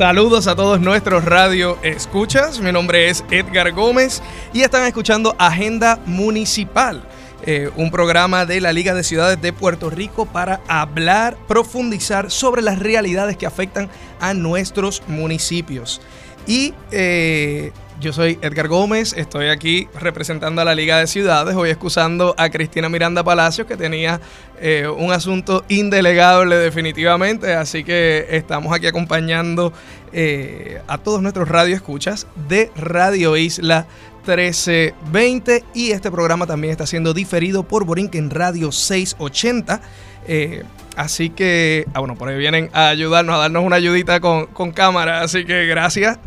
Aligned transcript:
Saludos 0.00 0.46
a 0.46 0.56
todos 0.56 0.80
nuestros 0.80 1.26
radio 1.26 1.76
escuchas. 1.82 2.58
Mi 2.58 2.72
nombre 2.72 3.10
es 3.10 3.22
Edgar 3.30 3.70
Gómez 3.72 4.22
y 4.54 4.62
están 4.62 4.86
escuchando 4.86 5.36
Agenda 5.38 5.98
Municipal, 6.06 7.02
eh, 7.42 7.68
un 7.76 7.90
programa 7.90 8.46
de 8.46 8.62
la 8.62 8.72
Liga 8.72 8.94
de 8.94 9.04
Ciudades 9.04 9.42
de 9.42 9.52
Puerto 9.52 9.90
Rico 9.90 10.24
para 10.24 10.62
hablar, 10.68 11.36
profundizar 11.46 12.30
sobre 12.30 12.62
las 12.62 12.78
realidades 12.78 13.36
que 13.36 13.44
afectan 13.44 13.90
a 14.20 14.32
nuestros 14.32 15.02
municipios. 15.06 16.00
Y 16.46 16.72
eh, 16.92 17.70
yo 18.00 18.14
soy 18.14 18.38
Edgar 18.40 18.66
Gómez, 18.68 19.12
estoy 19.12 19.48
aquí 19.48 19.86
representando 20.00 20.62
a 20.62 20.64
la 20.64 20.74
Liga 20.74 20.98
de 20.98 21.06
Ciudades, 21.06 21.54
hoy 21.54 21.68
excusando 21.68 22.34
a 22.38 22.48
Cristina 22.48 22.88
Miranda 22.88 23.22
Palacios 23.22 23.66
que 23.66 23.76
tenía 23.76 24.22
eh, 24.58 24.88
un 24.88 25.12
asunto 25.12 25.64
indelegable 25.68 26.56
definitivamente, 26.56 27.52
así 27.52 27.84
que 27.84 28.26
estamos 28.30 28.74
aquí 28.74 28.86
acompañando 28.86 29.74
eh, 30.12 30.82
a 30.88 30.98
todos 30.98 31.22
nuestros 31.22 31.48
radioescuchas 31.48 32.26
de 32.48 32.70
Radio 32.76 33.36
Isla 33.36 33.86
1320 34.26 35.64
y 35.74 35.92
este 35.92 36.10
programa 36.10 36.46
también 36.46 36.72
está 36.72 36.86
siendo 36.86 37.14
diferido 37.14 37.62
por 37.62 37.84
Borinquen 37.84 38.30
Radio 38.30 38.72
680. 38.72 39.80
Eh, 40.26 40.64
así 40.96 41.30
que, 41.30 41.86
ah, 41.94 42.00
bueno, 42.00 42.16
por 42.16 42.28
ahí 42.28 42.38
vienen 42.38 42.70
a 42.72 42.88
ayudarnos, 42.88 43.34
a 43.34 43.38
darnos 43.38 43.64
una 43.64 43.76
ayudita 43.76 44.20
con, 44.20 44.46
con 44.46 44.72
cámara, 44.72 45.22
así 45.22 45.44
que 45.44 45.66
gracias 45.66 46.18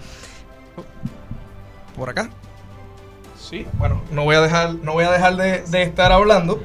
por 1.96 2.10
acá. 2.10 2.30
Sí, 3.40 3.68
bueno, 3.74 4.02
no 4.12 4.24
voy 4.24 4.36
a 4.36 4.42
dejar, 4.42 4.76
no 4.76 4.94
voy 4.94 5.06
a 5.06 5.12
dejar 5.12 5.36
de, 5.36 5.84
estar 5.84 6.12
hablando, 6.12 6.64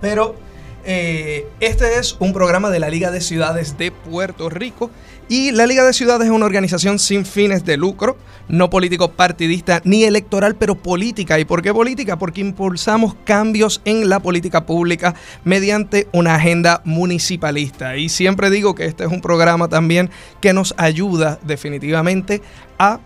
pero 0.00 0.36
eh, 0.84 1.48
este 1.60 1.98
es 1.98 2.16
un 2.18 2.32
programa 2.32 2.70
de 2.70 2.80
la 2.80 2.90
Liga 2.90 3.10
de 3.10 3.20
Ciudades 3.20 3.78
de 3.78 3.92
Puerto 3.92 4.50
Rico 4.50 4.90
y 5.28 5.50
la 5.50 5.66
Liga 5.66 5.84
de 5.84 5.92
Ciudades 5.92 6.26
es 6.28 6.32
una 6.32 6.46
organización 6.46 6.98
sin 6.98 7.26
fines 7.26 7.64
de 7.64 7.76
lucro, 7.76 8.16
no 8.48 8.70
político 8.70 9.10
partidista 9.10 9.80
ni 9.84 10.04
electoral, 10.04 10.54
pero 10.54 10.76
política. 10.76 11.40
¿Y 11.40 11.44
por 11.44 11.62
qué 11.62 11.74
política? 11.74 12.16
Porque 12.16 12.40
impulsamos 12.40 13.16
cambios 13.24 13.80
en 13.84 14.08
la 14.08 14.20
política 14.20 14.66
pública 14.66 15.16
mediante 15.42 16.06
una 16.12 16.36
agenda 16.36 16.80
municipalista. 16.84 17.96
Y 17.96 18.08
siempre 18.08 18.50
digo 18.50 18.76
que 18.76 18.84
este 18.84 19.04
es 19.04 19.10
un 19.10 19.20
programa 19.20 19.68
también 19.68 20.10
que 20.40 20.52
nos 20.52 20.74
ayuda 20.76 21.40
definitivamente 21.42 22.40
a 22.78 23.00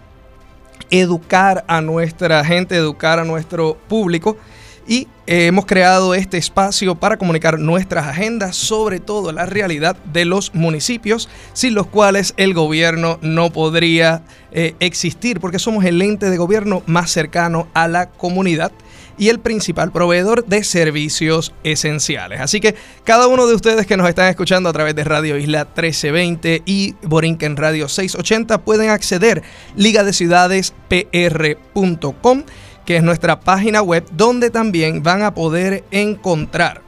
educar 0.91 1.65
a 1.69 1.81
nuestra 1.81 2.45
gente, 2.45 2.77
educar 2.77 3.19
a 3.19 3.25
nuestro 3.25 3.79
público. 3.89 4.37
Y 4.86 5.06
eh, 5.27 5.47
hemos 5.47 5.67
creado 5.67 6.14
este 6.14 6.39
espacio 6.39 6.95
para 6.95 7.17
comunicar 7.17 7.59
nuestras 7.59 8.06
agendas, 8.06 8.56
sobre 8.56 8.98
todo 8.98 9.33
la 9.33 9.47
realidad 9.47 9.97
de 10.12 10.25
los 10.25 10.55
municipios, 10.55 11.28
sin 11.53 11.75
los 11.75 11.86
cuales 11.86 12.34
el 12.36 12.55
gobierno 12.55 13.19
no 13.23 13.51
podría 13.51 14.23
eh, 14.53 14.75
existir, 14.81 15.41
porque 15.41 15.58
somos 15.58 15.84
el 15.84 16.01
ente 16.03 16.31
de 16.31 16.36
gobierno 16.36 16.83
más 16.86 17.11
cercano 17.11 17.69
a 17.75 17.86
la 17.86 18.11
comunidad 18.11 18.73
y 19.20 19.28
el 19.28 19.39
principal 19.39 19.92
proveedor 19.92 20.45
de 20.47 20.64
servicios 20.64 21.53
esenciales. 21.62 22.41
Así 22.41 22.58
que 22.58 22.74
cada 23.05 23.29
uno 23.29 23.47
de 23.47 23.55
ustedes 23.55 23.86
que 23.86 23.98
nos 23.98 24.08
están 24.08 24.29
escuchando 24.29 24.70
a 24.70 24.73
través 24.73 24.95
de 24.95 25.05
Radio 25.05 25.36
Isla 25.36 25.67
1320 25.67 26.62
y 26.64 26.95
Borinquen 27.02 27.58
Radio 27.58 27.86
680 27.86 28.62
pueden 28.62 28.89
acceder 28.89 29.42
ligadeciudadespr.com, 29.77 32.45
que 32.90 32.96
es 32.96 33.05
nuestra 33.05 33.39
página 33.39 33.83
web 33.83 34.05
donde 34.11 34.51
también 34.51 35.05
van 35.05 35.23
a 35.23 35.33
poder 35.33 35.84
encontrar 35.92 36.83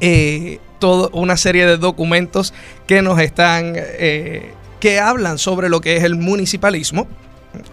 eh, 0.00 0.58
toda 0.78 1.10
una 1.12 1.36
serie 1.36 1.66
de 1.66 1.76
documentos 1.76 2.54
que 2.86 3.02
nos 3.02 3.20
están... 3.20 3.74
Eh, 3.76 4.54
que 4.80 5.00
hablan 5.00 5.36
sobre 5.36 5.68
lo 5.68 5.82
que 5.82 5.98
es 5.98 6.04
el 6.04 6.16
municipalismo, 6.16 7.08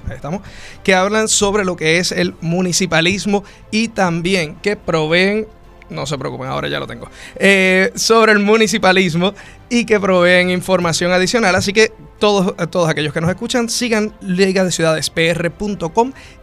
ahí 0.09 0.15
estamos, 0.15 0.41
que 0.83 0.93
hablan 0.93 1.29
sobre 1.29 1.63
lo 1.63 1.77
que 1.77 1.99
es 1.99 2.11
el 2.11 2.35
municipalismo 2.41 3.45
y 3.71 3.87
también 3.87 4.55
que 4.55 4.75
proveen, 4.75 5.47
no 5.89 6.05
se 6.07 6.17
preocupen, 6.17 6.49
ahora 6.49 6.67
ya 6.67 6.81
lo 6.81 6.87
tengo, 6.87 7.09
eh, 7.37 7.93
sobre 7.95 8.33
el 8.33 8.39
municipalismo 8.39 9.33
y 9.69 9.85
que 9.85 9.97
proveen 9.97 10.49
información 10.49 11.13
adicional. 11.13 11.55
Así 11.55 11.71
que 11.71 11.93
todos, 12.19 12.55
todos 12.69 12.89
aquellos 12.89 13.13
que 13.13 13.21
nos 13.21 13.29
escuchan, 13.29 13.69
sigan 13.69 14.13
Liga 14.21 14.67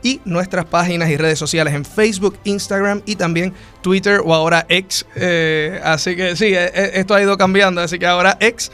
y 0.03 0.21
nuestras 0.25 0.65
páginas 0.65 1.11
y 1.11 1.17
redes 1.17 1.39
sociales 1.39 1.75
en 1.75 1.85
Facebook, 1.85 2.39
Instagram 2.45 3.03
y 3.07 3.17
también 3.17 3.55
Twitter 3.83 4.21
o 4.25 4.35
ahora 4.35 4.67
X. 4.69 5.07
Eh, 5.15 5.81
así 5.85 6.17
que 6.17 6.35
sí, 6.37 6.47
eh, 6.47 6.93
esto 6.95 7.15
ha 7.15 7.23
ido 7.23 7.37
cambiando, 7.37 7.81
así 7.81 7.99
que 7.99 8.07
ahora 8.07 8.37
X. 8.41 8.73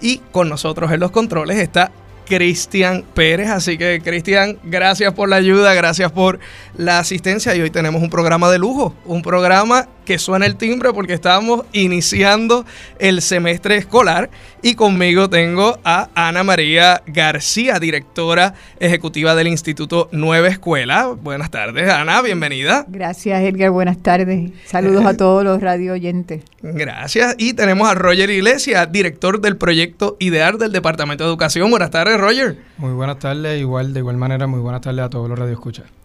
Y 0.00 0.18
con 0.32 0.48
nosotros 0.48 0.92
en 0.92 1.00
los 1.00 1.10
controles 1.10 1.58
está 1.58 1.90
Cristian 2.26 3.04
Pérez. 3.14 3.50
Así 3.50 3.78
que, 3.78 4.00
Cristian, 4.02 4.58
gracias 4.64 5.12
por 5.12 5.28
la 5.28 5.36
ayuda, 5.36 5.74
gracias 5.74 6.12
por 6.12 6.38
la 6.76 6.98
asistencia. 6.98 7.54
Y 7.54 7.60
hoy 7.60 7.70
tenemos 7.70 8.02
un 8.02 8.10
programa 8.10 8.50
de 8.50 8.58
lujo, 8.58 8.94
un 9.04 9.22
programa 9.22 9.88
que 10.04 10.18
suena 10.18 10.46
el 10.46 10.56
timbre 10.56 10.92
porque 10.92 11.14
estamos 11.14 11.64
iniciando 11.72 12.64
el 12.98 13.22
semestre 13.22 13.76
escolar. 13.76 14.30
Y 14.62 14.74
conmigo 14.74 15.28
tengo 15.28 15.78
a 15.84 16.08
Ana 16.14 16.42
María 16.44 17.02
García, 17.06 17.78
directora 17.78 18.54
ejecutiva 18.80 19.34
del 19.34 19.48
Instituto 19.48 20.08
Nueva 20.12 20.48
Escuela. 20.48 21.08
Buenas 21.08 21.50
tardes, 21.50 21.90
Ana, 21.90 22.22
bienvenida. 22.22 22.84
Gracias, 22.88 23.42
Edgar, 23.42 23.70
buenas 23.70 23.98
tardes. 23.98 24.52
Saludos 24.66 25.04
a 25.04 25.16
todos 25.16 25.44
los 25.44 25.60
radio 25.60 25.92
oyentes. 25.92 26.42
Gracias. 26.62 27.34
Y 27.38 27.52
tenemos 27.54 27.88
a 27.88 27.94
Roger 27.94 28.30
Iglesias, 28.30 28.90
director 28.90 29.40
del 29.40 29.56
proyecto 29.56 30.16
IDEAR 30.18 30.58
del 30.58 30.72
Departamento 30.72 31.24
de 31.24 31.30
Educación. 31.30 31.70
Buenas 31.70 31.90
tardes, 31.90 32.18
Roger. 32.18 32.56
Muy 32.78 32.92
buenas 32.92 33.18
tardes, 33.18 33.60
igual, 33.60 33.92
de 33.92 34.00
igual 34.00 34.16
manera, 34.16 34.46
muy 34.46 34.60
buenas 34.60 34.80
tardes 34.80 35.04
a 35.04 35.10
todos 35.10 35.28
los 35.28 35.38
radioescuchas. 35.38 36.03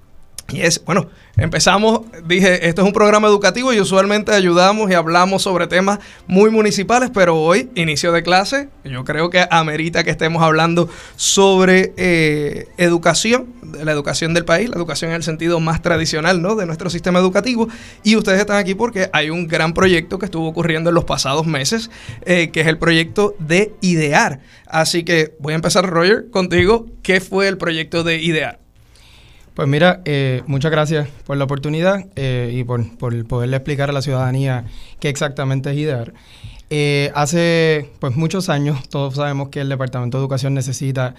Y 0.52 0.62
es, 0.62 0.84
bueno, 0.84 1.08
empezamos, 1.38 2.02
dije, 2.26 2.68
esto 2.68 2.82
es 2.82 2.88
un 2.88 2.94
programa 2.94 3.28
educativo 3.28 3.72
y 3.74 3.80
usualmente 3.80 4.32
ayudamos 4.34 4.90
y 4.90 4.94
hablamos 4.94 5.44
sobre 5.44 5.68
temas 5.68 6.00
muy 6.28 6.50
municipales, 6.50 7.12
pero 7.14 7.36
hoy, 7.36 7.70
inicio 7.76 8.12
de 8.12 8.24
clase, 8.24 8.70
yo 8.84 9.04
creo 9.04 9.30
que 9.30 9.46
amerita 9.52 10.04
que 10.04 10.10
estemos 10.10 10.42
hablando 10.42 10.90
sobre 11.16 11.94
eh, 11.98 12.68
educación, 12.78 13.54
la 13.84 13.92
educación 13.92 14.34
del 14.34 14.46
país, 14.46 14.70
la 14.70 14.76
educación 14.76 15.12
en 15.12 15.18
el 15.18 15.24
sentido 15.24 15.60
más 15.60 15.82
tradicional, 15.82 16.42
¿no? 16.42 16.56
De 16.56 16.66
nuestro 16.66 16.90
sistema 16.90 17.20
educativo. 17.20 17.68
Y 18.04 18.16
ustedes 18.16 18.40
están 18.40 18.58
aquí 18.58 18.74
porque 18.74 19.10
hay 19.14 19.30
un 19.30 19.48
gran 19.48 19.74
proyecto 19.74 20.18
que 20.18 20.26
estuvo 20.26 20.48
ocurriendo 20.48 20.90
en 20.90 20.96
los 20.96 21.06
pasados 21.06 21.46
meses, 21.46 21.92
eh, 22.26 22.50
que 22.50 22.62
es 22.62 22.68
el 22.68 22.78
proyecto 22.78 23.36
de 23.40 23.74
IDEAR. 23.82 24.40
Así 24.66 25.04
que 25.04 25.36
voy 25.40 25.54
a 25.54 25.56
empezar, 25.56 25.88
Roger, 25.88 26.30
contigo. 26.32 26.88
¿Qué 27.04 27.22
fue 27.22 27.48
el 27.48 27.58
proyecto 27.58 28.04
de 28.04 28.22
IDEAR? 28.22 28.69
Pues 29.60 29.68
mira, 29.68 30.00
eh, 30.06 30.42
muchas 30.48 30.72
gracias 30.72 31.10
por 31.26 31.36
la 31.36 31.44
oportunidad 31.44 32.06
eh, 32.16 32.50
y 32.54 32.64
por, 32.64 32.96
poderle 33.28 33.58
explicar 33.58 33.90
a 33.90 33.92
la 33.92 34.02
ciudadanía 34.02 34.64
qué 35.02 35.10
exactamente 35.10 35.70
es 35.72 35.78
IDEAR. 35.78 36.14
Eh, 36.70 37.12
hace 37.14 37.90
pues 38.00 38.16
muchos 38.16 38.48
años 38.48 38.88
todos 38.88 39.16
sabemos 39.16 39.50
que 39.50 39.60
el 39.60 39.68
Departamento 39.68 40.18
de 40.18 40.22
Educación 40.22 40.54
necesita 40.54 41.14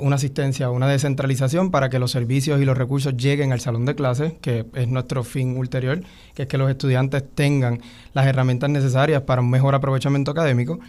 una 0.00 0.16
asistencia, 0.16 0.70
una 0.70 0.88
descentralización 0.88 1.70
para 1.70 1.90
que 1.90 1.98
los 1.98 2.10
servicios 2.10 2.58
y 2.58 2.64
los 2.64 2.78
recursos 2.78 3.18
lleguen 3.18 3.52
al 3.52 3.60
salón 3.60 3.84
de 3.84 3.94
clases, 3.94 4.32
que 4.40 4.64
es 4.74 4.88
nuestro 4.88 5.22
fin 5.22 5.58
ulterior, 5.58 6.00
que 6.32 6.44
es 6.44 6.48
que 6.48 6.56
los 6.56 6.70
estudiantes 6.70 7.22
tengan 7.34 7.82
las 8.14 8.26
herramientas 8.26 8.70
necesarias 8.70 9.20
para 9.24 9.42
un 9.42 9.50
mejor 9.50 9.74
aprovechamiento 9.74 10.30
académico. 10.30 10.80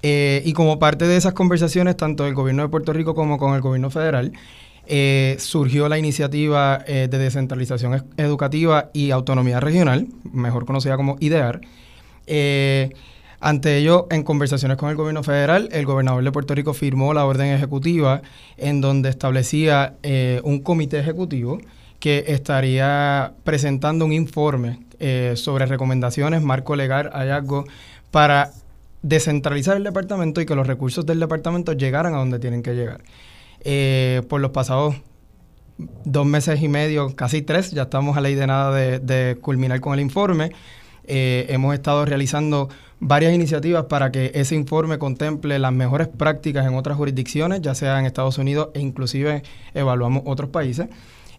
y 0.00 0.52
como 0.54 0.78
parte 0.78 1.06
de 1.06 1.18
esas 1.18 1.34
conversaciones, 1.34 1.98
tanto 1.98 2.26
el 2.26 2.32
gobierno 2.32 2.62
de 2.62 2.70
Puerto 2.70 2.94
Rico 2.94 3.14
como 3.14 3.36
con 3.36 3.54
el 3.54 3.60
gobierno 3.60 3.90
federal, 3.90 4.32
eh, 4.90 5.36
surgió 5.38 5.86
la 5.90 5.98
iniciativa 5.98 6.82
eh, 6.86 7.08
de 7.10 7.18
descentralización 7.18 8.06
educativa 8.16 8.88
y 8.94 9.10
autonomía 9.10 9.60
regional, 9.60 10.06
mejor 10.32 10.64
conocida 10.64 10.96
como 10.96 11.18
IDEAR. 11.20 11.60
Eh, 12.26 12.94
ante 13.38 13.76
ello, 13.76 14.06
en 14.10 14.22
conversaciones 14.22 14.78
con 14.78 14.88
el 14.88 14.96
gobierno 14.96 15.22
federal, 15.22 15.68
el 15.72 15.84
gobernador 15.84 16.24
de 16.24 16.32
Puerto 16.32 16.54
Rico 16.54 16.72
firmó 16.72 17.12
la 17.12 17.26
orden 17.26 17.48
ejecutiva 17.48 18.22
en 18.56 18.80
donde 18.80 19.10
establecía 19.10 19.94
un 20.42 20.60
comité 20.60 20.98
ejecutivo 20.98 21.58
que 22.00 22.24
estaría 22.26 23.34
presentando 23.44 24.06
un 24.06 24.12
informe 24.12 24.80
sobre 25.36 25.66
recomendaciones, 25.66 26.42
marco 26.42 26.74
legal, 26.74 27.10
hallazgo 27.12 27.64
para 28.10 28.50
descentralizar 29.02 29.76
el 29.76 29.84
departamento 29.84 30.40
y 30.40 30.46
que 30.46 30.56
los 30.56 30.66
recursos 30.66 31.06
del 31.06 31.20
departamento 31.20 31.74
llegaran 31.74 32.14
a 32.14 32.18
donde 32.18 32.40
tienen 32.40 32.62
que 32.62 32.74
llegar. 32.74 33.02
Eh, 33.60 34.22
por 34.28 34.40
los 34.40 34.52
pasados 34.52 34.94
dos 36.04 36.26
meses 36.26 36.62
y 36.62 36.68
medio, 36.68 37.14
casi 37.14 37.42
tres, 37.42 37.70
ya 37.70 37.82
estamos 37.82 38.16
a 38.16 38.20
ley 38.20 38.34
de 38.34 38.46
nada 38.46 38.74
de, 38.74 39.38
culminar 39.40 39.80
con 39.80 39.94
el 39.94 40.00
informe. 40.00 40.52
Eh, 41.04 41.46
hemos 41.48 41.74
estado 41.74 42.04
realizando 42.04 42.68
varias 43.00 43.32
iniciativas 43.32 43.84
para 43.84 44.10
que 44.10 44.32
ese 44.34 44.54
informe 44.54 44.98
contemple 44.98 45.58
las 45.58 45.72
mejores 45.72 46.08
prácticas 46.08 46.66
en 46.66 46.74
otras 46.74 46.96
jurisdicciones, 46.96 47.62
ya 47.62 47.74
sea 47.74 47.98
en 47.98 48.06
Estados 48.06 48.38
Unidos 48.38 48.68
e 48.74 48.80
inclusive 48.80 49.42
evaluamos 49.74 50.22
otros 50.26 50.50
países. 50.50 50.88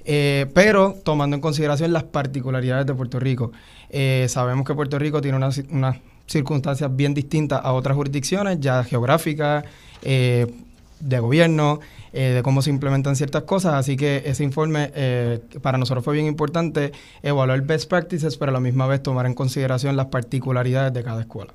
Eh, 0.06 0.48
pero 0.54 0.96
tomando 1.04 1.36
en 1.36 1.42
consideración 1.42 1.94
las 1.94 2.04
particularidades 2.04 2.86
de 2.86 2.94
Puerto 2.94 3.20
Rico. 3.20 3.52
Sabemos 4.28 4.66
que 4.66 4.74
Puerto 4.74 4.98
Rico 5.00 5.20
tiene 5.20 5.38
unas, 5.38 5.62
circunstancias 6.28 6.96
bien 6.96 7.16
distintas 7.16 7.60
a 7.64 7.74
otras 7.74 7.96
jurisdicciones, 7.96 8.60
ya 8.60 8.84
geográficas, 8.84 9.66
de 11.00 11.20
gobierno, 11.20 11.80
de 12.12 12.42
cómo 12.44 12.62
se 12.62 12.70
implementan 12.70 13.16
ciertas 13.16 13.44
cosas, 13.44 13.74
así 13.74 13.96
que 13.96 14.24
ese 14.26 14.44
informe 14.44 14.92
para 15.62 15.78
nosotros 15.78 16.04
fue 16.04 16.14
bien 16.16 16.26
importante 16.26 16.92
evaluar 17.22 17.62
best 17.62 17.90
practices, 17.90 18.38
pero 18.38 18.50
a 18.50 18.54
la 18.54 18.60
misma 18.60 18.88
vez 18.88 19.04
tomar 19.04 19.26
en 19.26 19.34
consideración 19.34 19.96
las 19.96 20.08
particularidades 20.08 20.94
de 20.94 21.04
cada 21.04 21.22
escuela. 21.22 21.54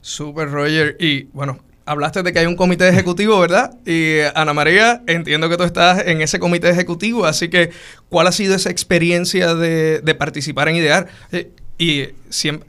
Super 0.00 0.50
Roger, 0.50 0.96
y 0.98 1.24
bueno, 1.32 1.58
hablaste 1.90 2.22
de 2.22 2.32
que 2.32 2.38
hay 2.38 2.46
un 2.46 2.56
comité 2.56 2.88
ejecutivo, 2.88 3.38
¿verdad? 3.40 3.76
Y 3.84 4.18
Ana 4.34 4.52
María, 4.52 5.02
entiendo 5.06 5.48
que 5.48 5.56
tú 5.56 5.64
estás 5.64 6.06
en 6.06 6.22
ese 6.22 6.38
comité 6.38 6.70
ejecutivo, 6.70 7.26
así 7.26 7.48
que 7.48 7.70
¿cuál 8.08 8.28
ha 8.28 8.32
sido 8.32 8.54
esa 8.54 8.70
experiencia 8.70 9.54
de, 9.54 10.14
participar 10.18 10.68
en 10.68 10.76
IDEAR? 10.76 11.08
Eh, 11.32 11.50
y 11.80 12.10
siempre, 12.28 12.68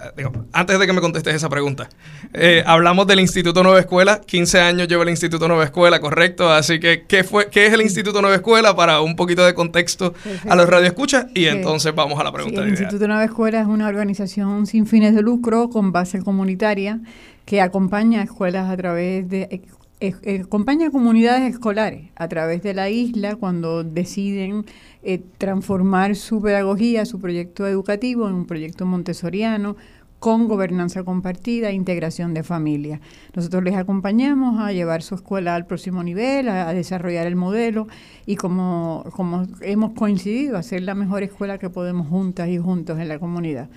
antes 0.54 0.80
de 0.80 0.88
que 0.88 0.94
me 0.94 1.02
contestes 1.02 1.36
esa 1.36 1.50
pregunta, 1.50 1.90
eh, 2.34 2.64
hablamos 2.66 3.06
del 3.08 3.20
Instituto 3.20 3.62
Nueva 3.62 3.82
Escuela. 3.82 4.22
15 4.26 4.62
años 4.62 4.88
llevo 4.88 5.04
el 5.04 5.10
Instituto 5.10 5.50
Nueva 5.50 5.66
Escuela, 5.66 6.00
correcto. 6.00 6.50
Así 6.50 6.80
que, 6.80 7.04
¿qué, 7.10 7.26
fue, 7.26 7.50
qué 7.50 7.66
es 7.66 7.74
el 7.74 7.82
Instituto 7.82 8.22
Nueva 8.22 8.38
Escuela? 8.38 8.74
Para 8.74 9.02
un 9.02 9.18
poquito 9.18 9.46
de 9.46 9.54
contexto 9.54 10.14
a 10.48 10.56
los 10.56 10.70
radioescuchas. 10.70 11.26
Y 11.34 11.48
entonces 11.48 11.94
vamos 11.94 12.22
a 12.22 12.24
la 12.24 12.32
pregunta. 12.32 12.62
el 12.62 12.70
Instituto 12.70 13.06
Nueva 13.06 13.26
Escuela 13.26 13.60
es 13.60 13.68
una 13.68 13.90
organización 13.90 14.66
sin 14.66 14.88
fines 14.88 15.14
de 15.14 15.22
lucro 15.22 15.70
con 15.70 15.92
base 15.92 16.22
comunitaria 16.22 17.02
que 17.44 17.60
acompaña 17.60 18.22
a 18.22 18.24
escuelas 18.24 18.70
a 18.70 18.78
través 18.78 19.28
de 19.28 19.62
eh, 20.02 20.42
acompaña 20.44 20.88
a 20.88 20.92
comunidades 20.92 21.54
escolares 21.54 22.10
a 22.16 22.28
través 22.28 22.64
de 22.64 22.74
la 22.74 22.90
isla 22.90 23.36
cuando 23.36 23.84
deciden 23.84 24.66
eh, 25.04 25.22
transformar 25.38 26.16
su 26.16 26.42
pedagogía, 26.42 27.06
su 27.06 27.20
proyecto 27.20 27.68
educativo 27.68 28.28
en 28.28 28.34
un 28.34 28.46
proyecto 28.48 28.88
montessoriano 28.88 29.76
con 30.18 30.48
gobernanza 30.48 31.04
compartida 31.04 31.70
e 31.70 31.74
integración 31.74 32.34
de 32.34 32.42
familias. 32.42 33.00
Nosotros 33.36 33.64
les 33.64 33.76
acompañamos 33.76 34.60
a 34.60 34.72
llevar 34.72 35.04
su 35.04 35.16
escuela 35.16 35.54
al 35.54 35.68
próximo 35.68 36.04
nivel, 36.04 36.50
a, 36.50 36.74
desarrollar 36.74 37.28
el 37.28 37.36
modelo 37.36 37.88
y 38.26 38.38
como, 38.38 39.04
como 39.12 39.48
hemos 39.62 39.94
coincidido, 39.94 40.58
a 40.58 40.64
ser 40.64 40.82
la 40.82 40.96
mejor 40.96 41.22
escuela 41.22 41.60
que 41.60 41.70
podemos 41.70 42.08
juntas 42.08 42.50
y 42.50 42.58
juntos 42.58 43.00
en 43.00 43.08
la 43.08 43.20
comunidad. 43.20 43.70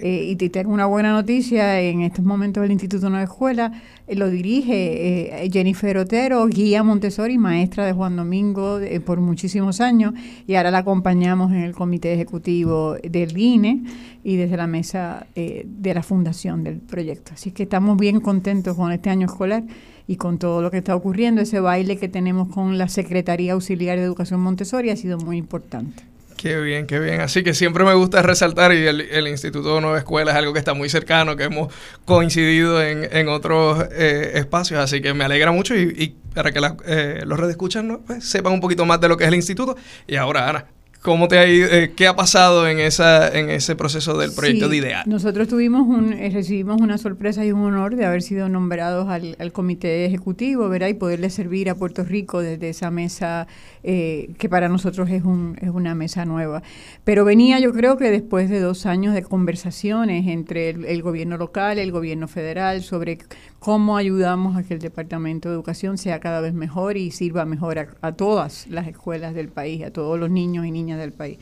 Eh, 0.00 0.26
y 0.30 0.36
te 0.36 0.48
tengo 0.48 0.72
una 0.72 0.86
buena 0.86 1.12
noticia, 1.12 1.80
en 1.80 2.02
estos 2.02 2.24
momentos 2.24 2.64
el 2.64 2.70
Instituto 2.70 3.10
Nueva 3.10 3.24
Escuela 3.24 3.72
eh, 4.06 4.14
lo 4.14 4.30
dirige 4.30 5.44
eh, 5.44 5.50
Jennifer 5.52 5.96
Otero, 5.98 6.46
guía 6.46 6.82
Montessori, 6.82 7.38
maestra 7.38 7.84
de 7.84 7.92
Juan 7.92 8.16
Domingo 8.16 8.78
por 9.04 9.20
muchísimos 9.20 9.80
años, 9.80 10.14
y 10.46 10.54
ahora 10.54 10.70
la 10.70 10.78
acompañamos 10.78 11.52
en 11.52 11.62
el 11.62 11.74
comité 11.74 12.12
ejecutivo 12.12 12.94
del 13.02 13.36
INE 13.36 13.82
y 14.24 14.36
desde 14.36 14.56
la 14.56 14.66
mesa 14.66 15.26
de 15.34 15.94
la 15.94 16.02
fundación 16.02 16.64
del 16.64 16.78
proyecto. 16.78 17.32
Así 17.34 17.50
que 17.50 17.64
estamos 17.64 17.96
bien 17.96 18.20
contentos 18.20 18.76
con 18.76 18.92
este 18.92 19.10
año 19.10 19.26
escolar 19.26 19.64
y 20.06 20.16
con 20.16 20.38
todo 20.38 20.62
lo 20.62 20.70
que 20.70 20.78
está 20.78 20.94
ocurriendo. 20.94 21.40
Ese 21.40 21.60
baile 21.60 21.96
que 21.96 22.08
tenemos 22.08 22.48
con 22.48 22.78
la 22.78 22.88
Secretaría 22.88 23.52
Auxiliar 23.52 23.98
de 23.98 24.04
Educación 24.04 24.40
Montessori 24.40 24.90
ha 24.90 24.96
sido 24.96 25.18
muy 25.18 25.36
importante. 25.36 26.02
Qué 26.38 26.56
bien, 26.60 26.86
qué 26.86 27.00
bien. 27.00 27.20
Así 27.20 27.42
que 27.42 27.52
siempre 27.52 27.84
me 27.84 27.94
gusta 27.94 28.22
resaltar, 28.22 28.72
y 28.72 28.86
el, 28.86 29.26
Instituto 29.26 29.74
de 29.74 29.80
Nueva 29.80 29.98
Escuela 29.98 30.30
es 30.30 30.36
algo 30.36 30.52
que 30.52 30.60
está 30.60 30.72
muy 30.72 30.88
cercano, 30.88 31.34
que 31.34 31.42
hemos 31.42 31.74
coincidido 32.04 32.80
en, 32.80 33.28
otros 33.28 33.84
eh, 33.90 34.30
espacios, 34.34 34.78
así 34.78 35.02
que 35.02 35.12
me 35.14 35.24
alegra 35.24 35.50
mucho 35.50 35.74
y, 35.74 36.16
para 36.32 36.52
que 36.52 36.60
eh, 36.86 37.22
los 37.26 37.40
redes 37.40 37.52
escuchan 37.52 37.88
¿no? 37.88 38.02
Pues, 38.02 38.24
sepan 38.24 38.52
un 38.52 38.60
poquito 38.60 38.86
más 38.86 39.00
de 39.00 39.08
lo 39.08 39.16
que 39.16 39.24
es 39.24 39.28
el 39.28 39.34
instituto. 39.34 39.76
Y 40.06 40.14
ahora, 40.14 40.48
Ana, 40.48 40.66
¿Cómo 41.02 41.28
te 41.28 41.38
ha 41.38 41.46
ido, 41.46 41.68
eh, 41.68 41.92
¿Qué 41.94 42.08
ha 42.08 42.16
pasado 42.16 42.66
en, 42.66 42.80
esa, 42.80 43.28
en 43.28 43.50
ese 43.50 43.76
proceso 43.76 44.18
del 44.18 44.32
proyecto 44.32 44.68
de 44.68 44.78
IDEAR? 44.78 45.06
Nosotros 45.06 45.46
tuvimos 45.46 45.86
un, 45.86 46.12
eh, 46.12 46.28
recibimos 46.30 46.80
una 46.80 46.98
sorpresa 46.98 47.44
y 47.44 47.52
un 47.52 47.60
honor 47.60 47.94
de 47.94 48.04
haber 48.04 48.20
sido 48.20 48.48
nombrados 48.48 49.08
al, 49.08 49.52
comité 49.52 50.04
ejecutivo, 50.06 50.68
¿verdad? 50.68 50.88
Y 50.88 50.94
poderle 50.94 51.30
servir 51.30 51.70
a 51.70 51.76
Puerto 51.76 52.02
Rico 52.02 52.40
desde 52.40 52.70
esa 52.70 52.90
mesa 52.90 53.46
eh, 53.84 54.30
que 54.38 54.48
para 54.48 54.68
nosotros 54.68 55.08
es, 55.10 55.22
un, 55.22 55.56
es 55.62 55.70
una 55.70 55.94
mesa 55.94 56.24
nueva. 56.24 56.64
Pero 57.04 57.24
venía 57.24 57.60
yo 57.60 57.72
creo 57.72 57.96
que 57.96 58.10
después 58.10 58.50
de 58.50 58.58
dos 58.58 58.84
años 58.84 59.14
de 59.14 59.22
conversaciones 59.22 60.26
entre 60.26 60.70
el, 60.70 61.02
gobierno 61.02 61.36
local, 61.36 61.78
el 61.78 61.92
gobierno 61.92 62.26
federal, 62.26 62.82
sobre 62.82 63.18
cómo 63.58 63.96
ayudamos 63.96 64.56
a 64.56 64.62
que 64.62 64.74
el 64.74 64.80
Departamento 64.80 65.48
de 65.48 65.54
Educación 65.54 65.98
sea 65.98 66.20
cada 66.20 66.40
vez 66.40 66.54
mejor 66.54 66.96
y 66.96 67.10
sirva 67.10 67.44
mejor 67.44 67.96
a, 68.00 68.12
todas 68.12 68.66
las 68.68 68.86
escuelas 68.86 69.34
del 69.34 69.48
país, 69.48 69.84
a 69.84 69.90
todos 69.90 70.18
los 70.18 70.30
niños 70.30 70.64
y 70.66 70.70
niñas 70.70 70.98
del 70.98 71.12
país. 71.12 71.38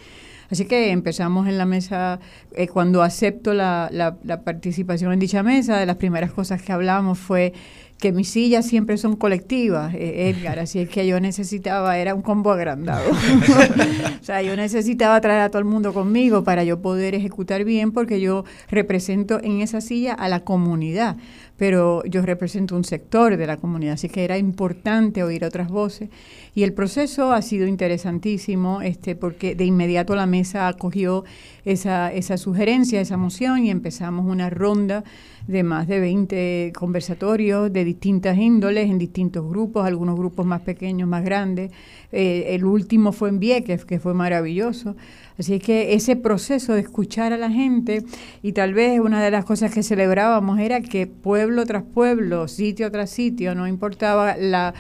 Así 0.51 0.65
que 0.65 0.93
empezamos 0.93 1.49
en 1.49 1.59
la 1.59 1.67
mesa, 1.67 2.21
eh, 2.53 2.69
cuando 2.69 3.03
acepto 3.03 3.53
la, 3.53 3.91
la, 3.93 4.41
participación 4.43 5.13
en 5.13 5.19
dicha 5.19 5.43
mesa, 5.43 5.79
de 5.79 5.87
las 5.87 5.97
primeras 5.97 6.33
cosas 6.33 6.63
que 6.63 6.73
hablamos 6.73 7.19
fue 7.19 7.53
que 7.99 8.13
mis 8.13 8.29
sillas 8.29 8.67
siempre 8.67 8.99
son 8.99 9.17
colectivas, 9.17 9.95
eh, 9.95 10.29
Edgar, 10.29 10.59
así 10.59 10.81
es 10.81 10.89
que 10.89 11.07
yo 11.07 11.19
necesitaba, 11.19 11.97
era 11.99 12.15
un 12.15 12.21
combo 12.21 12.53
agrandado. 12.53 13.11
o 14.21 14.25
sea, 14.25 14.43
yo 14.43 14.55
necesitaba 14.55 15.21
traer 15.21 15.41
a 15.41 15.49
todo 15.49 15.61
el 15.61 15.65
mundo 15.65 15.95
conmigo 15.95 16.45
para 16.45 16.63
yo 16.63 16.83
poder 16.83 17.15
ejecutar 17.15 17.65
bien, 17.65 17.93
porque 17.93 18.21
yo 18.21 18.45
represento 18.69 19.43
en 19.43 19.63
esa 19.63 19.81
silla 19.81 20.13
a 20.13 20.29
la 20.29 20.41
comunidad 20.41 21.17
pero 21.57 22.05
yo 22.05 22.23
represento 22.23 22.77
un 22.77 22.85
sector 22.85 23.37
de 23.37 23.47
la 23.47 23.57
comunidad, 23.57 23.95
así 23.95 24.09
que 24.09 24.25
era 24.25 24.39
importante 24.39 25.23
oír 25.23 25.45
otras 25.45 25.69
voces. 25.69 26.11
Y 26.55 26.63
el 26.63 26.73
proceso 26.73 27.33
ha 27.33 27.43
sido 27.43 27.67
interesantísimo, 27.67 28.83
este, 28.83 29.17
porque 29.17 29.55
de 29.55 29.65
inmediato 29.65 30.15
la 30.15 30.27
mesa 30.27 30.69
acogió 30.69 31.25
esa, 31.65 32.13
esa 32.13 32.37
sugerencia, 32.37 33.01
esa 33.01 33.17
moción, 33.17 33.65
y 33.65 33.71
empezamos 33.71 34.27
una 34.27 34.51
ronda 34.51 35.05
de 35.47 35.63
más 35.63 35.87
de 35.87 36.01
20 36.01 36.73
conversatorios 36.77 37.73
de 37.73 37.85
distintas 37.85 38.37
índoles, 38.37 38.91
en 38.91 38.99
distintos 38.99 39.49
grupos, 39.49 39.87
algunos 39.87 40.17
grupos 40.17 40.45
más 40.45 40.61
pequeños, 40.63 41.09
más 41.09 41.25
grandes. 41.25 41.71
Eh, 42.13 42.47
el 42.51 42.65
último 42.65 43.13
fue 43.13 43.29
en 43.29 43.39
Vieques, 43.39 43.85
que 43.85 44.01
fue 44.01 44.13
maravilloso. 44.13 44.97
Así 45.39 45.59
que 45.59 45.95
ese 45.95 46.17
proceso 46.17 46.75
de 46.75 46.81
escuchar 46.81 47.33
a 47.33 47.37
la 47.37 47.51
gente, 47.51 48.05
y 48.43 48.53
tal 48.53 48.75
vez 48.75 49.01
una 49.01 49.23
de 49.23 49.31
las 49.31 49.45
cosas 49.45 49.73
que 49.73 49.83
celebrábamos 49.83 50.59
era 50.59 50.81
que 50.81 51.07
pueblo 51.07 51.67
tras 51.67 51.83
pueblo, 51.83 52.49
sitio 52.49 52.91
tras 52.91 53.11
sitio, 53.11 53.55
no 53.55 53.67
importaba 53.67 54.37
la, 54.37 54.75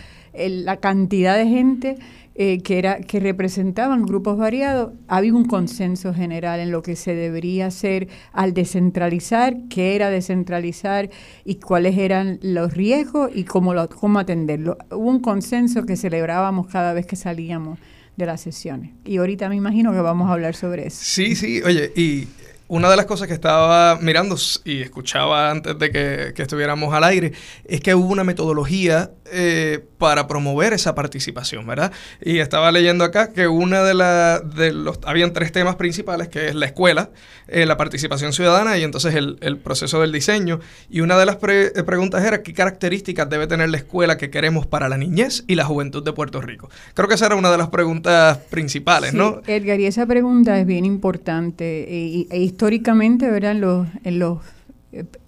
cantidad 0.80 1.36
de 1.36 1.46
gente, 1.46 1.96
eh, 2.38 2.60
que, 2.62 2.78
era, 2.78 3.00
que 3.00 3.18
representaban 3.18 4.02
grupos 4.02 4.36
variados, 4.36 4.92
había 5.08 5.32
un 5.32 5.46
consenso 5.46 6.12
general 6.12 6.60
en 6.60 6.70
lo 6.70 6.82
que 6.82 6.94
se 6.94 7.14
debería 7.14 7.66
hacer 7.66 8.08
al 8.32 8.52
descentralizar, 8.52 9.56
qué 9.70 9.94
era 9.94 10.10
descentralizar 10.10 11.08
y 11.46 11.54
cuáles 11.54 11.96
eran 11.96 12.38
los 12.42 12.74
riesgos 12.74 13.30
y 13.34 13.44
cómo, 13.44 13.72
lo, 13.72 13.88
cómo 13.88 14.18
atenderlo. 14.18 14.76
Hubo 14.90 15.08
un 15.08 15.20
consenso 15.20 15.86
que 15.86 15.96
celebrábamos 15.96 16.66
cada 16.66 16.92
vez 16.92 17.06
que 17.06 17.16
salíamos 17.16 17.78
de 18.16 18.26
las 18.26 18.40
sesiones. 18.40 18.92
Y 19.04 19.18
ahorita 19.18 19.48
me 19.48 19.56
imagino 19.56 19.92
que 19.92 20.00
vamos 20.00 20.28
a 20.28 20.32
hablar 20.32 20.54
sobre 20.54 20.86
eso. 20.86 20.98
Sí, 21.02 21.36
sí, 21.36 21.62
oye, 21.62 21.92
y 21.94 22.28
una 22.68 22.90
de 22.90 22.96
las 22.96 23.06
cosas 23.06 23.28
que 23.28 23.34
estaba 23.34 23.96
mirando 24.00 24.36
y 24.64 24.82
escuchaba 24.82 25.50
antes 25.50 25.78
de 25.78 25.90
que, 25.90 26.32
que 26.34 26.42
estuviéramos 26.42 26.92
al 26.92 27.04
aire 27.04 27.32
es 27.64 27.80
que 27.80 27.94
hubo 27.94 28.08
una 28.08 28.24
metodología 28.24 29.10
eh, 29.32 29.84
para 29.98 30.28
promover 30.28 30.74
esa 30.74 30.94
participación, 30.94 31.66
¿verdad? 31.66 31.90
Y 32.20 32.38
estaba 32.38 32.70
leyendo 32.70 33.02
acá 33.02 33.32
que 33.32 33.48
una 33.48 33.82
de, 33.82 33.94
las 33.94 34.54
de 34.54 34.72
los, 34.72 35.00
habían 35.04 35.32
tres 35.32 35.52
temas 35.52 35.76
principales, 35.76 36.28
que 36.28 36.48
es 36.48 36.54
la 36.54 36.66
escuela, 36.66 37.10
eh, 37.48 37.64
la 37.64 37.78
participación 37.78 38.34
ciudadana 38.34 38.76
y 38.76 38.82
entonces 38.82 39.14
el, 39.14 39.58
proceso 39.58 40.00
del 40.02 40.12
diseño. 40.12 40.60
Y 40.90 41.00
una 41.00 41.16
de 41.16 41.24
las 41.24 41.38
eh, 41.48 41.82
preguntas 41.84 42.24
era 42.24 42.42
qué 42.42 42.52
características 42.52 43.28
debe 43.30 43.46
tener 43.46 43.70
la 43.70 43.78
escuela 43.78 44.18
que 44.18 44.28
queremos 44.28 44.66
para 44.66 44.88
la 44.88 44.98
niñez 44.98 45.44
y 45.46 45.54
la 45.54 45.64
juventud 45.64 46.04
de 46.04 46.12
Puerto 46.12 46.42
Rico. 46.42 46.68
Creo 46.92 47.08
que 47.08 47.14
esa 47.14 47.26
era 47.26 47.36
una 47.36 47.50
de 47.50 47.58
las 47.58 47.68
preguntas 47.68 48.36
principales, 48.50 49.14
¿no? 49.14 49.40
Edgar, 49.46 49.80
y 49.80 49.86
esa 49.86 50.04
pregunta 50.06 50.60
es 50.60 50.66
bien 50.66 50.84
importante. 50.84 51.64
E, 51.64 52.26
históricamente, 52.56 53.30
¿verdad? 53.30 53.52
en 53.52 54.18
los 54.18 54.38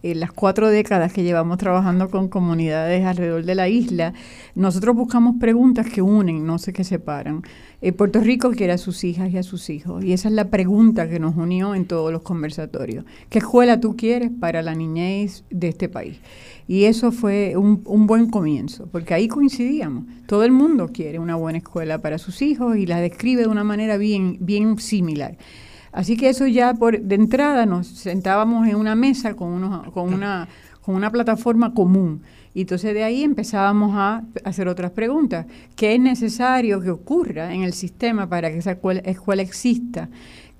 en 0.02 0.20
las 0.20 0.32
cuatro 0.32 0.68
décadas 0.68 1.12
que 1.12 1.22
llevamos 1.22 1.58
trabajando 1.58 2.10
con 2.10 2.28
comunidades 2.28 3.04
alrededor 3.04 3.44
de 3.44 3.54
la 3.54 3.68
isla, 3.68 4.14
nosotros 4.54 4.96
buscamos 4.96 5.36
preguntas 5.38 5.86
que 5.90 6.00
unen, 6.00 6.46
no 6.46 6.58
sé 6.58 6.72
qué 6.72 6.84
separan. 6.84 7.42
Eh, 7.82 7.92
Puerto 7.92 8.20
Rico 8.20 8.50
quiere 8.52 8.72
a 8.72 8.78
sus 8.78 9.04
hijas 9.04 9.30
y 9.30 9.36
a 9.36 9.42
sus 9.42 9.68
hijos, 9.70 10.04
y 10.04 10.12
esa 10.12 10.28
es 10.28 10.34
la 10.34 10.48
pregunta 10.48 11.08
que 11.08 11.20
nos 11.20 11.36
unió 11.36 11.74
en 11.74 11.84
todos 11.84 12.12
los 12.12 12.22
conversatorios. 12.22 13.04
¿Qué 13.28 13.40
escuela 13.40 13.80
tú 13.80 13.96
quieres 13.96 14.30
para 14.40 14.62
la 14.62 14.74
niñez 14.74 15.44
de 15.50 15.68
este 15.68 15.88
país? 15.88 16.18
Y 16.66 16.84
eso 16.84 17.12
fue 17.12 17.56
un, 17.56 17.82
un, 17.84 18.06
buen 18.06 18.30
comienzo, 18.30 18.88
porque 18.90 19.14
ahí 19.14 19.28
coincidíamos. 19.28 20.04
Todo 20.26 20.44
el 20.44 20.52
mundo 20.52 20.90
quiere 20.92 21.18
una 21.18 21.36
buena 21.36 21.58
escuela 21.58 21.98
para 21.98 22.18
sus 22.18 22.42
hijos 22.42 22.76
y 22.76 22.86
la 22.86 23.00
describe 23.00 23.42
de 23.42 23.48
una 23.48 23.64
manera 23.64 23.96
bien, 23.96 24.38
bien 24.40 24.78
similar. 24.78 25.36
Así 25.92 26.16
que 26.16 26.28
eso 26.28 26.46
ya 26.46 26.74
por 26.74 27.00
de 27.00 27.14
entrada 27.14 27.66
nos 27.66 27.86
sentábamos 27.86 28.68
en 28.68 28.76
una 28.76 28.94
mesa 28.94 29.34
con, 29.34 29.48
unos, 29.48 29.90
con, 29.92 30.12
una, 30.12 30.48
con 30.82 30.94
una 30.94 31.10
plataforma 31.10 31.74
común. 31.74 32.22
Y 32.54 32.62
entonces 32.62 32.94
de 32.94 33.04
ahí 33.04 33.22
empezábamos 33.22 33.92
a 33.94 34.24
hacer 34.44 34.68
otras 34.68 34.90
preguntas. 34.90 35.46
¿Qué 35.76 35.94
es 35.94 36.00
necesario 36.00 36.80
que 36.80 36.90
ocurra 36.90 37.54
en 37.54 37.62
el 37.62 37.72
sistema 37.72 38.28
para 38.28 38.50
que 38.50 38.58
esa 38.58 38.72
escuela, 38.72 39.42
exista? 39.42 40.08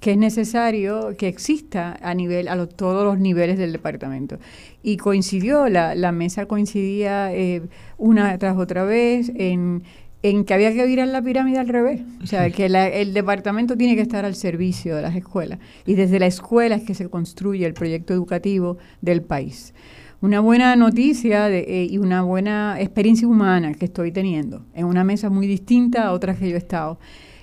que 0.01 0.13
es 0.13 0.17
necesario 0.17 1.17
que 1.17 1.27
exista 1.27 1.99
a 2.01 2.15
nivel 2.15 2.47
a 2.47 2.67
todos 2.69 3.05
los 3.05 3.19
niveles 3.19 3.59
del 3.59 3.73
departamento 3.73 4.39
y 4.81 4.97
coincidió 4.97 5.69
la, 5.69 5.97
la 5.97 6.13
mesa 6.13 6.47
coincidía 6.47 7.35
eh, 7.35 7.63
una 7.97 8.39
tras 8.39 8.57
otra 8.57 8.85
vez 8.85 9.33
en, 9.35 9.83
en 10.23 10.45
que 10.45 10.55
había 10.55 10.73
que 10.73 10.85
virar 10.85 11.09
la 11.09 11.23
pirámide 11.23 11.59
al 11.59 11.69
revés. 11.69 12.03
O 12.23 12.27
sea 12.27 12.51
que 12.51 12.67
el 12.67 13.15
departamento 13.15 13.77
tiene 13.77 13.95
que 13.95 14.03
estar 14.03 14.25
al 14.25 14.35
servicio 14.35 14.97
de 14.97 15.03
las 15.03 15.15
escuelas. 15.15 15.59
Y 15.87 15.95
desde 15.95 16.19
la 16.19 16.27
escuela 16.27 16.77
es 16.77 16.83
que 16.83 16.95
se 16.95 17.09
construye 17.09 17.65
el 17.67 17.75
proyecto 17.75 18.13
educativo 18.13 18.79
del 19.01 19.23
país. 19.23 19.75
Una 20.21 20.41
buena 20.41 20.75
noticia 20.75 21.45
de, 21.45 21.61
eh, 21.61 21.87
y 21.89 21.99
una 21.99 22.23
buena 22.23 22.81
experiencia 22.81 23.29
humana 23.29 23.73
que 23.75 23.85
estoy 23.85 24.11
teniendo 24.11 24.65
en 24.75 24.87
una 24.87 25.05
mesa 25.05 25.31
muy 25.31 25.47
distinta 25.47 26.07
a 26.07 26.13
otras 26.13 26.39
que 26.39 26.49
yo 26.49 26.57
he 26.57 26.59
estado 26.59 26.99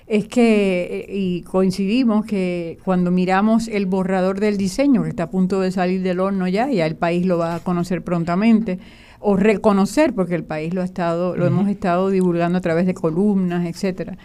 es 0.06 0.28
que, 0.28 1.06
eh, 1.08 1.16
y 1.16 1.42
coincidimos 1.42 2.26
que 2.26 2.78
cuando 2.84 3.10
miramos 3.10 3.66
el 3.66 3.86
borrador 3.86 4.40
del 4.40 4.58
diseño, 4.58 5.02
que 5.02 5.08
está 5.08 5.24
a 5.24 5.30
punto 5.30 5.60
de 5.60 5.72
salir 5.72 6.02
del 6.02 6.20
horno 6.20 6.46
ya, 6.48 6.70
ya 6.70 6.86
el 6.86 6.96
país 6.96 7.24
lo 7.26 7.38
va 7.38 7.56
a 7.56 7.60
conocer 7.60 8.04
prontamente, 8.04 8.78
o 9.20 9.36
reconocer, 9.36 10.14
porque 10.14 10.34
el 10.34 10.44
país 10.44 10.74
lo 10.74 10.82
ha 10.82 10.84
estado, 10.84 11.36
lo 11.36 11.46
hemos 11.46 11.68
estado 11.68 12.10
divulgando 12.10 12.58
a 12.58 12.60
través 12.60 12.86
de 12.86 12.94
columnas, 12.94 13.66
etcétera, 13.66 14.18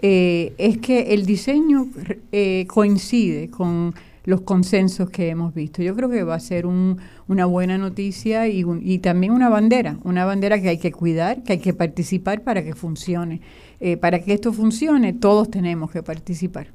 eh, 0.00 0.52
es 0.58 0.78
que 0.78 1.14
el 1.14 1.26
diseño 1.26 1.86
eh, 2.32 2.66
coincide 2.68 3.48
con 3.48 3.94
los 4.24 4.42
consensos 4.42 5.10
que 5.10 5.28
hemos 5.28 5.54
visto. 5.54 5.82
Yo 5.82 5.94
creo 5.94 6.08
que 6.08 6.22
va 6.22 6.34
a 6.34 6.40
ser 6.40 6.66
un, 6.66 6.98
una 7.28 7.46
buena 7.46 7.78
noticia 7.78 8.48
y, 8.48 8.64
y 8.82 8.98
también 8.98 9.32
una 9.32 9.48
bandera, 9.48 9.98
una 10.04 10.24
bandera 10.24 10.60
que 10.60 10.68
hay 10.68 10.78
que 10.78 10.92
cuidar, 10.92 11.42
que 11.42 11.54
hay 11.54 11.58
que 11.58 11.74
participar 11.74 12.42
para 12.42 12.62
que 12.62 12.74
funcione. 12.74 13.40
Eh, 13.80 13.96
para 13.96 14.20
que 14.20 14.32
esto 14.32 14.52
funcione, 14.52 15.12
todos 15.12 15.50
tenemos 15.50 15.90
que 15.90 16.02
participar. 16.02 16.68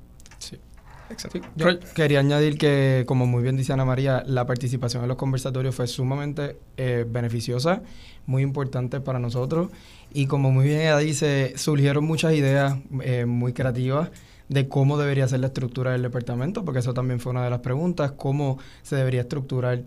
Sí. 1.10 1.14
Exacto. 1.14 1.42
Yo 1.56 1.80
quería 1.96 2.20
añadir 2.20 2.58
que, 2.58 3.04
como 3.08 3.26
muy 3.26 3.44
bien 3.44 3.58
dice 3.58 3.74
Ana 3.74 3.86
María, 3.86 4.24
la 4.26 4.46
participación 4.46 5.04
en 5.04 5.10
los 5.10 5.18
conversatorios 5.18 5.76
fue 5.76 5.88
sumamente 5.88 6.58
eh, 6.78 7.06
beneficiosa, 7.08 7.82
muy 8.26 8.44
importante 8.44 9.00
para 9.00 9.20
nosotros. 9.20 9.70
Y 10.14 10.28
como 10.28 10.52
muy 10.52 10.66
bien 10.66 10.82
ella 10.82 10.98
dice, 10.98 11.54
surgieron 11.58 12.04
muchas 12.06 12.34
ideas 12.34 12.78
eh, 13.04 13.26
muy 13.26 13.54
creativas 13.54 14.10
de 14.50 14.68
cómo 14.68 14.98
debería 14.98 15.28
ser 15.28 15.42
la 15.42 15.48
estructura 15.48 15.92
del 15.92 16.02
departamento, 16.02 16.64
porque 16.64 16.80
eso 16.80 16.94
también 16.94 17.20
fue 17.20 17.32
una 17.32 17.44
de 17.44 17.50
las 17.50 17.60
preguntas, 17.60 18.14
cómo 18.14 18.58
se 18.82 18.96
debería 18.96 19.22
estructurar 19.22 19.84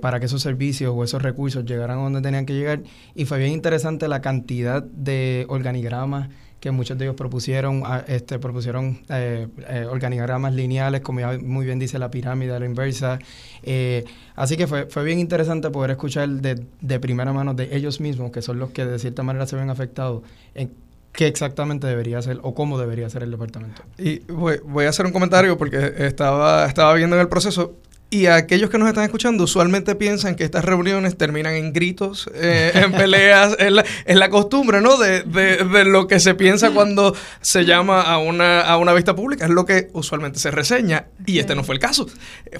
para 0.00 0.20
que 0.20 0.26
esos 0.26 0.42
servicios 0.42 0.92
o 0.94 1.04
esos 1.04 1.22
recursos 1.22 1.64
llegaran 1.64 2.00
a 2.00 2.02
donde 2.02 2.20
tenían 2.20 2.44
que 2.44 2.52
llegar. 2.52 2.82
Y 3.14 3.24
fue 3.24 3.38
bien 3.38 3.52
interesante 3.52 4.08
la 4.08 4.20
cantidad 4.20 4.82
de 4.82 5.46
organigramas 5.48 6.28
que 6.60 6.70
muchos 6.70 6.96
de 6.98 7.06
ellos 7.06 7.16
propusieron, 7.16 7.82
ah, 7.86 8.04
este, 8.06 8.38
propusieron 8.38 9.00
eh, 9.08 9.48
eh, 9.66 9.86
organigramas 9.88 10.54
lineales, 10.54 11.00
como 11.00 11.20
ya 11.20 11.38
muy 11.38 11.64
bien 11.64 11.78
dice 11.78 11.98
la 11.98 12.10
pirámide 12.10 12.60
la 12.60 12.66
inversa. 12.66 13.18
Eh, 13.62 14.04
así 14.36 14.56
que 14.58 14.66
fue, 14.66 14.86
fue 14.86 15.02
bien 15.02 15.18
interesante 15.18 15.70
poder 15.70 15.92
escuchar 15.92 16.28
de, 16.28 16.62
de, 16.80 17.00
primera 17.00 17.32
mano 17.32 17.54
de 17.54 17.74
ellos 17.74 18.00
mismos, 18.00 18.30
que 18.30 18.42
son 18.42 18.58
los 18.58 18.70
que 18.70 18.84
de 18.84 18.98
cierta 18.98 19.22
manera 19.22 19.46
se 19.46 19.56
ven 19.56 19.70
afectados, 19.70 20.22
en 20.54 20.70
qué 21.12 21.26
exactamente 21.26 21.86
debería 21.86 22.20
ser 22.20 22.38
o 22.42 22.54
cómo 22.54 22.78
debería 22.78 23.08
ser 23.08 23.22
el 23.22 23.30
departamento. 23.30 23.82
Y 23.96 24.18
voy, 24.30 24.60
voy 24.62 24.84
a 24.84 24.90
hacer 24.90 25.06
un 25.06 25.12
comentario 25.12 25.56
porque 25.56 25.94
estaba, 25.96 26.66
estaba 26.66 26.92
viendo 26.94 27.16
en 27.16 27.22
el 27.22 27.28
proceso 27.28 27.74
y 28.12 28.26
aquellos 28.26 28.70
que 28.70 28.78
nos 28.78 28.88
están 28.88 29.04
escuchando 29.04 29.44
usualmente 29.44 29.94
piensan 29.94 30.34
que 30.34 30.42
estas 30.42 30.64
reuniones 30.64 31.16
terminan 31.16 31.54
en 31.54 31.72
gritos, 31.72 32.28
eh, 32.34 32.72
en 32.74 32.90
peleas, 32.90 33.54
es 33.60 33.70
la, 33.70 33.84
la, 34.04 34.28
costumbre, 34.28 34.80
¿no? 34.80 34.96
De, 34.96 35.22
de, 35.22 35.58
de, 35.58 35.84
lo 35.84 36.08
que 36.08 36.18
se 36.18 36.34
piensa 36.34 36.72
cuando 36.72 37.14
se 37.40 37.64
llama 37.64 38.02
a 38.02 38.18
una, 38.18 38.62
a 38.62 38.78
una 38.78 38.92
vista 38.94 39.14
pública, 39.14 39.44
es 39.44 39.50
lo 39.52 39.64
que 39.64 39.90
usualmente 39.92 40.40
se 40.40 40.50
reseña. 40.50 41.06
Y 41.24 41.38
este 41.38 41.54
no 41.54 41.62
fue 41.62 41.76
el 41.76 41.80
caso. 41.80 42.08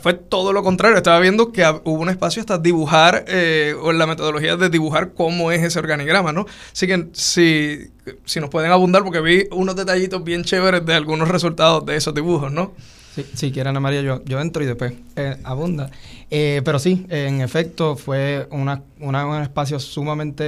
Fue 0.00 0.14
todo 0.14 0.52
lo 0.52 0.62
contrario. 0.62 0.96
Estaba 0.96 1.18
viendo 1.18 1.50
que 1.50 1.64
hubo 1.82 2.00
un 2.00 2.10
espacio 2.10 2.38
hasta 2.38 2.56
dibujar, 2.56 3.24
eh, 3.26 3.74
o 3.82 3.90
la 3.90 4.06
metodología 4.06 4.56
de 4.56 4.70
dibujar 4.70 5.14
cómo 5.14 5.50
es 5.50 5.64
ese 5.64 5.80
organigrama, 5.80 6.32
¿no? 6.32 6.46
Así 6.72 6.86
que 6.86 7.08
si, 7.12 7.90
si 8.24 8.38
nos 8.38 8.50
pueden 8.50 8.70
abundar, 8.70 9.02
porque 9.02 9.20
vi 9.20 9.48
unos 9.50 9.74
detallitos 9.74 10.22
bien 10.22 10.44
chéveres 10.44 10.86
de 10.86 10.94
algunos 10.94 11.26
resultados 11.26 11.84
de 11.86 11.96
esos 11.96 12.14
dibujos, 12.14 12.52
¿no? 12.52 12.72
Sí, 13.14 13.24
si 13.34 13.50
quieren, 13.50 13.70
Ana 13.70 13.80
María, 13.80 14.02
yo, 14.02 14.24
yo 14.24 14.40
entro 14.40 14.62
y 14.62 14.66
después 14.66 14.92
eh, 15.16 15.36
abunda. 15.42 15.90
Eh, 16.30 16.62
pero 16.64 16.78
sí, 16.78 17.06
en 17.08 17.40
efecto, 17.40 17.96
fue 17.96 18.46
una, 18.52 18.84
un 19.00 19.42
espacio 19.42 19.80
sumamente 19.80 20.44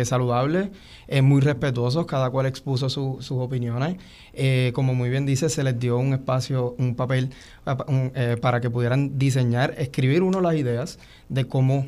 eh, 0.00 0.04
saludable, 0.04 0.70
muy 1.22 1.40
respetuoso, 1.40 2.06
cada 2.06 2.30
cual 2.30 2.46
expuso 2.46 2.88
sus 2.90 3.30
opiniones. 3.30 3.96
como 4.72 4.94
muy 4.94 5.08
bien 5.08 5.24
dice, 5.24 5.48
se 5.48 5.62
les 5.62 5.78
dio 5.78 5.98
un 5.98 6.12
espacio, 6.14 6.74
un 6.78 6.96
papel 6.96 7.30
para 8.40 8.60
que 8.60 8.70
pudieran 8.70 9.16
diseñar, 9.16 9.74
escribir 9.78 10.22
uno 10.22 10.40
las 10.40 10.56
ideas 10.56 10.98
de 11.28 11.46
cómo 11.46 11.86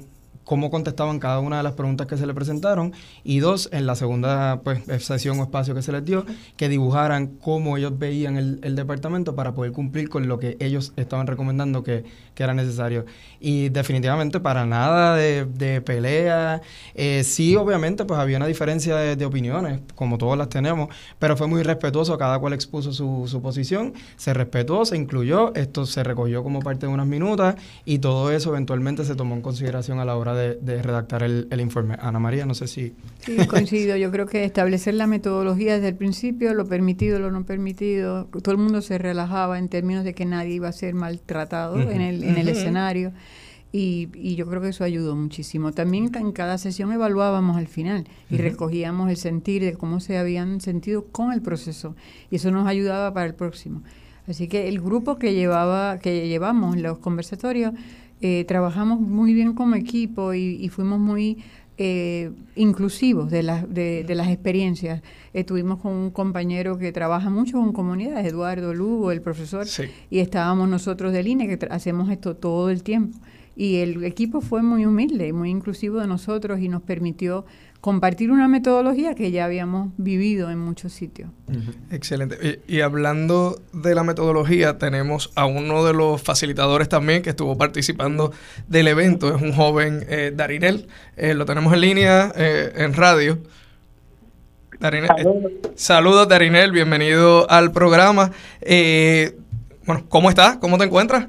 cómo 0.48 0.70
contestaban 0.70 1.18
cada 1.18 1.40
una 1.40 1.58
de 1.58 1.62
las 1.62 1.74
preguntas 1.74 2.06
que 2.06 2.16
se 2.16 2.26
le 2.26 2.32
presentaron. 2.32 2.94
Y 3.22 3.40
dos, 3.40 3.68
en 3.70 3.84
la 3.86 3.94
segunda 3.94 4.62
pues, 4.64 4.82
sesión 5.04 5.38
o 5.40 5.42
espacio 5.42 5.74
que 5.74 5.82
se 5.82 5.92
les 5.92 6.02
dio, 6.06 6.24
que 6.56 6.70
dibujaran 6.70 7.26
cómo 7.26 7.76
ellos 7.76 7.98
veían 7.98 8.38
el, 8.38 8.74
departamento 8.74 9.34
para 9.34 9.52
poder 9.52 9.72
cumplir 9.72 10.08
con 10.08 10.26
lo 10.26 10.38
que 10.38 10.56
ellos 10.60 10.94
estaban 10.96 11.26
recomendando 11.26 11.82
que, 11.82 12.04
que 12.34 12.42
era 12.44 12.54
necesario. 12.54 13.04
Y 13.40 13.68
definitivamente 13.68 14.40
para 14.40 14.64
nada 14.64 15.16
de, 15.16 15.44
de 15.44 15.82
pelea, 15.82 16.62
eh, 16.94 17.24
sí 17.24 17.54
obviamente 17.54 18.06
pues 18.06 18.18
había 18.18 18.38
una 18.38 18.46
diferencia 18.46 18.96
de, 18.96 19.16
de, 19.16 19.26
opiniones, 19.26 19.80
como 19.96 20.16
todas 20.16 20.38
las 20.38 20.48
tenemos, 20.48 20.88
pero 21.18 21.36
fue 21.36 21.46
muy 21.46 21.62
respetuoso, 21.62 22.16
cada 22.16 22.38
cual 22.38 22.54
expuso 22.54 22.92
su, 22.92 23.24
su 23.26 23.42
posición, 23.42 23.92
se 24.16 24.32
respetó, 24.32 24.86
se 24.86 24.96
incluyó, 24.96 25.54
esto 25.54 25.84
se 25.84 26.02
recogió 26.04 26.42
como 26.42 26.60
parte 26.60 26.86
de 26.86 26.92
unas 26.92 27.06
minutas 27.06 27.56
y 27.84 27.98
todo 27.98 28.30
eso 28.30 28.50
eventualmente 28.50 29.04
se 29.04 29.14
tomó 29.14 29.34
en 29.34 29.42
consideración 29.42 29.98
a 29.98 30.06
la 30.06 30.16
hora 30.16 30.34
de 30.34 30.37
de, 30.38 30.82
redactar 30.82 31.22
el, 31.22 31.60
informe. 31.60 31.96
Ana 32.00 32.18
María, 32.18 32.46
no 32.46 32.54
sé 32.54 32.66
si... 32.66 32.94
Sí, 33.20 33.36
coincido. 33.46 33.96
Yo 33.96 34.10
creo 34.10 34.26
que 34.26 34.44
establecer 34.44 34.94
la 34.94 35.06
metodología 35.06 35.74
desde 35.74 35.88
el 35.88 35.96
principio, 35.96 36.54
lo 36.54 36.66
permitido, 36.66 37.18
lo 37.18 37.30
no 37.30 37.44
permitido, 37.44 38.26
todo 38.26 38.52
el 38.52 38.58
mundo 38.58 38.80
se 38.80 38.98
relajaba 38.98 39.58
en 39.58 39.68
términos 39.68 40.04
de 40.04 40.14
que 40.14 40.24
nadie 40.24 40.54
iba 40.54 40.68
a 40.68 40.72
ser 40.72 40.94
maltratado 40.94 41.78
en 41.78 42.00
el, 42.00 42.24
en 42.24 42.38
el 42.38 42.48
escenario. 42.48 43.12
Y, 43.70 44.08
y, 44.14 44.34
yo 44.34 44.46
creo 44.46 44.62
que 44.62 44.68
eso 44.68 44.82
ayudó 44.82 45.14
muchísimo. 45.14 45.72
También 45.72 46.10
en 46.14 46.32
cada 46.32 46.56
sesión 46.56 46.90
evaluábamos 46.90 47.58
al 47.58 47.68
final 47.68 48.06
y 48.30 48.38
recogíamos 48.38 49.10
el 49.10 49.18
sentir 49.18 49.62
de 49.62 49.74
cómo 49.74 50.00
se 50.00 50.16
habían 50.16 50.62
sentido 50.62 51.04
con 51.04 51.32
el 51.32 51.42
proceso 51.42 51.94
y 52.30 52.36
eso 52.36 52.50
nos 52.50 52.66
ayudaba 52.66 53.12
para 53.12 53.26
el 53.26 53.34
próximo. 53.34 53.82
Así 54.28 54.46
que 54.46 54.68
el 54.68 54.80
grupo 54.80 55.16
que 55.16 55.32
llevaba, 55.32 55.98
que 55.98 56.28
llevamos 56.28 56.76
los 56.76 56.98
conversatorios, 56.98 57.72
eh, 58.20 58.44
trabajamos 58.48 59.00
muy 59.00 59.32
bien 59.32 59.54
como 59.54 59.76
equipo 59.76 60.34
y, 60.34 60.68
fuimos 60.70 60.98
muy 60.98 61.38
eh, 61.76 62.32
inclusivos 62.56 63.30
de, 63.30 63.42
de, 64.04 64.14
las 64.14 64.28
experiencias. 64.28 65.02
Estuvimos 65.32 65.78
con 65.80 65.92
un 65.92 66.10
compañero 66.10 66.78
que 66.78 66.90
trabaja 66.90 67.30
mucho 67.30 67.58
con 67.58 67.72
comunidades, 67.72 68.26
Eduardo 68.26 68.74
Lugo, 68.74 69.12
el 69.12 69.20
profesor, 69.20 69.66
y 70.10 70.18
estábamos 70.18 70.68
nosotros 70.68 71.12
de 71.12 71.22
línea 71.22 71.46
que 71.46 71.66
hacemos 71.70 72.10
esto 72.10 72.34
todo 72.34 72.70
el 72.70 72.82
tiempo. 72.82 73.18
Y 73.54 73.76
el 73.76 74.04
equipo 74.04 74.40
fue 74.40 74.62
muy 74.62 74.86
humilde, 74.86 75.32
muy 75.32 75.50
inclusivo 75.50 75.98
de 75.98 76.06
nosotros 76.06 76.60
y 76.60 76.68
nos 76.68 76.82
permitió 76.82 77.44
compartir 77.80 78.30
una 78.32 78.48
metodología 78.48 79.14
que 79.14 79.30
ya 79.30 79.44
habíamos 79.44 79.90
vivido 79.96 80.50
en 80.50 80.58
muchos 80.58 80.92
sitios. 80.92 81.30
Excelente. 81.90 82.60
Y, 82.66 82.80
hablando 82.80 83.60
de 83.72 83.94
la 83.94 84.02
metodología, 84.02 84.78
tenemos 84.78 85.30
a 85.36 85.46
uno 85.46 85.84
de 85.84 85.94
los 85.94 86.20
facilitadores 86.20 86.88
también 86.88 87.22
que 87.22 87.30
estuvo 87.30 87.56
participando 87.56 88.32
del 88.66 88.88
evento, 88.88 89.34
es 89.34 89.40
un 89.40 89.52
joven 89.52 90.04
eh, 90.08 90.32
Darinel, 90.34 90.88
eh, 91.16 91.34
lo 91.34 91.44
tenemos 91.44 91.72
en 91.72 91.80
línea 91.80 92.32
eh, 92.34 92.72
en 92.76 92.94
radio. 92.94 93.38
Darinel, 94.80 95.10
saludos 95.74 96.28
Darinel, 96.28 96.72
bienvenido 96.72 97.48
al 97.50 97.72
programa. 97.72 98.30
bueno, 99.86 100.04
¿cómo 100.08 100.30
estás? 100.30 100.56
¿Cómo 100.58 100.78
te 100.78 100.84
encuentras? 100.84 101.28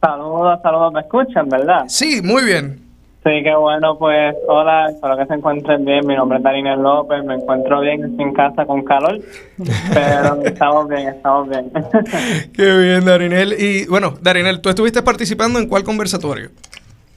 Saludos, 0.00 0.60
saludos, 0.62 0.92
¿me 0.92 1.00
escuchan, 1.00 1.48
verdad? 1.48 1.84
Sí, 1.88 2.20
muy 2.22 2.44
bien. 2.44 2.87
Sí, 3.28 3.42
qué 3.42 3.54
bueno, 3.54 3.98
pues 3.98 4.34
hola, 4.46 4.88
espero 4.88 5.14
que 5.18 5.26
se 5.26 5.34
encuentren 5.34 5.84
bien. 5.84 6.06
Mi 6.06 6.16
nombre 6.16 6.38
es 6.38 6.44
Darinel 6.44 6.80
López, 6.80 7.22
me 7.24 7.34
encuentro 7.34 7.80
bien, 7.80 8.18
en 8.18 8.32
casa 8.32 8.64
con 8.64 8.82
calor, 8.84 9.18
pero 9.92 10.42
estamos 10.42 10.88
bien, 10.88 11.08
estamos 11.08 11.46
bien. 11.50 11.70
qué 12.54 12.78
bien, 12.78 13.04
Darinel. 13.04 13.52
Y 13.58 13.86
bueno, 13.86 14.14
Darinel, 14.22 14.62
¿tú 14.62 14.70
estuviste 14.70 15.02
participando 15.02 15.58
en 15.58 15.68
cuál 15.68 15.84
conversatorio? 15.84 16.48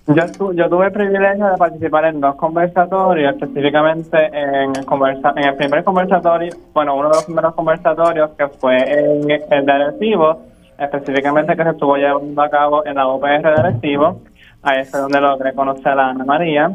Yo, 0.08 0.52
yo 0.52 0.70
tuve 0.70 0.88
el 0.88 0.92
privilegio 0.92 1.46
de 1.46 1.58
participar 1.58 2.04
en 2.04 2.20
dos 2.20 2.36
conversatorios, 2.36 3.34
específicamente 3.34 4.18
en 4.34 4.76
el, 4.76 4.86
conversa 4.86 5.32
en 5.38 5.46
el 5.46 5.56
primer 5.56 5.86
conversatorio, 5.86 6.52
bueno, 6.74 6.96
uno 6.96 7.08
de 7.08 7.16
los 7.16 7.24
primeros 7.24 7.56
conversatorios 7.56 8.32
que 8.32 8.50
fue 8.50 8.76
en 8.80 9.32
el 9.32 9.66
de 9.66 9.72
Arecibo, 9.72 10.42
específicamente 10.78 11.56
que 11.56 11.64
se 11.64 11.70
estuvo 11.70 11.96
llevando 11.96 12.42
a 12.42 12.50
cabo 12.50 12.86
en 12.86 12.96
la 12.96 13.08
UPR 13.08 13.44
de 13.44 13.62
Arecibo, 13.62 14.20
ahí 14.64 14.82
es 14.82 14.92
donde 14.92 15.20
logré 15.22 15.54
conocer 15.54 16.00
a 16.00 16.10
Ana 16.10 16.26
María, 16.26 16.72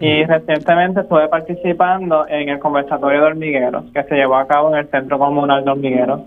y 0.00 0.24
recientemente 0.24 1.00
estuve 1.00 1.28
participando 1.28 2.26
en 2.28 2.48
el 2.48 2.58
conversatorio 2.58 3.20
de 3.20 3.26
hormigueros, 3.26 3.84
que 3.92 4.02
se 4.04 4.16
llevó 4.16 4.36
a 4.36 4.46
cabo 4.46 4.70
en 4.70 4.80
el 4.80 4.88
Centro 4.88 5.18
Comunal 5.18 5.64
de 5.64 5.70
Hormigueros. 5.70 6.20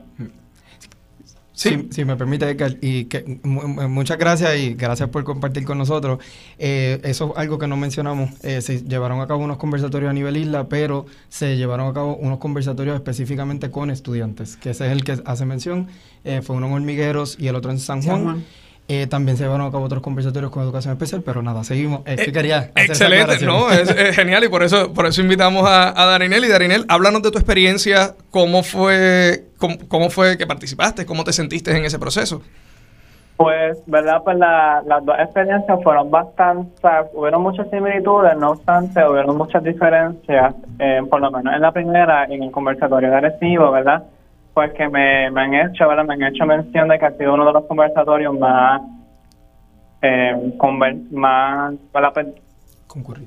Sí. 1.58 1.88
Si, 1.90 2.06
me 2.06 2.16
permite, 2.16 2.56
y 2.82 3.06
que, 3.06 3.40
muchas 3.44 4.20
gracias 4.20 4.58
y 4.58 4.76
gracias 4.76 5.10
por 5.10 5.24
compartir 5.24 5.66
con 5.66 5.80
nosotros. 5.80 6.20
Eh, 6.60 7.02
eso 7.04 7.32
es 7.32 7.38
algo 7.38 7.58
que 7.58 7.68
no 7.68 7.76
mencionamos. 7.76 8.30
Eh, 8.46 8.62
se 8.62 8.84
llevaron 8.84 9.22
a 9.22 9.28
cabo 9.28 9.44
unos 9.44 9.58
conversatorios 9.58 10.12
a 10.12 10.14
nivel 10.14 10.38
isla, 10.38 10.70
pero 10.70 11.08
se 11.30 11.58
llevaron 11.58 11.90
a 11.90 11.94
cabo 11.94 12.16
unos 12.16 12.38
conversatorios 12.38 12.96
específicamente 12.96 13.72
con 13.72 13.90
estudiantes, 13.90 14.56
que 14.56 14.70
ese 14.70 14.86
es 14.86 14.92
el 14.92 15.04
que 15.04 15.18
hace 15.26 15.46
mención. 15.46 15.88
Eh, 16.24 16.44
fue 16.44 16.56
uno 16.56 16.68
en 16.68 16.74
Hormigueros 16.74 17.38
y 17.40 17.48
el 17.48 17.56
otro 17.56 17.72
en 17.72 17.80
San 17.80 18.04
Juan. 18.04 18.44
Eh, 18.90 19.06
también 19.06 19.36
se 19.36 19.44
llevaron 19.44 19.68
a 19.68 19.72
cabo 19.72 19.84
otros 19.84 20.02
conversatorios 20.02 20.50
con 20.50 20.64
educación 20.64 20.94
especial, 20.94 21.22
pero 21.22 21.42
nada, 21.42 21.66
seguimos. 21.66 22.02
Eh, 22.06 22.16
eh 22.18 22.72
excelente, 22.76 23.46
¿no? 23.46 23.70
Es, 23.70 23.92
genial 24.16 24.46
y 24.46 24.48
por 24.48 24.64
eso, 24.64 24.94
por 24.94 25.06
eso 25.06 25.22
invitamos 25.22 25.68
a, 25.68 26.02
a 26.02 26.06
Darinel. 26.06 26.46
Y 26.46 26.48
Darinel, 26.48 26.86
háblanos 26.88 27.22
de 27.22 27.32
tu 27.32 27.38
experiencia, 27.38 28.16
cómo 28.32 28.64
fue, 28.64 29.44
cómo, 29.90 30.10
fue 30.10 30.38
que 30.38 30.48
participaste, 30.48 31.06
cómo 31.06 31.26
te 31.26 31.34
sentiste 31.34 31.76
en 31.76 31.84
ese 31.84 32.00
proceso. 32.00 32.42
Pues, 33.36 33.78
¿verdad? 33.88 34.22
Pues 34.24 34.38
las 34.38 35.06
dos 35.06 35.16
experiencias 35.20 35.84
fueron 35.84 36.10
bastante, 36.10 36.88
hubieron 37.14 37.42
muchas 37.42 37.70
similitudes, 37.70 38.38
no 38.38 38.52
obstante, 38.52 39.06
hubieron 39.06 39.38
muchas 39.38 39.64
diferencias, 39.64 40.56
eh, 40.80 41.02
por 41.10 41.20
lo 41.20 41.30
menos 41.30 41.54
en 41.54 41.62
la 41.62 41.72
primera, 41.74 42.24
en 42.24 42.42
el 42.42 42.52
conversatorio 42.52 43.12
de 43.12 43.16
Arecibo, 43.18 43.70
¿verdad? 43.70 44.04
Pues 44.58 44.74
que 44.74 44.90
me, 44.90 45.28
han 45.28 45.54
hecho, 45.54 45.88
¿verdad? 45.88 46.04
Me 46.06 46.16
han 46.16 46.34
hecho 46.34 46.44
mención 46.44 46.88
de 46.88 46.98
que 46.98 47.06
ha 47.06 47.12
sido 47.12 47.36
uno 47.36 47.46
de 47.46 47.54
los 47.54 47.66
conversatorios 47.66 48.34
más, 48.40 48.82
eh, 50.02 50.36
más 51.12 51.76
pues, 51.92 52.28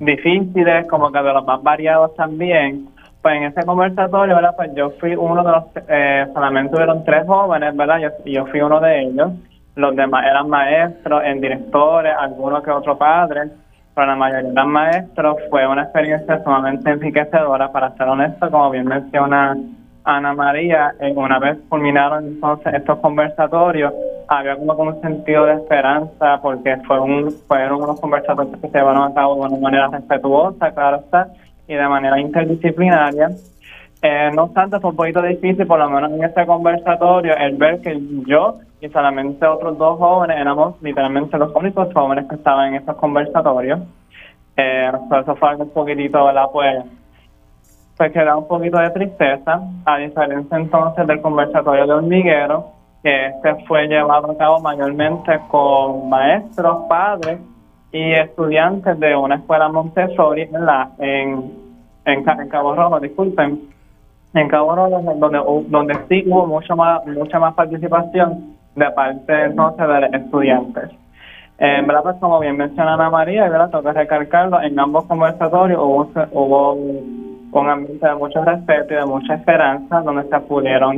difíciles, 0.01 0.87
como 0.89 1.09
que 1.09 1.19
de 1.19 1.31
los 1.31 1.45
más 1.45 1.63
variados 1.63 2.13
también. 2.15 2.89
Pues 3.21 3.37
en 3.37 3.43
ese 3.43 3.63
conversatorio, 3.65 4.35
¿verdad? 4.35 4.55
Pues 4.57 4.75
yo 4.75 4.89
fui 4.99 5.15
uno 5.15 5.41
de 5.41 5.51
los, 5.53 5.63
eh, 5.87 6.25
solamente 6.33 6.75
hubieron 6.75 7.05
tres 7.05 7.25
jóvenes, 7.25 7.77
¿verdad? 7.77 7.99
Yo, 7.99 8.09
yo 8.25 8.45
fui 8.47 8.59
uno 8.59 8.81
de 8.81 9.03
ellos. 9.03 9.31
Los 9.75 9.95
demás 9.95 10.25
eran 10.25 10.49
maestros, 10.49 11.23
en 11.23 11.39
directores, 11.39 12.13
algunos 12.19 12.61
que 12.61 12.71
otro 12.71 12.97
padre, 12.97 13.43
pero 13.95 14.05
la 14.05 14.17
mayoría 14.17 14.51
eran 14.51 14.67
maestros. 14.67 15.37
Fue 15.49 15.65
una 15.65 15.83
experiencia 15.83 16.43
sumamente 16.43 16.91
enriquecedora, 16.91 17.71
para 17.71 17.95
ser 17.95 18.09
honesto, 18.09 18.51
como 18.51 18.69
bien 18.69 18.85
menciona 18.85 19.55
Ana 20.03 20.33
María, 20.33 20.93
en 20.99 21.17
una 21.17 21.39
vez 21.39 21.57
culminaron 21.69 22.39
estos 22.73 22.99
conversatorios, 22.99 23.93
había 24.27 24.55
como 24.55 24.73
un 24.73 25.01
sentido 25.01 25.45
de 25.45 25.53
esperanza 25.53 26.39
porque 26.41 26.77
fue 26.87 26.99
un, 26.99 27.31
fueron 27.47 27.83
unos 27.83 27.99
conversatorios 27.99 28.55
que 28.59 28.67
se 28.67 28.77
llevaron 28.77 29.11
a 29.11 29.13
cabo 29.13 29.35
de 29.35 29.53
una 29.53 29.57
manera 29.59 29.87
respetuosa, 29.89 30.71
claro 30.71 31.03
y 31.67 31.75
de 31.75 31.87
manera 31.87 32.19
interdisciplinaria. 32.19 33.29
Eh, 34.01 34.31
no 34.33 34.43
obstante, 34.43 34.79
fue 34.79 34.89
un 34.89 34.95
poquito 34.95 35.21
difícil, 35.21 35.67
por 35.67 35.77
lo 35.77 35.89
menos 35.89 36.11
en 36.11 36.23
este 36.23 36.45
conversatorio, 36.47 37.35
el 37.37 37.55
ver 37.55 37.81
que 37.81 38.01
yo 38.25 38.57
y 38.81 38.89
solamente 38.89 39.45
otros 39.45 39.77
dos 39.77 39.99
jóvenes 39.99 40.37
éramos 40.37 40.81
literalmente 40.81 41.37
los 41.37 41.55
únicos 41.55 41.93
jóvenes 41.93 42.25
que 42.27 42.35
estaban 42.35 42.69
en 42.69 42.75
estos 42.75 42.95
conversatorios. 42.95 43.79
Eh, 44.57 44.91
eso 45.21 45.35
fue 45.35 45.55
un 45.55 45.69
poquitito, 45.69 46.25
¿verdad? 46.25 46.47
Pues 46.51 46.83
pues 48.01 48.13
queda 48.13 48.35
un 48.35 48.47
poquito 48.47 48.79
de 48.79 48.89
tristeza, 48.89 49.61
a 49.85 49.97
diferencia 49.97 50.57
entonces 50.57 51.05
del 51.05 51.21
conversatorio 51.21 51.85
de 51.85 51.93
hormiguero, 51.93 52.71
que 53.03 53.27
este 53.27 53.63
fue 53.67 53.85
llevado 53.85 54.31
a 54.31 54.37
cabo 54.39 54.59
mayormente 54.59 55.39
con 55.49 56.09
maestros, 56.09 56.87
padres 56.89 57.37
y 57.91 58.13
estudiantes 58.13 58.99
de 58.99 59.15
una 59.15 59.35
escuela 59.35 59.69
Montessori 59.69 60.49
en, 60.51 60.65
la, 60.65 60.89
en, 60.97 61.53
en, 62.05 62.49
Cabo 62.49 62.73
Rojo, 62.73 62.99
disculpen, 62.99 63.69
en 64.33 64.49
Cabo 64.49 64.75
Rojo, 64.75 64.99
donde, 65.17 65.39
donde 65.67 65.95
sí 66.09 66.23
hubo 66.25 66.47
mucho 66.47 66.75
más, 66.75 67.05
mucha 67.05 67.37
más 67.37 67.53
participación 67.53 68.55
de 68.75 68.89
parte 68.89 69.43
entonces 69.43 69.87
de 69.87 70.01
los 70.01 70.13
estudiantes. 70.13 70.89
En 71.59 71.85
verdad, 71.85 72.01
pues 72.01 72.15
como 72.15 72.39
bien 72.39 72.57
menciona 72.57 72.95
Ana 72.95 73.11
María, 73.11 73.45
y 73.45 73.49
verdad, 73.51 73.69
que 73.69 73.93
recalcarlo, 73.93 74.59
en 74.59 74.79
ambos 74.79 75.05
conversatorios 75.05 75.79
hubo, 75.79 76.09
hubo 76.31 77.20
un 77.59 77.69
ambiente 77.69 78.07
de 78.07 78.15
mucho 78.15 78.43
respeto 78.43 78.93
y 78.93 78.97
de 78.97 79.05
mucha 79.05 79.35
esperanza, 79.35 80.01
donde 80.01 80.23
se 80.29 80.39
pudieron 80.41 80.97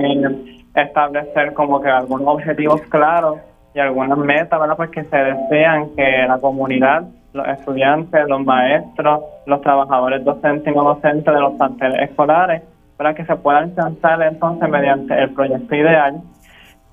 establecer 0.76 1.54
como 1.54 1.82
que 1.82 1.90
algunos 1.90 2.28
objetivos 2.28 2.82
claros 2.84 3.38
y 3.74 3.80
algunas 3.80 4.18
metas, 4.18 4.60
¿verdad? 4.60 4.78
Pues 4.78 4.90
que 4.92 5.04
se 5.04 5.18
desean 5.18 5.96
que 5.96 6.26
la 6.28 6.38
comunidad, 6.40 7.04
los 7.34 7.48
estudiantes, 7.48 8.28
los 8.28 8.44
maestros, 8.46 9.24
los 9.46 9.62
trabajadores 9.62 10.24
docentes 10.24 10.72
y 10.72 10.76
no 10.76 10.84
docentes 10.84 11.34
de 11.34 11.40
los 11.40 11.54
planteles 11.54 12.10
escolares, 12.10 12.62
para 12.98 13.14
que 13.16 13.26
se 13.26 13.36
puedan 13.36 13.70
alcanzar 13.70 14.22
entonces 14.22 14.70
mediante 14.70 15.20
el 15.20 15.34
proyecto 15.34 15.76
ideal. 15.76 16.22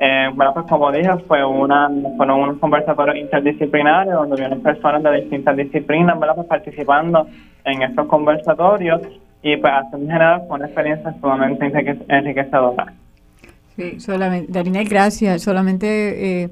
Eh, 0.03 0.31
bueno, 0.35 0.55
pues 0.55 0.67
como 0.67 0.91
dije, 0.91 1.11
fue 1.29 1.45
una, 1.45 1.91
fueron 2.17 2.41
unos 2.41 2.59
conversatorios 2.59 3.19
interdisciplinarios 3.19 4.15
donde 4.15 4.37
vienen 4.37 4.63
personas 4.63 5.03
de 5.03 5.21
distintas 5.21 5.55
disciplinas, 5.55 6.19
¿verdad? 6.19 6.37
Pues 6.37 6.49
participando 6.49 7.27
en 7.65 7.83
estos 7.83 8.07
conversatorios 8.07 9.03
y 9.43 9.57
pues 9.57 9.73
en 9.93 10.07
general 10.07 10.43
fue 10.47 10.57
una 10.57 10.67
experiencia 10.67 11.15
sumamente 11.21 11.73
enriquecedora. 12.09 12.93
Sí, 13.77 14.01
solamente, 14.01 14.53
Darinel, 14.53 14.89
gracias, 14.89 15.43
solamente 15.43 16.43
eh, 16.43 16.51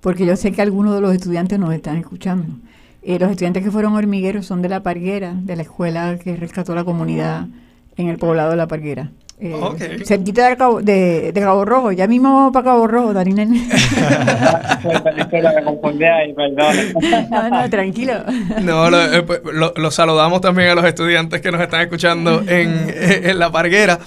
porque 0.00 0.24
yo 0.24 0.36
sé 0.36 0.52
que 0.52 0.62
algunos 0.62 0.94
de 0.94 1.00
los 1.00 1.14
estudiantes 1.14 1.58
nos 1.58 1.74
están 1.74 1.96
escuchando. 1.96 2.54
Eh, 3.02 3.18
los 3.18 3.30
estudiantes 3.30 3.62
que 3.62 3.70
fueron 3.70 3.94
hormigueros 3.94 4.46
son 4.46 4.62
de 4.62 4.68
La 4.68 4.82
Parguera, 4.82 5.34
de 5.34 5.56
la 5.56 5.62
escuela 5.62 6.18
que 6.22 6.36
rescató 6.36 6.74
la 6.74 6.84
comunidad 6.84 7.46
en 7.96 8.08
el 8.08 8.18
poblado 8.18 8.50
de 8.50 8.56
La 8.56 8.66
Parguera. 8.66 9.10
Eh, 9.42 10.02
cerquita 10.04 10.50
de 10.50 10.56
Cabo, 10.56 10.82
de, 10.82 11.32
Cabo 11.34 11.64
Rojo, 11.64 11.92
ya 11.92 12.06
mismo 12.06 12.34
vamos 12.34 12.52
para 12.52 12.64
Cabo 12.64 12.86
Rojo, 12.86 13.14
Darinel. 13.14 13.48
no, 17.30 17.48
no, 17.48 17.70
tranquilo. 17.70 18.12
No, 18.60 18.90
lo, 18.90 19.26
pues, 19.26 19.40
saludamos 19.94 20.42
también 20.42 20.68
a 20.68 20.74
los 20.74 20.84
estudiantes 20.84 21.40
que 21.40 21.50
nos 21.50 21.62
están 21.62 21.80
escuchando 21.80 22.42
en, 22.46 23.38
La 23.38 23.50
Parguera. 23.50 23.98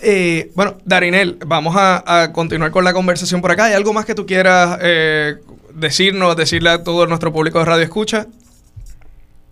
Eh, 0.00 0.50
bueno, 0.56 0.74
Darinel, 0.84 1.38
vamos 1.46 1.76
a, 1.78 2.30
continuar 2.32 2.72
con 2.72 2.82
la 2.82 2.92
conversación 2.92 3.40
por 3.40 3.52
acá. 3.52 3.66
¿Hay 3.66 3.74
algo 3.74 3.92
más 3.92 4.04
que 4.04 4.16
tú 4.16 4.26
quieras 4.26 4.80
eh, 4.82 5.36
decirnos, 5.74 6.36
decirle 6.36 6.70
a 6.70 6.82
todo 6.82 7.06
nuestro 7.06 7.32
público 7.32 7.60
de 7.60 7.66
Radio 7.66 7.84
Escucha? 7.84 8.26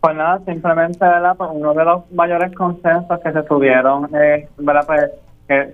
Pues 0.01 0.17
nada, 0.17 0.41
simplemente, 0.47 0.99
¿verdad? 1.01 1.37
Pues 1.37 1.51
uno 1.53 1.75
de 1.75 1.85
los 1.85 2.11
mayores 2.13 2.55
consensos 2.55 3.21
que 3.21 3.33
se 3.33 3.43
tuvieron, 3.43 4.09
eh, 4.15 4.49
¿verdad? 4.59 4.85
Pues, 4.87 5.11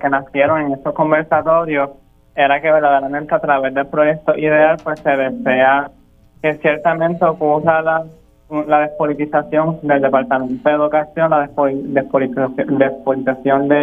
que, 0.00 0.08
nacieron 0.08 0.62
en 0.62 0.72
estos 0.72 0.94
conversatorios 0.94 1.90
era 2.34 2.60
que 2.60 2.70
verdaderamente 2.70 3.34
a 3.34 3.40
través 3.40 3.74
del 3.74 3.86
proyecto 3.86 4.36
ideal 4.36 4.76
pues 4.82 5.00
se 5.00 5.10
desea 5.10 5.90
que 6.42 6.54
ciertamente 6.54 7.24
ocurra 7.24 7.82
la, 7.82 8.04
despolitización 8.80 9.80
del 9.82 10.00
Departamento 10.00 10.68
de 10.68 10.74
Educación, 10.74 11.30
la 11.30 11.40
despolitización, 11.40 12.78
despolitización 12.78 13.68
de, 13.68 13.76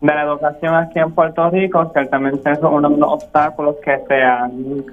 de 0.00 0.14
la 0.14 0.22
educación 0.22 0.74
aquí 0.74 0.98
en 0.98 1.12
Puerto 1.12 1.50
Rico, 1.50 1.90
ciertamente 1.92 2.50
eso 2.50 2.66
es 2.68 2.72
uno 2.72 2.88
de 2.88 2.96
los 2.96 3.12
obstáculos 3.12 3.76
que 3.84 3.98
se 4.08 4.22
han 4.22 4.84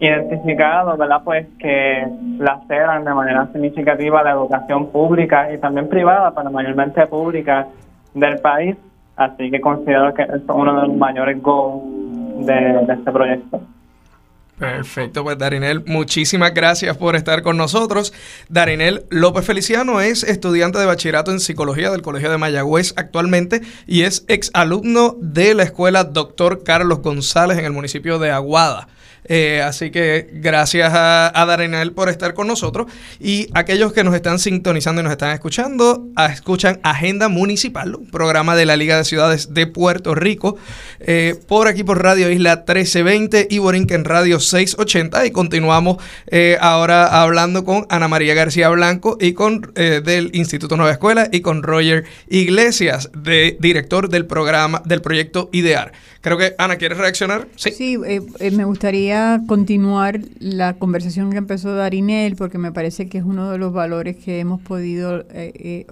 identificado, 0.00 0.96
¿verdad? 0.96 1.20
Pues 1.22 1.46
que 1.58 2.06
laceran 2.38 3.04
de 3.04 3.14
manera 3.14 3.46
significativa 3.52 4.22
la 4.22 4.32
educación 4.32 4.90
pública 4.90 5.52
y 5.52 5.58
también 5.58 5.88
privada, 5.88 6.34
pero 6.34 6.50
mayormente 6.50 7.06
pública 7.06 7.68
del 8.14 8.38
país. 8.38 8.76
Así 9.16 9.50
que 9.50 9.60
considero 9.60 10.14
que 10.14 10.22
es 10.22 10.42
uno 10.48 10.80
de 10.80 10.88
los 10.88 10.96
mayores 10.96 11.40
goals 11.42 12.46
de, 12.46 12.92
este 12.92 13.12
proyecto. 13.12 13.60
Perfecto, 14.58 15.22
pues 15.22 15.38
Darinel, 15.38 15.84
muchísimas 15.86 16.52
gracias 16.52 16.96
por 16.96 17.16
estar 17.16 17.42
con 17.42 17.58
nosotros. 17.58 18.12
Darinel 18.48 19.04
López 19.10 19.44
Feliciano 19.44 20.00
es 20.00 20.22
estudiante 20.22 20.78
de 20.78 20.86
bachillerato 20.86 21.30
en 21.30 21.40
psicología 21.40 21.90
del 21.90 22.02
Colegio 22.02 22.30
de 22.30 22.38
Mayagüez 22.38 22.94
actualmente 22.96 23.60
y 23.86 24.02
es 24.02 24.24
exalumno 24.28 25.16
de 25.18 25.54
la 25.54 25.62
escuela 25.62 26.04
Doctor 26.04 26.62
Carlos 26.62 27.00
González 27.00 27.58
en 27.58 27.66
el 27.66 27.72
municipio 27.72 28.18
de 28.18 28.30
Aguada. 28.30 28.88
Eh, 29.24 29.62
así 29.64 29.90
que 29.90 30.28
gracias 30.32 30.92
a, 30.92 31.28
a 31.28 31.60
por 31.94 32.08
estar 32.08 32.34
con 32.34 32.46
nosotros. 32.46 32.90
Y 33.18 33.48
aquellos 33.54 33.92
que 33.92 34.04
nos 34.04 34.14
están 34.14 34.38
sintonizando 34.38 35.00
y 35.00 35.04
nos 35.04 35.12
están 35.12 35.32
escuchando, 35.32 36.08
escuchan 36.32 36.80
Agenda 36.82 37.28
Municipal, 37.28 37.94
un 37.94 38.10
programa 38.10 38.56
de 38.56 38.66
la 38.66 38.76
Liga 38.76 38.96
de 38.96 39.04
Ciudades 39.04 39.52
de 39.54 39.66
Puerto 39.66 40.14
Rico, 40.14 40.56
eh, 41.00 41.38
por 41.46 41.68
aquí 41.68 41.84
por 41.84 42.02
Radio 42.02 42.30
Isla 42.30 42.56
1320 42.56 43.48
y 43.50 43.58
Borinquen 43.58 44.04
Radio 44.04 44.40
680. 44.40 45.26
Y 45.26 45.30
continuamos 45.30 45.98
eh, 46.26 46.56
ahora 46.60 47.22
hablando 47.22 47.64
con 47.64 47.86
Ana 47.90 48.08
María 48.08 48.34
García 48.34 48.68
Blanco 48.68 49.16
y 49.20 49.32
con 49.32 49.72
del 49.74 50.30
Instituto 50.34 50.76
Nueva 50.76 50.92
Escuela 50.92 51.28
y 51.32 51.40
con 51.40 51.62
Roger 51.62 52.04
Iglesias, 52.28 53.10
de, 53.14 53.56
director 53.60 54.08
del 54.08 54.26
programa 54.26 54.82
del 54.84 55.02
proyecto 55.02 55.48
IDEAR. 55.52 55.92
Creo 56.20 56.36
que 56.36 56.54
Ana, 56.58 56.76
¿quieres 56.76 56.98
reaccionar? 56.98 57.48
Sí, 57.56 57.70
sí 57.70 57.98
me 58.52 58.64
gustaría 58.64 59.40
continuar 59.46 60.20
la 60.38 60.74
conversación 60.74 61.30
que 61.30 61.38
empezó 61.38 61.74
Darinel, 61.74 62.36
porque 62.36 62.58
me 62.58 62.72
parece 62.72 63.08
que 63.08 63.18
es 63.18 63.24
uno 63.24 63.50
de 63.50 63.56
los 63.56 63.72
valores 63.72 64.16
que 64.16 64.38
hemos 64.38 64.60
podido, 64.60 65.20
eh, 65.30 65.52
eh, 65.54 65.86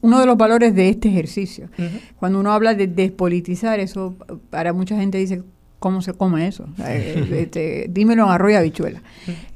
uno 0.00 0.20
de 0.20 0.26
los 0.26 0.36
valores 0.36 0.74
de 0.76 0.88
este 0.88 1.08
ejercicio. 1.08 1.68
Cuando 2.16 2.38
uno 2.38 2.52
habla 2.52 2.74
de 2.74 2.86
despolitizar, 2.86 3.80
eso 3.80 4.14
para 4.50 4.72
mucha 4.72 4.96
gente 4.96 5.18
dice, 5.18 5.42
¿cómo 5.80 6.00
se 6.00 6.12
come 6.12 6.46
eso? 6.46 6.68
Eh, 6.86 7.40
este, 7.40 7.86
dímelo 7.90 8.24
en 8.26 8.30
arroyo 8.30 8.58
habichuela. 8.58 9.02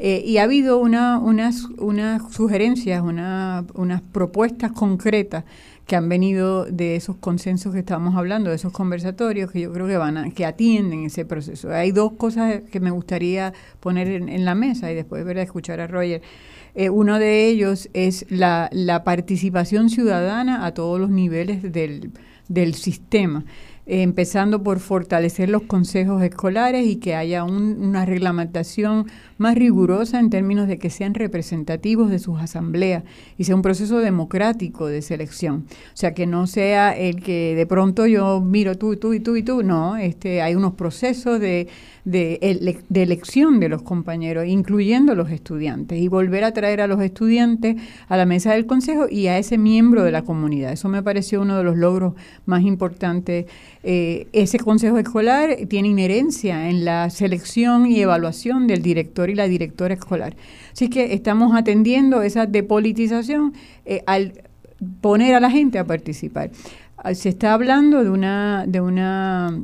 y 0.00 0.38
ha 0.38 0.42
habido 0.42 0.78
una, 0.78 1.18
unas, 1.18 1.66
unas 1.78 2.34
sugerencias, 2.34 3.00
una, 3.00 3.64
unas 3.74 4.02
propuestas 4.02 4.72
concretas 4.72 5.44
que 5.86 5.94
han 5.94 6.08
venido 6.08 6.64
de 6.64 6.96
esos 6.96 7.16
consensos 7.16 7.72
que 7.72 7.78
estábamos 7.78 8.16
hablando, 8.16 8.50
de 8.50 8.56
esos 8.56 8.72
conversatorios 8.72 9.52
que 9.52 9.60
yo 9.60 9.72
creo 9.72 9.86
que 9.86 9.96
van 9.96 10.16
a, 10.16 10.30
que 10.30 10.44
atienden 10.44 11.04
ese 11.04 11.24
proceso. 11.24 11.70
Hay 11.70 11.92
dos 11.92 12.12
cosas 12.12 12.62
que 12.70 12.80
me 12.80 12.90
gustaría 12.90 13.52
poner 13.78 14.08
en, 14.08 14.44
la 14.44 14.56
mesa 14.56 14.90
y 14.90 14.96
después 14.96 15.24
ver 15.24 15.38
escuchar 15.38 15.80
a 15.80 15.86
Roger. 15.86 16.22
Eh, 16.74 16.90
uno 16.90 17.18
de 17.18 17.46
ellos 17.46 17.88
es 17.94 18.26
la, 18.28 18.68
la, 18.72 19.04
participación 19.04 19.88
ciudadana 19.88 20.66
a 20.66 20.74
todos 20.74 21.00
los 21.00 21.08
niveles 21.08 21.62
del, 21.72 22.10
del 22.48 22.74
sistema. 22.74 23.44
Eh, 23.86 24.02
empezando 24.02 24.64
por 24.64 24.80
fortalecer 24.80 25.48
los 25.48 25.62
consejos 25.62 26.20
escolares 26.20 26.84
y 26.86 26.96
que 26.96 27.14
haya 27.14 27.44
una 27.44 28.04
reglamentación 28.04 29.06
más 29.38 29.54
rigurosa 29.54 30.18
en 30.20 30.30
términos 30.30 30.68
de 30.68 30.78
que 30.78 30.90
sean 30.90 31.14
representativos 31.14 32.10
de 32.10 32.18
sus 32.18 32.40
asambleas 32.40 33.04
y 33.36 33.44
sea 33.44 33.54
un 33.54 33.62
proceso 33.62 33.98
democrático 33.98 34.86
de 34.86 35.02
selección. 35.02 35.66
O 35.68 35.96
sea, 35.96 36.14
que 36.14 36.26
no 36.26 36.46
sea 36.46 36.96
el 36.96 37.22
que 37.22 37.54
de 37.54 37.66
pronto 37.66 38.06
yo 38.06 38.40
miro 38.40 38.76
tú, 38.76 38.96
tú 38.96 39.14
y 39.14 39.20
tú 39.20 39.36
y 39.36 39.42
tú, 39.42 39.62
no, 39.62 39.96
este, 39.96 40.42
hay 40.42 40.54
unos 40.54 40.74
procesos 40.74 41.40
de, 41.40 41.68
de, 42.04 42.78
de 42.88 43.02
elección 43.02 43.60
de 43.60 43.68
los 43.68 43.82
compañeros, 43.82 44.46
incluyendo 44.46 45.14
los 45.14 45.30
estudiantes, 45.30 45.98
y 45.98 46.08
volver 46.08 46.44
a 46.44 46.52
traer 46.52 46.80
a 46.80 46.86
los 46.86 47.00
estudiantes 47.02 47.76
a 48.08 48.16
la 48.16 48.26
mesa 48.26 48.52
del 48.52 48.66
consejo 48.66 49.06
y 49.10 49.26
a 49.26 49.38
ese 49.38 49.58
miembro 49.58 50.04
de 50.04 50.12
la 50.12 50.22
comunidad. 50.22 50.72
Eso 50.72 50.88
me 50.88 51.02
pareció 51.02 51.42
uno 51.42 51.58
de 51.58 51.64
los 51.64 51.76
logros 51.76 52.14
más 52.44 52.62
importantes 52.62 53.46
eh, 53.88 54.26
ese 54.32 54.58
consejo 54.58 54.98
escolar 54.98 55.58
tiene 55.68 55.86
inherencia 55.86 56.68
en 56.68 56.84
la 56.84 57.08
selección 57.08 57.86
y 57.86 58.00
evaluación 58.00 58.66
del 58.66 58.82
director 58.82 59.30
y 59.30 59.36
la 59.36 59.46
directora 59.46 59.94
escolar. 59.94 60.34
Así 60.72 60.90
que 60.90 61.14
estamos 61.14 61.54
atendiendo 61.54 62.22
esa 62.22 62.46
depolitización 62.46 63.52
eh, 63.84 64.02
al 64.08 64.42
poner 65.00 65.36
a 65.36 65.40
la 65.40 65.52
gente 65.52 65.78
a 65.78 65.84
participar. 65.84 66.50
Ah, 66.96 67.14
se 67.14 67.28
está 67.28 67.52
hablando 67.52 68.02
de 68.02 68.10
una, 68.10 68.64
de 68.66 68.80
una 68.80 69.56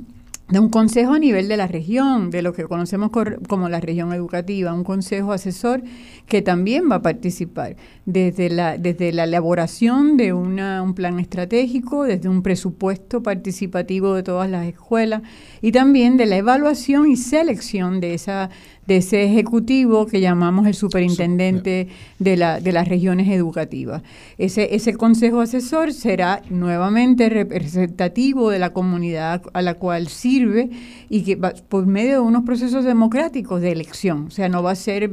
de 0.52 0.58
un 0.58 0.68
consejo 0.68 1.14
a 1.14 1.18
nivel 1.18 1.48
de 1.48 1.56
la 1.56 1.66
región, 1.66 2.30
de 2.30 2.42
lo 2.42 2.52
que 2.52 2.64
conocemos 2.64 3.10
como 3.48 3.70
la 3.70 3.80
región 3.80 4.12
educativa, 4.12 4.74
un 4.74 4.84
consejo 4.84 5.32
asesor 5.32 5.82
que 6.26 6.42
también 6.42 6.90
va 6.90 6.96
a 6.96 7.02
participar 7.02 7.76
desde 8.04 8.50
la, 8.50 8.76
desde 8.76 9.12
la 9.12 9.24
elaboración 9.24 10.18
de 10.18 10.34
una, 10.34 10.82
un 10.82 10.94
plan 10.94 11.18
estratégico, 11.20 12.04
desde 12.04 12.28
un 12.28 12.42
presupuesto 12.42 13.22
participativo 13.22 14.12
de 14.12 14.24
todas 14.24 14.50
las 14.50 14.66
escuelas 14.66 15.22
y 15.62 15.72
también 15.72 16.16
de 16.16 16.26
la 16.26 16.36
evaluación 16.36 17.10
y 17.10 17.16
selección 17.16 18.00
de 18.00 18.14
esa 18.14 18.50
de 18.86 18.96
ese 18.96 19.24
ejecutivo 19.24 20.06
que 20.06 20.20
llamamos 20.20 20.66
el 20.66 20.74
superintendente 20.74 21.88
de, 22.18 22.36
la, 22.36 22.60
de 22.60 22.72
las 22.72 22.88
regiones 22.88 23.28
educativas. 23.28 24.02
Ese, 24.38 24.74
ese 24.74 24.94
consejo 24.94 25.40
asesor 25.40 25.92
será 25.92 26.42
nuevamente 26.50 27.28
representativo 27.28 28.50
de 28.50 28.58
la 28.58 28.72
comunidad 28.72 29.42
a 29.52 29.62
la 29.62 29.74
cual 29.74 30.08
sirve 30.08 30.70
y 31.08 31.22
que 31.22 31.36
va, 31.36 31.52
por 31.68 31.86
medio 31.86 32.14
de 32.14 32.20
unos 32.20 32.42
procesos 32.42 32.84
democráticos 32.84 33.60
de 33.60 33.70
elección, 33.70 34.26
o 34.26 34.30
sea, 34.30 34.48
no 34.48 34.62
va 34.62 34.72
a 34.72 34.76
ser 34.76 35.04
eh, 35.04 35.10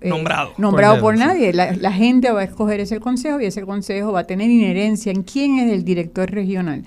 eh, 0.00 0.08
nombrado, 0.08 0.52
nombrado 0.58 1.00
por, 1.00 1.16
nadie, 1.16 1.52
la, 1.52 1.72
la 1.72 1.92
gente 1.92 2.30
va 2.30 2.40
a 2.40 2.44
escoger 2.44 2.80
ese 2.80 3.00
consejo 3.00 3.40
y 3.40 3.46
ese 3.46 3.62
consejo 3.62 4.12
va 4.12 4.20
a 4.20 4.24
tener 4.24 4.50
inherencia 4.50 5.12
en 5.12 5.22
quién 5.22 5.58
es 5.58 5.72
el 5.72 5.84
director 5.84 6.30
regional. 6.30 6.84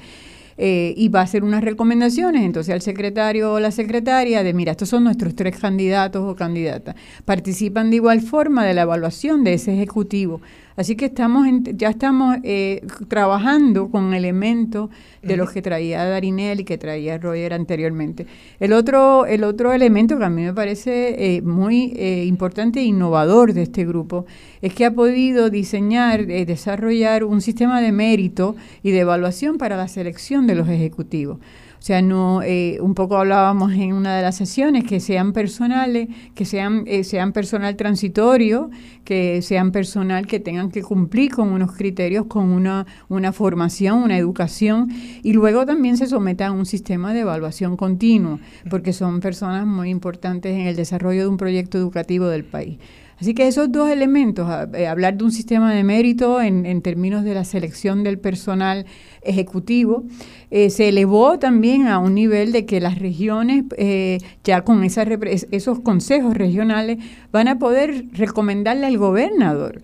Eh, 0.57 0.93
y 0.95 1.09
va 1.09 1.19
a 1.19 1.23
hacer 1.23 1.43
unas 1.43 1.61
recomendaciones 1.61 2.43
entonces 2.43 2.73
al 2.73 2.81
secretario 2.81 3.51
o 3.51 3.59
la 3.59 3.71
secretaria 3.71 4.41
de, 4.41 4.53
mira, 4.53 4.71
estos 4.71 4.87
son 4.87 5.03
nuestros 5.03 5.35
tres 5.35 5.59
candidatos 5.59 6.23
o 6.23 6.35
candidatas. 6.35 6.95
Participan 7.25 7.89
de 7.89 7.97
igual 7.97 8.21
forma 8.21 8.63
de 8.63 8.73
la 8.73 8.83
evaluación 8.83 9.43
de 9.43 9.55
ese 9.55 9.73
ejecutivo. 9.73 10.39
Así 10.77 10.95
que 10.95 11.05
estamos 11.05 11.47
ya 11.63 11.89
estamos 11.89 12.37
eh, 12.43 12.85
trabajando 13.07 13.89
con 13.89 14.13
elementos 14.13 14.89
de 15.21 15.37
los 15.37 15.51
que 15.51 15.61
traía 15.61 16.03
Darinel 16.03 16.59
y 16.59 16.63
que 16.65 16.77
traía 16.77 17.17
Roger 17.17 17.53
anteriormente. 17.53 18.27
El 18.59 18.73
otro, 18.73 19.25
el 19.25 19.43
otro 19.43 19.71
elemento 19.71 20.17
que 20.17 20.25
a 20.25 20.29
mí 20.29 20.43
me 20.43 20.53
parece 20.53 21.35
eh, 21.35 21.41
muy 21.41 21.93
eh, 21.95 22.25
importante 22.25 22.81
e 22.81 22.83
innovador 22.83 23.53
de 23.53 23.63
este 23.63 23.85
grupo 23.85 24.25
es 24.61 24.73
que 24.73 24.85
ha 24.85 24.93
podido 24.93 25.49
diseñar, 25.49 26.27
desarrollar 26.27 27.23
un 27.23 27.41
sistema 27.41 27.81
de 27.81 27.91
mérito 27.91 28.55
y 28.83 28.91
de 28.91 28.99
evaluación 28.99 29.57
para 29.57 29.77
la 29.77 29.87
selección 29.87 30.45
de 30.45 30.55
los 30.55 30.67
ejecutivos. 30.67 31.39
O 31.85 31.87
sea, 31.87 32.01
no, 32.01 32.41
eh, 32.41 32.79
un 32.81 32.95
poco 32.95 33.15
hablábamos 33.15 33.71
en 33.73 33.93
una 33.93 34.15
de 34.15 34.23
las 34.23 34.35
sesiones 34.35 34.85
que 34.85 34.99
sean 34.99 35.33
personales, 35.33 36.07
que 36.33 36.43
sean, 36.43 36.83
eh, 36.87 37.03
sean 37.03 37.31
personal 37.31 37.75
transitorio, 37.75 38.71
que 39.03 39.43
sean 39.43 39.71
personal 39.71 40.25
que 40.25 40.39
tengan 40.39 40.71
que 40.71 40.81
cumplir 40.81 41.31
con 41.31 41.49
unos 41.49 41.73
criterios, 41.73 42.25
con 42.25 42.45
una, 42.45 42.87
una 43.07 43.31
formación, 43.33 43.99
una 44.01 44.17
educación, 44.17 44.89
y 45.21 45.33
luego 45.33 45.67
también 45.67 45.95
se 45.95 46.07
sometan 46.07 46.47
a 46.47 46.51
un 46.53 46.65
sistema 46.65 47.13
de 47.13 47.19
evaluación 47.19 47.77
continuo, 47.77 48.39
porque 48.67 48.91
son 48.91 49.19
personas 49.19 49.67
muy 49.67 49.91
importantes 49.91 50.55
en 50.55 50.61
el 50.61 50.75
desarrollo 50.75 51.21
de 51.21 51.27
un 51.27 51.37
proyecto 51.37 51.77
educativo 51.77 52.25
del 52.25 52.45
país. 52.45 52.79
Así 53.19 53.33
que 53.33 53.47
esos 53.47 53.71
dos 53.71 53.89
elementos, 53.89 54.49
eh, 54.73 54.87
hablar 54.87 55.17
de 55.17 55.23
un 55.23 55.31
sistema 55.31 55.73
de 55.73 55.83
mérito 55.83 56.41
en, 56.41 56.65
en, 56.65 56.81
términos 56.81 57.23
de 57.23 57.33
la 57.33 57.45
selección 57.45 58.03
del 58.03 58.19
personal 58.19 58.85
ejecutivo, 59.21 60.03
eh, 60.51 60.69
se 60.69 60.89
elevó 60.89 61.39
también 61.39 61.87
a 61.87 61.99
un 61.99 62.13
nivel 62.13 62.51
de 62.51 62.65
que 62.65 62.81
las 62.81 62.99
regiones, 62.99 63.63
eh, 63.77 64.17
ya 64.43 64.63
con 64.63 64.83
esos 64.83 65.79
consejos 65.79 66.35
regionales, 66.35 66.97
van 67.31 67.47
a 67.47 67.57
poder 67.57 68.05
recomendarle 68.13 68.85
al 68.85 68.97
gobernador. 68.97 69.81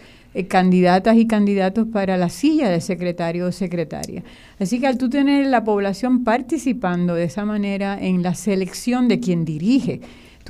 candidatas 0.48 1.17
y 1.17 1.28
candidatos 1.28 1.88
para 1.91 2.15
la 2.15 2.30
silla 2.30 2.70
de 2.70 2.80
secretario 2.80 3.48
o 3.48 3.52
secretaria. 3.52 4.24
Así 4.60 4.80
que 4.80 4.88
al 4.88 4.98
tú 4.98 5.10
tener 5.10 5.46
la 5.48 5.65
población 5.65 6.24
participando 6.24 7.15
de 7.15 7.26
esa 7.26 7.44
manera 7.44 8.00
en 8.02 8.24
la 8.24 8.34
selección 8.34 9.10
de 9.10 9.20
quien 9.20 9.44
dirige 9.44 10.00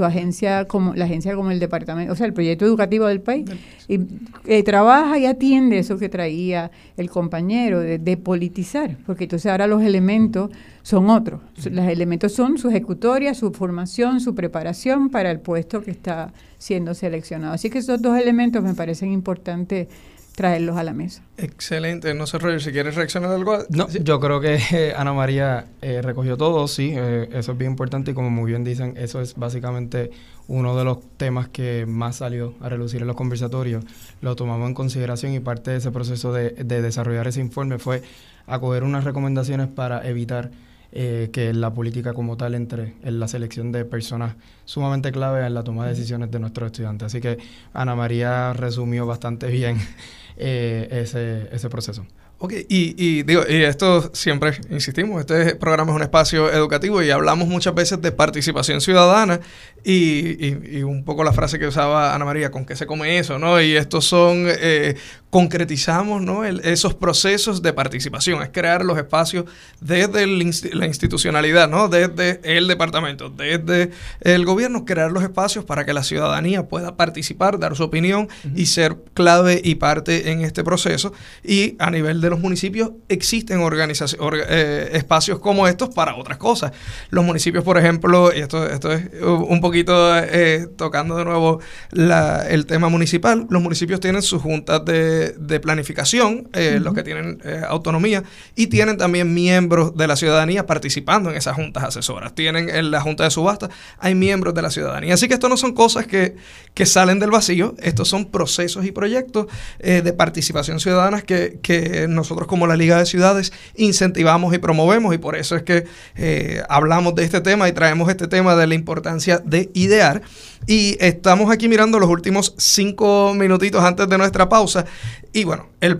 tu 0.01 0.05
agencia 0.05 0.65
como 0.65 0.95
la 0.95 1.05
agencia 1.05 1.35
como 1.35 1.51
el 1.51 1.59
departamento, 1.59 2.11
o 2.11 2.15
sea, 2.15 2.25
el 2.25 2.33
proyecto 2.33 2.65
educativo 2.65 3.05
del 3.05 3.21
país, 3.21 3.45
y 3.87 3.99
eh, 4.45 4.63
trabaja 4.63 5.19
y 5.19 5.27
atiende 5.27 5.77
eso 5.77 5.99
que 5.99 6.09
traía 6.09 6.71
el 6.97 7.07
compañero 7.11 7.79
de, 7.79 8.17
politizar, 8.17 8.97
porque 9.05 9.25
entonces 9.25 9.51
ahora 9.51 9.67
los 9.67 9.83
elementos 9.83 10.49
son 10.81 11.11
otros. 11.11 11.39
Los 11.69 11.85
elementos 11.85 12.33
son 12.33 12.57
su 12.57 12.69
ejecutoria, 12.69 13.35
su 13.35 13.51
formación, 13.51 14.21
su 14.21 14.33
preparación 14.33 15.09
para 15.09 15.29
el 15.29 15.39
puesto 15.39 15.83
que 15.83 15.91
está 15.91 16.33
siendo 16.57 16.95
seleccionado. 16.95 17.53
Así 17.53 17.69
que 17.69 17.77
esos 17.77 18.01
dos 18.01 18.17
elementos 18.17 18.63
me 18.63 18.73
parecen 18.73 19.11
importantes 19.11 19.87
traerlos 20.35 20.77
a 20.77 20.83
la 20.83 20.93
mesa. 20.93 21.23
Excelente. 21.37 22.13
No 22.13 22.25
sé, 22.25 22.37
Roger, 22.37 22.61
si 22.61 22.71
quieres 22.71 22.95
reaccionar 22.95 23.31
a 23.31 23.35
algo. 23.35 23.59
No, 23.69 23.89
yo 23.89 24.19
creo 24.19 24.39
que 24.39 24.59
eh, 24.71 24.93
Ana 24.95 25.13
María 25.13 25.67
eh, 25.81 26.01
recogió 26.01 26.37
todo, 26.37 26.67
sí, 26.67 26.93
eh, 26.95 27.29
eso 27.33 27.51
es 27.51 27.57
bien 27.57 27.71
importante 27.71 28.11
y 28.11 28.13
como 28.13 28.29
muy 28.29 28.49
bien 28.49 28.63
dicen, 28.63 28.95
eso 28.97 29.21
es 29.21 29.35
básicamente 29.35 30.11
uno 30.47 30.75
de 30.75 30.83
los 30.83 30.99
temas 31.17 31.49
que 31.49 31.85
más 31.85 32.17
salió 32.17 32.55
a 32.61 32.69
relucir 32.69 33.01
en 33.01 33.07
los 33.07 33.15
conversatorios. 33.15 33.83
Lo 34.21 34.35
tomamos 34.35 34.67
en 34.67 34.73
consideración 34.73 35.33
y 35.33 35.39
parte 35.39 35.71
de 35.71 35.77
ese 35.77 35.91
proceso 35.91 36.33
de, 36.33 36.51
de 36.51 36.81
desarrollar 36.81 37.27
ese 37.27 37.41
informe 37.41 37.77
fue 37.77 38.01
acoger 38.47 38.83
unas 38.83 39.03
recomendaciones 39.03 39.67
para 39.67 40.07
evitar 40.07 40.51
eh, 40.93 41.29
que 41.31 41.53
la 41.53 41.73
política 41.73 42.13
como 42.13 42.35
tal 42.35 42.53
entre 42.53 42.95
en 43.01 43.19
la 43.19 43.27
selección 43.27 43.71
de 43.71 43.85
personas 43.85 44.35
sumamente 44.65 45.11
clave 45.11 45.45
en 45.45 45.53
la 45.53 45.63
toma 45.63 45.85
de 45.85 45.91
decisiones 45.91 46.31
de 46.31 46.39
nuestros 46.39 46.67
estudiantes. 46.67 47.05
Así 47.05 47.21
que 47.21 47.37
Ana 47.73 47.95
María 47.95 48.53
resumió 48.53 49.05
bastante 49.05 49.47
bien 49.47 49.77
eh, 50.37 50.87
ese, 50.91 51.47
ese 51.51 51.69
proceso. 51.69 52.05
Ok, 52.43 52.53
y, 52.69 52.95
y, 52.97 53.21
digo, 53.21 53.43
y 53.47 53.61
esto 53.61 54.09
siempre 54.15 54.53
insistimos, 54.71 55.19
este 55.19 55.53
programa 55.57 55.91
es 55.91 55.95
un 55.95 56.01
espacio 56.01 56.51
educativo 56.51 57.03
y 57.03 57.11
hablamos 57.11 57.47
muchas 57.47 57.75
veces 57.75 58.01
de 58.01 58.11
participación 58.11 58.81
ciudadana 58.81 59.39
y, 59.83 60.47
y, 60.75 60.81
un 60.81 61.05
poco 61.05 61.23
la 61.23 61.33
frase 61.33 61.59
que 61.59 61.67
usaba 61.67 62.15
Ana 62.15 62.25
María, 62.25 62.49
¿con 62.49 62.65
qué 62.65 62.75
se 62.75 62.87
come 62.87 63.19
eso? 63.19 63.37
¿no? 63.37 63.61
Y 63.61 63.75
estos 63.75 64.05
son, 64.05 64.47
eh, 64.47 64.95
concretizamos 65.31 66.21
¿no? 66.21 66.43
esos 66.43 66.93
procesos 66.93 67.61
de 67.61 67.71
participación, 67.71 68.43
es 68.43 68.49
crear 68.49 68.83
los 68.83 68.97
espacios 68.97 69.45
desde 69.79 70.27
la 70.75 70.85
institucionalidad, 70.85 71.69
¿no? 71.69 71.87
desde 71.87 72.41
el 72.43 72.67
departamento, 72.67 73.29
desde 73.29 73.91
el 74.19 74.45
gobierno, 74.45 74.83
crear 74.83 75.09
los 75.09 75.23
espacios 75.23 75.63
para 75.63 75.85
que 75.85 75.93
la 75.93 76.03
ciudadanía 76.03 76.67
pueda 76.67 76.97
participar, 76.97 77.59
dar 77.59 77.77
su 77.77 77.83
opinión 77.83 78.27
y 78.55 78.65
ser 78.65 78.97
clave 79.13 79.61
y 79.63 79.75
parte 79.75 80.31
en 80.31 80.41
este 80.41 80.65
proceso. 80.65 81.13
Y 81.43 81.77
a 81.79 81.89
nivel 81.89 82.19
de 82.19 82.29
los 82.29 82.39
municipios 82.41 82.91
existen 83.07 83.61
eh, 83.61 84.89
espacios 84.91 85.39
como 85.39 85.65
estos 85.65 85.89
para 85.95 86.17
otras 86.17 86.37
cosas. 86.39 86.73
Los 87.09 87.23
municipios, 87.23 87.63
por 87.63 87.77
ejemplo, 87.77 88.35
y 88.35 88.39
esto, 88.39 88.67
esto 88.67 88.91
es 88.91 89.09
un 89.21 89.61
poquito 89.61 90.17
eh, 90.17 90.67
tocando 90.75 91.15
de 91.15 91.23
nuevo 91.23 91.61
el 91.93 92.65
tema 92.65 92.89
municipal, 92.89 93.47
los 93.49 93.61
municipios 93.61 94.01
tienen 94.01 94.21
sus 94.21 94.41
juntas 94.41 94.83
de, 94.83 95.20
planificación, 95.61 96.49
eh, 96.53 96.79
los 96.81 96.93
que 96.93 97.03
tienen 97.03 97.39
autonomía, 97.67 98.23
y 98.55 98.67
tienen 98.67 98.97
también 98.97 99.33
miembros 99.33 99.95
de 99.95 100.07
la 100.07 100.15
ciudadanía 100.15 100.65
participando 100.65 101.29
en 101.29 101.37
esas 101.37 101.55
juntas 101.55 101.83
asesoras. 101.83 102.33
Tienen 102.33 102.69
en 102.69 102.91
la 102.91 103.01
junta 103.01 103.23
de 103.23 103.31
subasta, 103.31 103.69
hay 103.99 104.15
miembros 104.15 104.53
de 104.53 104.61
la 104.61 104.71
ciudadanía. 104.71 105.13
Así 105.13 105.27
que 105.27 105.33
esto 105.33 105.49
no 105.49 105.57
son 105.57 105.73
cosas 105.73 106.07
que, 106.07 106.35
que 106.73 106.85
salen 106.85 107.19
del 107.19 107.31
vacío, 107.31 107.75
estos 107.81 108.07
son 108.07 108.25
procesos 108.25 108.85
y 108.85 108.91
proyectos 108.91 109.47
de 109.79 110.13
participación 110.13 110.79
ciudadana 110.79 111.21
que, 111.21 111.59
que 111.61 112.07
nosotros 112.07 112.47
como 112.47 112.67
la 112.67 112.75
Liga 112.75 112.97
de 112.97 113.05
Ciudades 113.05 113.51
incentivamos 113.75 114.53
y 114.53 114.57
promovemos 114.57 115.13
y 115.13 115.17
por 115.17 115.35
eso 115.35 115.55
es 115.55 115.63
que 115.63 115.85
eh, 116.15 116.61
hablamos 116.69 117.15
de 117.15 117.23
este 117.23 117.41
tema 117.41 117.67
y 117.67 117.71
traemos 117.71 118.09
este 118.09 118.27
tema 118.27 118.55
de 118.55 118.67
la 118.67 118.75
importancia 118.75 119.41
de 119.43 119.69
idear. 119.73 120.21
Y 120.67 120.97
estamos 120.99 121.51
aquí 121.51 121.67
mirando 121.67 121.99
los 121.99 122.09
últimos 122.09 122.53
cinco 122.57 123.33
minutitos 123.35 123.83
antes 123.83 124.07
de 124.07 124.17
nuestra 124.17 124.47
pausa. 124.47 124.85
Y 125.33 125.43
bueno, 125.43 125.69
el, 125.79 125.97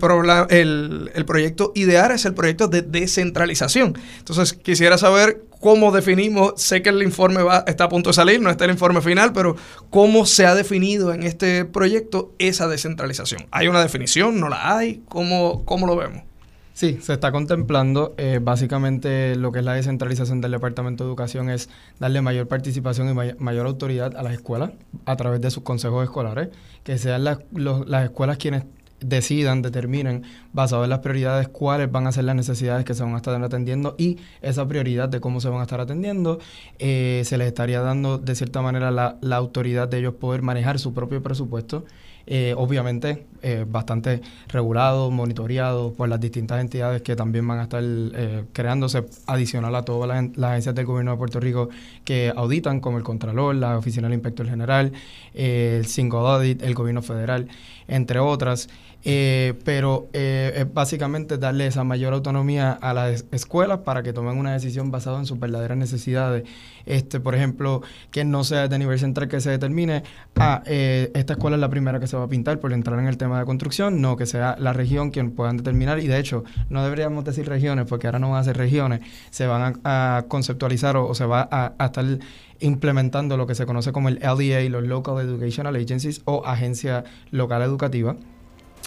el, 0.50 1.10
el 1.14 1.24
proyecto 1.24 1.72
IDEAR 1.74 2.12
es 2.12 2.24
el 2.24 2.34
proyecto 2.34 2.68
de 2.68 2.82
descentralización. 2.82 3.98
Entonces, 4.18 4.52
quisiera 4.52 4.98
saber 4.98 5.44
cómo 5.60 5.92
definimos, 5.92 6.54
sé 6.56 6.82
que 6.82 6.90
el 6.90 7.02
informe 7.02 7.42
va, 7.42 7.64
está 7.66 7.84
a 7.84 7.88
punto 7.88 8.10
de 8.10 8.14
salir, 8.14 8.40
no 8.40 8.50
está 8.50 8.64
el 8.64 8.72
informe 8.72 9.00
final, 9.00 9.32
pero 9.32 9.56
cómo 9.90 10.26
se 10.26 10.44
ha 10.44 10.54
definido 10.54 11.12
en 11.12 11.22
este 11.22 11.64
proyecto 11.64 12.32
esa 12.38 12.66
descentralización. 12.68 13.46
¿Hay 13.50 13.68
una 13.68 13.82
definición? 13.82 14.40
¿No 14.40 14.48
la 14.48 14.76
hay? 14.76 15.02
¿Cómo, 15.08 15.64
cómo 15.64 15.86
lo 15.86 15.96
vemos? 15.96 16.22
Sí, 16.74 16.98
se 17.02 17.12
está 17.12 17.32
contemplando. 17.32 18.14
Eh, 18.16 18.40
básicamente 18.42 19.36
lo 19.36 19.52
que 19.52 19.58
es 19.58 19.64
la 19.64 19.74
descentralización 19.74 20.40
del 20.40 20.52
Departamento 20.52 21.04
de 21.04 21.10
Educación 21.10 21.50
es 21.50 21.68
darle 21.98 22.22
mayor 22.22 22.48
participación 22.48 23.10
y 23.10 23.34
mayor 23.38 23.66
autoridad 23.66 24.16
a 24.16 24.22
las 24.22 24.32
escuelas 24.32 24.72
a 25.04 25.16
través 25.16 25.40
de 25.40 25.50
sus 25.50 25.62
consejos 25.62 26.04
escolares, 26.04 26.48
que 26.82 26.96
sean 26.98 27.24
las, 27.24 27.38
las 27.52 28.04
escuelas 28.04 28.38
quienes 28.38 28.64
decidan, 29.00 29.62
determinen, 29.62 30.22
basado 30.52 30.84
en 30.84 30.90
las 30.90 31.00
prioridades, 31.00 31.48
cuáles 31.48 31.90
van 31.90 32.06
a 32.06 32.12
ser 32.12 32.24
las 32.24 32.36
necesidades 32.36 32.84
que 32.84 32.94
se 32.94 33.02
van 33.02 33.14
a 33.14 33.16
estar 33.16 33.42
atendiendo 33.42 33.94
y 33.98 34.18
esa 34.40 34.66
prioridad 34.66 35.08
de 35.08 35.20
cómo 35.20 35.40
se 35.40 35.48
van 35.48 35.60
a 35.60 35.62
estar 35.62 35.80
atendiendo, 35.80 36.38
eh, 36.78 37.22
se 37.24 37.36
les 37.36 37.48
estaría 37.48 37.80
dando 37.80 38.18
de 38.18 38.34
cierta 38.34 38.62
manera 38.62 38.90
la, 38.90 39.18
la 39.20 39.36
autoridad 39.36 39.88
de 39.88 39.98
ellos 39.98 40.14
poder 40.14 40.42
manejar 40.42 40.78
su 40.78 40.94
propio 40.94 41.22
presupuesto 41.22 41.84
eh, 42.26 42.54
obviamente 42.56 43.26
eh, 43.42 43.64
bastante 43.68 44.20
regulado, 44.48 45.10
monitoreado 45.10 45.92
por 45.92 46.08
las 46.08 46.20
distintas 46.20 46.60
entidades 46.60 47.02
que 47.02 47.16
también 47.16 47.46
van 47.46 47.58
a 47.58 47.62
estar 47.64 47.82
eh, 47.82 48.44
creándose 48.52 49.04
adicional 49.26 49.74
a 49.74 49.84
todas 49.84 50.08
las, 50.08 50.50
agencias 50.50 50.74
del 50.74 50.86
gobierno 50.86 51.12
de 51.12 51.16
Puerto 51.16 51.40
Rico 51.40 51.68
que 52.04 52.32
auditan, 52.34 52.80
como 52.80 52.98
el 52.98 53.04
Contralor, 53.04 53.56
la 53.56 53.76
Oficina 53.76 54.08
del 54.08 54.14
Inspector 54.14 54.48
General, 54.48 54.92
el 55.34 55.86
Single 55.86 56.20
Audit, 56.20 56.62
el 56.62 56.74
gobierno 56.74 57.02
federal, 57.02 57.48
entre 57.88 58.20
otras. 58.20 58.68
Eh, 59.04 59.54
pero 59.64 60.08
eh, 60.12 60.64
básicamente 60.72 61.36
darle 61.36 61.66
esa 61.66 61.82
mayor 61.82 62.12
autonomía 62.12 62.72
a 62.72 62.94
las 62.94 63.24
escuelas 63.32 63.80
para 63.80 64.02
que 64.02 64.12
tomen 64.12 64.38
una 64.38 64.52
decisión 64.52 64.90
basada 64.90 65.18
en 65.18 65.26
sus 65.26 65.40
verdaderas 65.40 65.76
necesidades. 65.76 66.44
Este, 66.86 67.20
por 67.20 67.34
ejemplo, 67.34 67.82
que 68.10 68.24
no 68.24 68.44
sea 68.44 68.68
de 68.68 68.78
nivel 68.78 68.98
central 68.98 69.28
que 69.28 69.40
se 69.40 69.50
determine, 69.50 70.02
ah, 70.36 70.62
eh, 70.66 71.10
esta 71.14 71.34
escuela 71.34 71.56
es 71.56 71.60
la 71.60 71.68
primera 71.68 72.00
que 72.00 72.06
se 72.06 72.16
va 72.16 72.24
a 72.24 72.28
pintar 72.28 72.60
por 72.60 72.72
entrar 72.72 72.98
en 72.98 73.06
el 73.06 73.16
tema 73.16 73.38
de 73.38 73.44
construcción, 73.44 74.00
no, 74.00 74.16
que 74.16 74.26
sea 74.26 74.56
la 74.58 74.72
región 74.72 75.10
quien 75.10 75.32
puedan 75.32 75.56
determinar, 75.56 75.98
y 76.00 76.06
de 76.06 76.18
hecho, 76.18 76.44
no 76.70 76.82
deberíamos 76.82 77.24
decir 77.24 77.48
regiones, 77.48 77.86
porque 77.88 78.06
ahora 78.06 78.18
no 78.18 78.30
van 78.30 78.40
a 78.40 78.44
ser 78.44 78.56
regiones, 78.56 79.00
se 79.30 79.46
van 79.46 79.80
a, 79.84 80.24
conceptualizar 80.28 80.96
o, 80.96 81.14
se 81.14 81.24
va 81.24 81.48
a, 81.50 81.74
a 81.78 81.86
estar 81.86 82.04
implementando 82.60 83.36
lo 83.36 83.46
que 83.46 83.54
se 83.54 83.66
conoce 83.66 83.92
como 83.92 84.08
el 84.08 84.20
LEA, 84.20 84.68
los 84.70 84.84
Local 84.84 85.20
Educational 85.20 85.76
Agencies 85.76 86.22
o 86.24 86.44
agencia 86.46 87.04
local 87.30 87.62
educativa. 87.62 88.16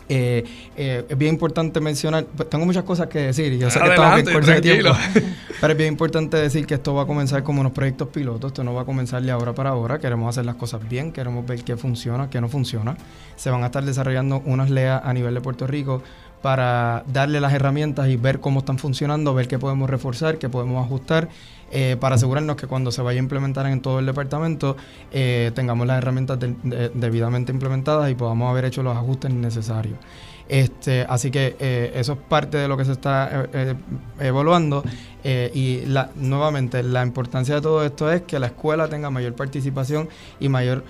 Eh, 0.07 0.43
eh, 0.77 1.03
es 1.09 1.17
bien 1.17 1.33
importante 1.33 1.81
mencionar, 1.81 2.25
pues, 2.25 2.47
tengo 2.49 2.65
muchas 2.65 2.83
cosas 2.83 3.07
que 3.07 3.19
decir 3.19 3.51
y 3.53 3.57
yo 3.57 3.71
sé 3.71 3.79
que 3.79 3.89
estamos 3.89 4.45
bien 4.45 4.61
tiempo, 4.61 4.91
pero 5.61 5.73
es 5.73 5.77
bien 5.77 5.93
importante 5.93 6.37
decir 6.37 6.67
que 6.67 6.75
esto 6.75 6.93
va 6.93 7.03
a 7.03 7.05
comenzar 7.07 7.41
como 7.41 7.61
unos 7.61 7.73
proyectos 7.73 8.09
pilotos, 8.09 8.51
esto 8.51 8.63
no 8.63 8.73
va 8.73 8.83
a 8.83 8.85
comenzar 8.85 9.23
de 9.23 9.31
ahora 9.31 9.53
para 9.53 9.71
ahora, 9.71 9.99
queremos 9.99 10.29
hacer 10.29 10.45
las 10.45 10.55
cosas 10.55 10.87
bien, 10.87 11.11
queremos 11.11 11.45
ver 11.47 11.63
qué 11.63 11.75
funciona, 11.75 12.29
qué 12.29 12.39
no 12.39 12.49
funciona. 12.49 12.95
Se 13.35 13.49
van 13.49 13.63
a 13.63 13.67
estar 13.67 13.83
desarrollando 13.83 14.43
unas 14.45 14.69
leas 14.69 15.01
a 15.03 15.11
nivel 15.11 15.33
de 15.33 15.41
Puerto 15.41 15.65
Rico 15.65 16.03
para 16.43 17.03
darle 17.11 17.39
las 17.39 17.53
herramientas 17.53 18.07
y 18.07 18.17
ver 18.17 18.39
cómo 18.39 18.59
están 18.59 18.77
funcionando, 18.77 19.33
ver 19.33 19.47
qué 19.47 19.57
podemos 19.57 19.89
reforzar, 19.89 20.37
qué 20.37 20.47
podemos 20.47 20.85
ajustar, 20.85 21.29
eh, 21.71 21.97
para 21.99 22.15
asegurarnos 22.15 22.56
que 22.56 22.67
cuando 22.67 22.91
se 22.91 23.01
vaya 23.01 23.19
a 23.19 23.23
implementar 23.23 23.65
en 23.65 23.82
todo 23.82 23.99
el 23.99 24.06
departamento 24.06 24.78
eh, 25.12 25.51
tengamos 25.56 25.88
las 25.88 25.97
herramientas 25.97 26.38
debidamente 26.93 27.51
implementadas 27.51 28.10
y 28.12 28.15
podamos 28.15 28.49
haber 28.49 28.65
hecho 28.65 28.84
los 28.84 28.95
ajustes 28.95 29.34
necesarios. 29.34 29.97
Este, 30.47 31.08
así 31.10 31.32
que 31.32 31.56
eh, 31.60 31.91
eso 31.95 32.13
es 32.13 32.19
parte 32.19 32.58
de 32.58 32.67
lo 32.67 32.78
que 32.78 32.86
se 32.86 32.91
está 32.91 33.49
evaluando 34.19 34.84
y 35.23 35.82
la, 35.88 36.12
nuevamente 36.15 36.84
la 36.84 37.04
importancia 37.04 37.56
de 37.56 37.62
todo 37.62 37.84
esto 37.84 38.12
es 38.12 38.21
que 38.21 38.38
la 38.38 38.47
escuela 38.47 38.88
tenga 38.88 39.10
mayor 39.10 39.34
participación 39.34 40.08
y 40.39 40.49
mayor 40.49 40.84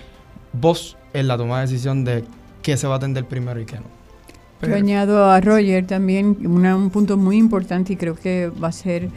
voz 0.52 0.98
en 1.14 1.26
la 1.26 1.38
toma 1.38 1.56
de 1.56 1.62
decisión 1.62 2.04
de 2.04 2.24
qué 2.62 2.76
se 2.76 2.86
va 2.86 2.94
a 2.94 2.96
atender 2.98 3.24
primero 3.24 3.58
y 3.60 3.64
qué 3.64 3.76
no. 3.76 3.96
Yo 4.62 4.74
añado 4.74 5.30
a 5.30 5.40
Roger 5.40 5.86
también 5.86 6.36
un 6.46 6.90
punto 6.90 7.16
muy 7.16 7.36
importante 7.36 7.92
y 7.92 7.96
creo 7.96 8.14
que 8.14 8.48
va 8.48 8.68
a 8.68 8.72
ser 8.72 9.10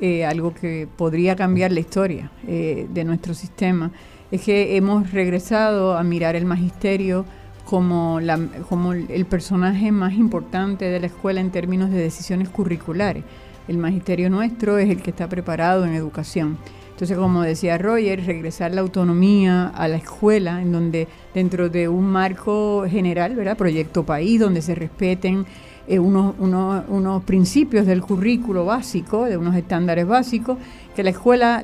eh, 0.00 0.24
algo 0.24 0.54
que 0.54 0.88
podría 0.96 1.36
cambiar 1.36 1.72
la 1.72 1.80
historia 1.80 2.30
eh, 2.46 2.86
de 2.90 3.04
nuestro 3.04 3.34
sistema. 3.34 3.90
Es 4.30 4.42
que 4.42 4.76
hemos 4.76 5.12
regresado 5.12 5.96
a 5.96 6.02
mirar 6.02 6.36
el 6.36 6.44
magisterio 6.44 7.24
como, 7.64 8.20
como 8.68 8.92
el 8.92 9.26
personaje 9.26 9.92
más 9.92 10.14
importante 10.14 10.84
de 10.84 11.00
la 11.00 11.06
escuela 11.06 11.40
en 11.40 11.50
términos 11.50 11.90
de 11.90 11.98
decisiones 11.98 12.48
curriculares. 12.48 13.24
El 13.68 13.78
magisterio 13.78 14.30
nuestro 14.30 14.78
es 14.78 14.88
el 14.88 15.02
que 15.02 15.10
está 15.10 15.28
preparado 15.28 15.84
en 15.84 15.94
educación. 15.94 16.58
Entonces, 16.96 17.18
como 17.18 17.42
decía 17.42 17.76
Roger, 17.76 18.24
regresar 18.24 18.72
la 18.72 18.80
autonomía 18.80 19.66
a 19.68 19.86
la 19.86 19.96
escuela, 19.96 20.62
en 20.62 20.72
donde 20.72 21.06
dentro 21.34 21.68
de 21.68 21.88
un 21.88 22.06
marco 22.06 22.86
general, 22.88 23.34
¿verdad? 23.34 23.54
Proyecto 23.54 24.06
país, 24.06 24.40
donde 24.40 24.62
se 24.62 24.74
respeten 24.74 25.44
eh, 25.88 25.98
unos, 25.98 26.34
unos, 26.38 27.22
principios 27.24 27.86
del 27.86 28.02
currículo 28.02 28.64
básico, 28.64 29.24
de 29.24 29.36
unos 29.36 29.54
estándares 29.54 30.06
básicos, 30.06 30.58
que 30.96 31.02
la 31.02 31.10
escuela, 31.10 31.62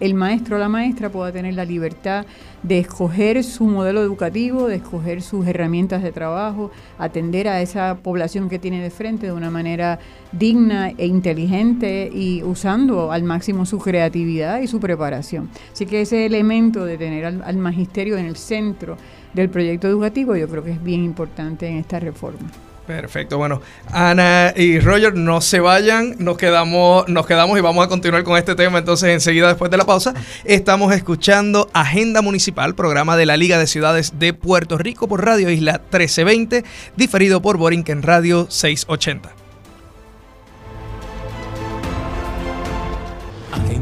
el 0.00 0.14
maestro 0.14 0.56
o 0.56 0.58
la 0.58 0.68
maestra 0.68 1.08
pueda 1.08 1.30
tener 1.32 1.54
la 1.54 1.64
libertad 1.64 2.26
de 2.62 2.80
escoger 2.80 3.42
su 3.44 3.64
modelo 3.64 4.02
educativo, 4.02 4.66
de 4.66 4.76
escoger 4.76 5.22
sus 5.22 5.46
herramientas 5.46 6.02
de 6.02 6.12
trabajo, 6.12 6.70
atender 6.98 7.48
a 7.48 7.62
esa 7.62 7.98
población 8.02 8.48
que 8.48 8.58
tiene 8.58 8.82
de 8.82 8.90
frente 8.90 9.26
de 9.26 9.32
una 9.32 9.50
manera 9.50 9.98
digna 10.32 10.90
e 10.90 11.06
inteligente 11.06 12.10
y 12.12 12.42
usando 12.42 13.12
al 13.12 13.22
máximo 13.22 13.64
su 13.64 13.78
creatividad 13.78 14.60
y 14.60 14.66
su 14.66 14.80
preparación. 14.80 15.48
Así 15.72 15.86
que 15.86 16.00
ese 16.00 16.26
elemento 16.26 16.84
de 16.84 16.98
tener 16.98 17.24
al 17.24 17.56
magisterio 17.56 18.18
en 18.18 18.26
el 18.26 18.36
centro 18.36 18.96
del 19.34 19.50
proyecto 19.50 19.88
educativo 19.88 20.36
yo 20.36 20.48
creo 20.48 20.64
que 20.64 20.72
es 20.72 20.82
bien 20.82 21.04
importante 21.04 21.68
en 21.68 21.76
esta 21.76 22.00
reforma. 22.00 22.50
Perfecto, 22.86 23.38
bueno, 23.38 23.62
Ana 23.92 24.52
y 24.54 24.78
Roger, 24.78 25.14
no 25.14 25.40
se 25.40 25.58
vayan, 25.60 26.16
nos 26.18 26.36
quedamos, 26.36 27.08
nos 27.08 27.26
quedamos 27.26 27.58
y 27.58 27.62
vamos 27.62 27.84
a 27.84 27.88
continuar 27.88 28.24
con 28.24 28.36
este 28.36 28.54
tema 28.54 28.78
entonces 28.78 29.08
enseguida 29.08 29.48
después 29.48 29.70
de 29.70 29.78
la 29.78 29.86
pausa. 29.86 30.12
Estamos 30.44 30.94
escuchando 30.94 31.70
Agenda 31.72 32.20
Municipal, 32.20 32.74
programa 32.74 33.16
de 33.16 33.24
la 33.24 33.38
Liga 33.38 33.58
de 33.58 33.66
Ciudades 33.66 34.18
de 34.18 34.34
Puerto 34.34 34.76
Rico 34.76 35.08
por 35.08 35.24
Radio 35.24 35.48
Isla 35.48 35.78
1320, 35.78 36.64
diferido 36.94 37.40
por 37.40 37.56
Borinquen 37.56 38.02
Radio 38.02 38.48
680. 38.50 39.43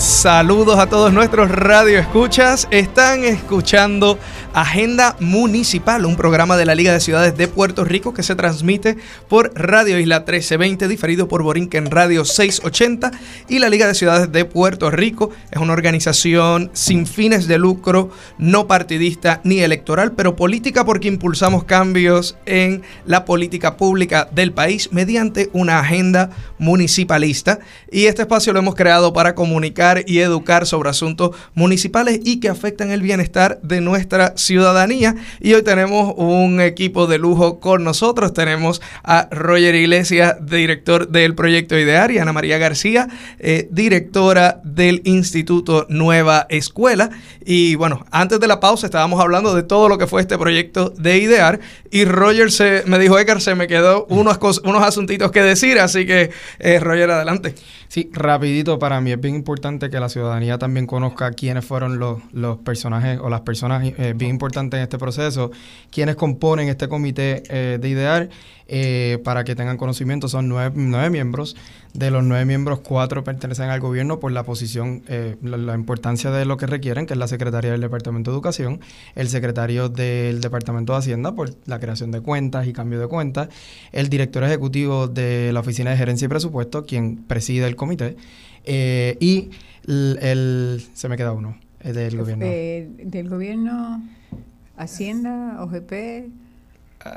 Saludos 0.00 0.78
a 0.78 0.86
todos 0.86 1.12
nuestros 1.12 1.50
radioescuchas. 1.50 2.68
Están 2.70 3.22
escuchando 3.22 4.18
Agenda 4.54 5.14
Municipal, 5.20 6.06
un 6.06 6.16
programa 6.16 6.56
de 6.56 6.64
la 6.64 6.74
Liga 6.74 6.94
de 6.94 7.00
Ciudades 7.00 7.36
de 7.36 7.48
Puerto 7.48 7.84
Rico 7.84 8.14
que 8.14 8.22
se 8.22 8.34
transmite 8.34 8.96
por 9.28 9.52
Radio 9.54 9.98
Isla 9.98 10.20
1320, 10.20 10.88
diferido 10.88 11.28
por 11.28 11.42
Borinquen 11.42 11.90
Radio 11.90 12.24
680. 12.24 13.10
Y 13.50 13.58
la 13.58 13.68
Liga 13.68 13.86
de 13.86 13.94
Ciudades 13.94 14.32
de 14.32 14.46
Puerto 14.46 14.90
Rico 14.90 15.32
es 15.50 15.60
una 15.60 15.74
organización 15.74 16.70
sin 16.72 17.06
fines 17.06 17.46
de 17.46 17.58
lucro, 17.58 18.08
no 18.38 18.66
partidista 18.66 19.42
ni 19.44 19.60
electoral, 19.60 20.12
pero 20.12 20.34
política 20.34 20.86
porque 20.86 21.08
impulsamos 21.08 21.64
cambios 21.64 22.38
en 22.46 22.80
la 23.04 23.26
política 23.26 23.76
pública 23.76 24.30
del 24.32 24.52
país 24.52 24.88
mediante 24.92 25.50
una 25.52 25.78
agenda 25.78 26.30
municipalista. 26.58 27.58
Y 27.92 28.06
este 28.06 28.22
espacio 28.22 28.54
lo 28.54 28.60
hemos 28.60 28.74
creado 28.74 29.12
para 29.12 29.34
comunicar 29.34 29.89
y 30.06 30.20
educar 30.20 30.66
sobre 30.66 30.90
asuntos 30.90 31.36
municipales 31.54 32.20
y 32.24 32.40
que 32.40 32.48
afectan 32.48 32.90
el 32.90 33.02
bienestar 33.02 33.60
de 33.62 33.80
nuestra 33.80 34.34
ciudadanía. 34.36 35.16
Y 35.40 35.54
hoy 35.54 35.62
tenemos 35.62 36.14
un 36.16 36.60
equipo 36.60 37.06
de 37.06 37.18
lujo 37.18 37.60
con 37.60 37.84
nosotros. 37.84 38.32
Tenemos 38.32 38.80
a 39.02 39.28
Roger 39.30 39.74
Iglesias, 39.74 40.36
director 40.40 41.08
del 41.08 41.34
proyecto 41.34 41.78
IDEAR, 41.78 42.12
y 42.12 42.18
Ana 42.18 42.32
María 42.32 42.58
García, 42.58 43.08
eh, 43.38 43.68
directora 43.70 44.60
del 44.64 45.02
Instituto 45.04 45.86
Nueva 45.88 46.46
Escuela. 46.48 47.10
Y 47.44 47.74
bueno, 47.74 48.04
antes 48.10 48.40
de 48.40 48.46
la 48.46 48.60
pausa 48.60 48.86
estábamos 48.86 49.20
hablando 49.20 49.54
de 49.54 49.62
todo 49.62 49.88
lo 49.88 49.98
que 49.98 50.06
fue 50.06 50.20
este 50.20 50.38
proyecto 50.38 50.90
de 50.90 51.18
IDEAR 51.18 51.60
y 51.90 52.04
Roger 52.04 52.52
se, 52.52 52.84
me 52.86 52.98
dijo, 52.98 53.18
Edgar, 53.18 53.40
se 53.40 53.54
me 53.54 53.66
quedó 53.66 54.06
unos, 54.08 54.38
unos 54.64 54.82
asuntitos 54.82 55.30
que 55.30 55.42
decir, 55.42 55.78
así 55.78 56.06
que 56.06 56.30
eh, 56.58 56.80
Roger, 56.80 57.10
adelante. 57.10 57.54
Sí, 57.90 58.08
rapidito, 58.12 58.78
para 58.78 59.00
mí 59.00 59.10
es 59.10 59.20
bien 59.20 59.34
importante 59.34 59.90
que 59.90 59.98
la 59.98 60.08
ciudadanía 60.08 60.58
también 60.58 60.86
conozca 60.86 61.32
quiénes 61.32 61.64
fueron 61.64 61.98
los, 61.98 62.20
los 62.32 62.58
personajes 62.58 63.18
o 63.20 63.28
las 63.28 63.40
personas 63.40 63.82
eh, 63.84 64.14
bien 64.16 64.30
importantes 64.30 64.78
en 64.78 64.84
este 64.84 64.96
proceso, 64.96 65.50
quiénes 65.90 66.14
componen 66.14 66.68
este 66.68 66.86
comité 66.86 67.42
eh, 67.48 67.78
de 67.80 67.88
IDEAR, 67.88 68.28
eh, 68.68 69.18
para 69.24 69.42
que 69.42 69.56
tengan 69.56 69.76
conocimiento, 69.76 70.28
son 70.28 70.48
nueve, 70.48 70.72
nueve, 70.76 71.10
miembros. 71.10 71.56
De 71.92 72.10
los 72.10 72.22
nueve 72.22 72.44
miembros, 72.44 72.80
cuatro 72.80 73.24
pertenecen 73.24 73.68
al 73.68 73.80
gobierno 73.80 74.20
por 74.20 74.30
la 74.30 74.44
posición, 74.44 75.02
la, 75.42 75.56
la, 75.56 75.74
importancia 75.74 76.30
de 76.30 76.44
lo 76.44 76.56
que 76.56 76.66
requieren, 76.66 77.04
que 77.04 77.14
es 77.14 77.18
la 77.18 77.26
secretaria 77.26 77.72
del 77.72 77.80
Departamento 77.80 78.30
de 78.30 78.36
Educación, 78.36 78.80
el 79.16 79.28
secretario 79.28 79.88
del 79.88 80.40
Departamento 80.40 80.92
de 80.92 81.00
Hacienda 81.00 81.34
por 81.34 81.50
la 81.66 81.80
creación 81.80 82.12
de 82.12 82.20
cuentas 82.20 82.66
y 82.68 82.72
cambio 82.72 83.00
de 83.00 83.08
cuentas, 83.08 83.48
el 83.92 84.08
director 84.08 84.44
ejecutivo 84.44 85.08
de 85.08 85.52
la 85.52 85.60
Oficina 85.60 85.90
de 85.90 85.96
Gerencia 85.96 86.26
y 86.26 86.28
Presupuesto, 86.28 86.84
quien 86.84 87.16
preside 87.24 87.66
el 87.66 87.76
comité, 87.76 88.16
eh, 88.64 89.16
y 89.20 89.50
el, 89.86 90.82
se 90.92 91.08
me 91.08 91.16
queda 91.16 91.32
uno, 91.32 91.56
del 91.82 92.16
gobierno. 92.16 92.44
Eh, 92.46 92.88
del 93.04 93.28
gobierno, 93.28 94.02
Hacienda, 94.76 95.62
OGP. 95.62 96.30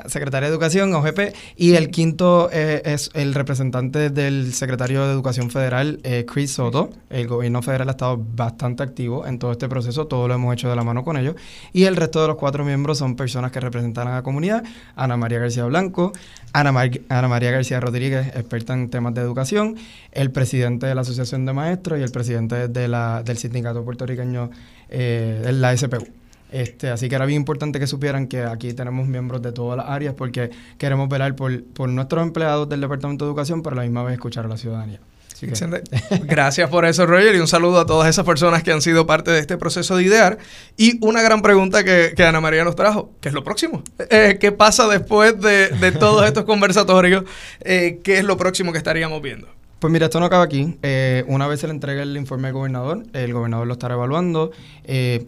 Secretaria 0.06 0.48
de 0.48 0.54
Educación, 0.54 0.94
OGP, 0.94 1.34
y 1.56 1.74
el 1.74 1.90
quinto 1.90 2.48
eh, 2.50 2.80
es 2.86 3.10
el 3.12 3.34
representante 3.34 4.08
del 4.08 4.54
secretario 4.54 5.06
de 5.06 5.12
Educación 5.12 5.50
Federal, 5.50 6.00
eh, 6.04 6.24
Chris 6.26 6.52
Soto. 6.52 6.90
El 7.10 7.28
gobierno 7.28 7.60
federal 7.60 7.88
ha 7.88 7.92
estado 7.92 8.16
bastante 8.18 8.82
activo 8.82 9.26
en 9.26 9.38
todo 9.38 9.52
este 9.52 9.68
proceso, 9.68 10.06
todo 10.06 10.26
lo 10.26 10.34
hemos 10.34 10.54
hecho 10.54 10.70
de 10.70 10.76
la 10.76 10.84
mano 10.84 11.04
con 11.04 11.18
ellos. 11.18 11.34
Y 11.74 11.84
el 11.84 11.96
resto 11.96 12.22
de 12.22 12.28
los 12.28 12.36
cuatro 12.36 12.64
miembros 12.64 12.96
son 12.96 13.14
personas 13.14 13.52
que 13.52 13.60
representan 13.60 14.08
a 14.08 14.14
la 14.14 14.22
comunidad. 14.22 14.64
Ana 14.96 15.18
María 15.18 15.38
García 15.38 15.66
Blanco, 15.66 16.12
Ana, 16.54 16.72
Ana 17.10 17.28
María 17.28 17.50
García 17.50 17.78
Rodríguez, 17.78 18.28
experta 18.28 18.72
en 18.72 18.88
temas 18.88 19.12
de 19.12 19.20
educación, 19.20 19.76
el 20.12 20.30
presidente 20.30 20.86
de 20.86 20.94
la 20.94 21.02
Asociación 21.02 21.44
de 21.44 21.52
Maestros 21.52 21.98
y 21.98 22.02
el 22.02 22.10
presidente 22.10 22.68
de 22.68 22.88
la, 22.88 23.22
del 23.22 23.36
Sindicato 23.36 23.84
Puertorriqueño 23.84 24.50
eh, 24.88 25.42
de 25.44 25.52
la 25.52 25.76
SPU. 25.76 26.23
Este, 26.54 26.88
así 26.88 27.08
que 27.08 27.16
era 27.16 27.26
bien 27.26 27.40
importante 27.40 27.80
que 27.80 27.88
supieran 27.88 28.28
que 28.28 28.42
aquí 28.44 28.72
tenemos 28.74 29.08
miembros 29.08 29.42
de 29.42 29.50
todas 29.50 29.76
las 29.76 29.88
áreas 29.88 30.14
porque 30.14 30.50
queremos 30.78 31.08
velar 31.08 31.34
por, 31.34 31.64
por 31.64 31.88
nuestros 31.88 32.22
empleados 32.22 32.68
del 32.68 32.80
Departamento 32.80 33.24
de 33.24 33.30
Educación, 33.30 33.60
pero 33.60 33.74
a 33.74 33.78
la 33.78 33.82
misma 33.82 34.04
vez 34.04 34.14
escuchar 34.14 34.44
a 34.44 34.48
la 34.48 34.56
ciudadanía. 34.56 35.00
Gracias 36.22 36.70
por 36.70 36.84
eso, 36.84 37.06
Roger, 37.06 37.34
y 37.34 37.40
un 37.40 37.48
saludo 37.48 37.80
a 37.80 37.86
todas 37.86 38.08
esas 38.08 38.24
personas 38.24 38.62
que 38.62 38.70
han 38.70 38.80
sido 38.80 39.04
parte 39.04 39.32
de 39.32 39.40
este 39.40 39.56
proceso 39.56 39.96
de 39.96 40.04
idear. 40.04 40.38
Y 40.76 41.04
una 41.04 41.22
gran 41.22 41.42
pregunta 41.42 41.82
que, 41.82 42.14
Ana 42.24 42.40
María 42.40 42.62
nos 42.62 42.76
trajo, 42.76 43.10
¿qué 43.20 43.30
es 43.30 43.34
lo 43.34 43.42
próximo? 43.42 43.82
Eh, 44.10 44.38
¿Qué 44.40 44.52
pasa 44.52 44.86
después 44.86 45.40
de, 45.40 45.92
todos 45.98 46.24
estos 46.28 46.44
conversatorios? 46.44 47.24
Eh, 47.62 48.00
¿Qué 48.04 48.18
es 48.18 48.24
lo 48.24 48.36
próximo 48.36 48.70
que 48.70 48.78
estaríamos 48.78 49.20
viendo? 49.20 49.48
Pues 49.80 49.92
mira, 49.92 50.06
esto 50.06 50.20
no 50.20 50.26
acaba 50.26 50.44
aquí. 50.44 50.78
Eh, 50.82 51.24
una 51.26 51.48
vez 51.48 51.58
se 51.58 51.66
le 51.66 51.72
entregue 51.72 52.02
el 52.02 52.16
informe 52.16 52.46
al 52.46 52.54
gobernador, 52.54 53.02
el 53.12 53.32
gobernador 53.32 53.66
lo 53.66 53.72
estará 53.72 53.94
evaluando, 53.94 54.52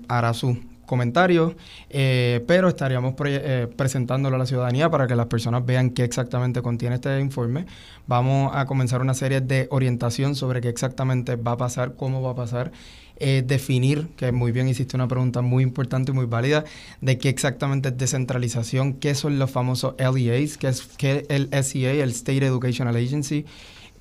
hará 0.09 0.33
su 0.33 0.57
comentarios, 0.87 1.55
eh, 1.91 2.43
pero 2.47 2.69
estaríamos 2.69 3.15
eh, 3.27 3.69
presentándolo 3.77 4.37
a 4.37 4.39
la 4.39 4.47
ciudadanía 4.47 4.89
para 4.89 5.07
que 5.07 5.15
las 5.15 5.27
personas 5.27 5.67
vean 5.67 5.91
qué 5.91 6.05
exactamente 6.05 6.63
contiene 6.63 6.95
este 6.95 7.21
informe. 7.21 7.67
Vamos 8.07 8.53
a 8.55 8.67
comenzar 8.67 9.03
una 9.03 9.15
serie 9.15 9.41
de 9.41 9.67
orientación 9.71 10.35
sobre 10.35 10.61
qué 10.61 10.69
exactamente 10.69 11.37
va 11.37 11.53
a 11.53 11.57
pasar, 11.57 11.95
cómo 11.97 12.23
va 12.23 12.31
a 12.31 12.37
pasar. 12.37 12.73
Eh, 13.19 13.43
definir, 13.47 14.09
que 14.17 14.31
muy 14.31 14.53
bien 14.53 14.69
hiciste 14.69 14.95
una 14.95 15.09
pregunta 15.09 15.41
muy 15.41 15.63
importante 15.63 16.13
y 16.13 16.15
muy 16.15 16.27
válida, 16.27 16.65
de 17.01 17.17
qué 17.17 17.31
exactamente 17.31 17.89
es 17.89 17.97
descentralización, 17.97 18.93
qué 18.93 19.15
son 19.15 19.39
los 19.39 19.51
famosos 19.51 19.95
LEAs, 19.99 20.59
qué 20.59 20.69
es 20.69 20.83
qué 20.99 21.25
el 21.31 21.49
SEA, 21.65 21.93
el 22.05 22.11
State 22.11 22.45
Educational 22.45 22.95
Agency, 22.95 23.47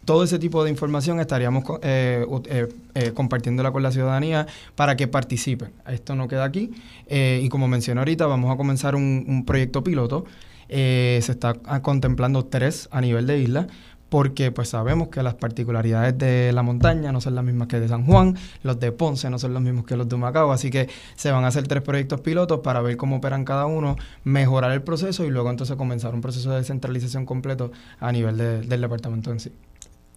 todo 0.06 0.24
ese 0.24 0.40
tipo 0.40 0.64
de 0.64 0.70
información 0.70 1.20
estaríamos 1.20 1.64
eh, 1.82 2.26
eh, 2.46 2.68
eh, 2.94 3.12
compartiéndola 3.14 3.72
con 3.72 3.84
la 3.84 3.92
ciudadanía 3.92 4.48
para 4.76 4.96
que 4.96 5.08
participen. 5.08 5.72
Esto 5.88 6.16
no 6.16 6.28
queda 6.28 6.46
aquí. 6.46 6.72
y 7.10 7.50
como 7.50 7.68
mencioné 7.68 8.00
ahorita, 8.00 8.26
vamos 8.28 8.54
a 8.54 8.58
comenzar 8.58 8.96
un, 8.96 9.44
proyecto 9.46 9.84
piloto. 9.84 10.26
se 10.70 11.20
está 11.20 11.56
contemplando 11.82 12.46
tres 12.46 12.88
a 12.92 13.02
nivel 13.02 13.28
de 13.28 13.40
isla 13.40 13.68
porque 14.10 14.52
pues 14.52 14.70
sabemos 14.70 15.10
que 15.10 15.24
las 15.24 15.34
particularidades 15.34 16.18
de 16.18 16.52
la 16.54 16.62
montaña 16.62 17.12
no 17.12 17.20
son 17.20 17.36
las 17.36 17.44
mismas 17.44 17.68
que 17.68 17.80
de 17.80 17.88
San 17.88 18.06
Juan, 18.06 18.38
los 18.64 18.80
de 18.80 18.92
Ponce 18.92 19.30
no 19.30 19.40
son 19.40 19.54
los 19.54 19.62
mismos 19.62 19.86
que 19.86 19.98
los 19.98 20.08
de 20.08 20.16
Macao, 20.16 20.52
así 20.52 20.70
que 20.70 20.88
se 21.16 21.32
van 21.32 21.44
a 21.44 21.48
hacer 21.48 21.68
tres 21.68 21.82
proyectos 21.82 22.22
pilotos 22.22 22.60
para 22.60 22.82
ver 22.82 22.98
cómo 22.98 23.18
operan 23.18 23.44
cada 23.44 23.66
uno, 23.66 23.96
mejorar 24.24 24.72
el 24.72 24.84
proceso 24.84 25.26
y 25.26 25.32
luego 25.32 25.50
entonces 25.50 25.76
comenzar 25.76 26.14
un 26.14 26.22
proceso 26.22 26.52
de 26.52 26.58
descentralización 26.58 27.26
completo 27.26 27.72
a 28.00 28.12
nivel 28.12 28.38
del 28.38 28.82
departamento 28.82 29.32
en 29.32 29.40
sí. 29.40 29.52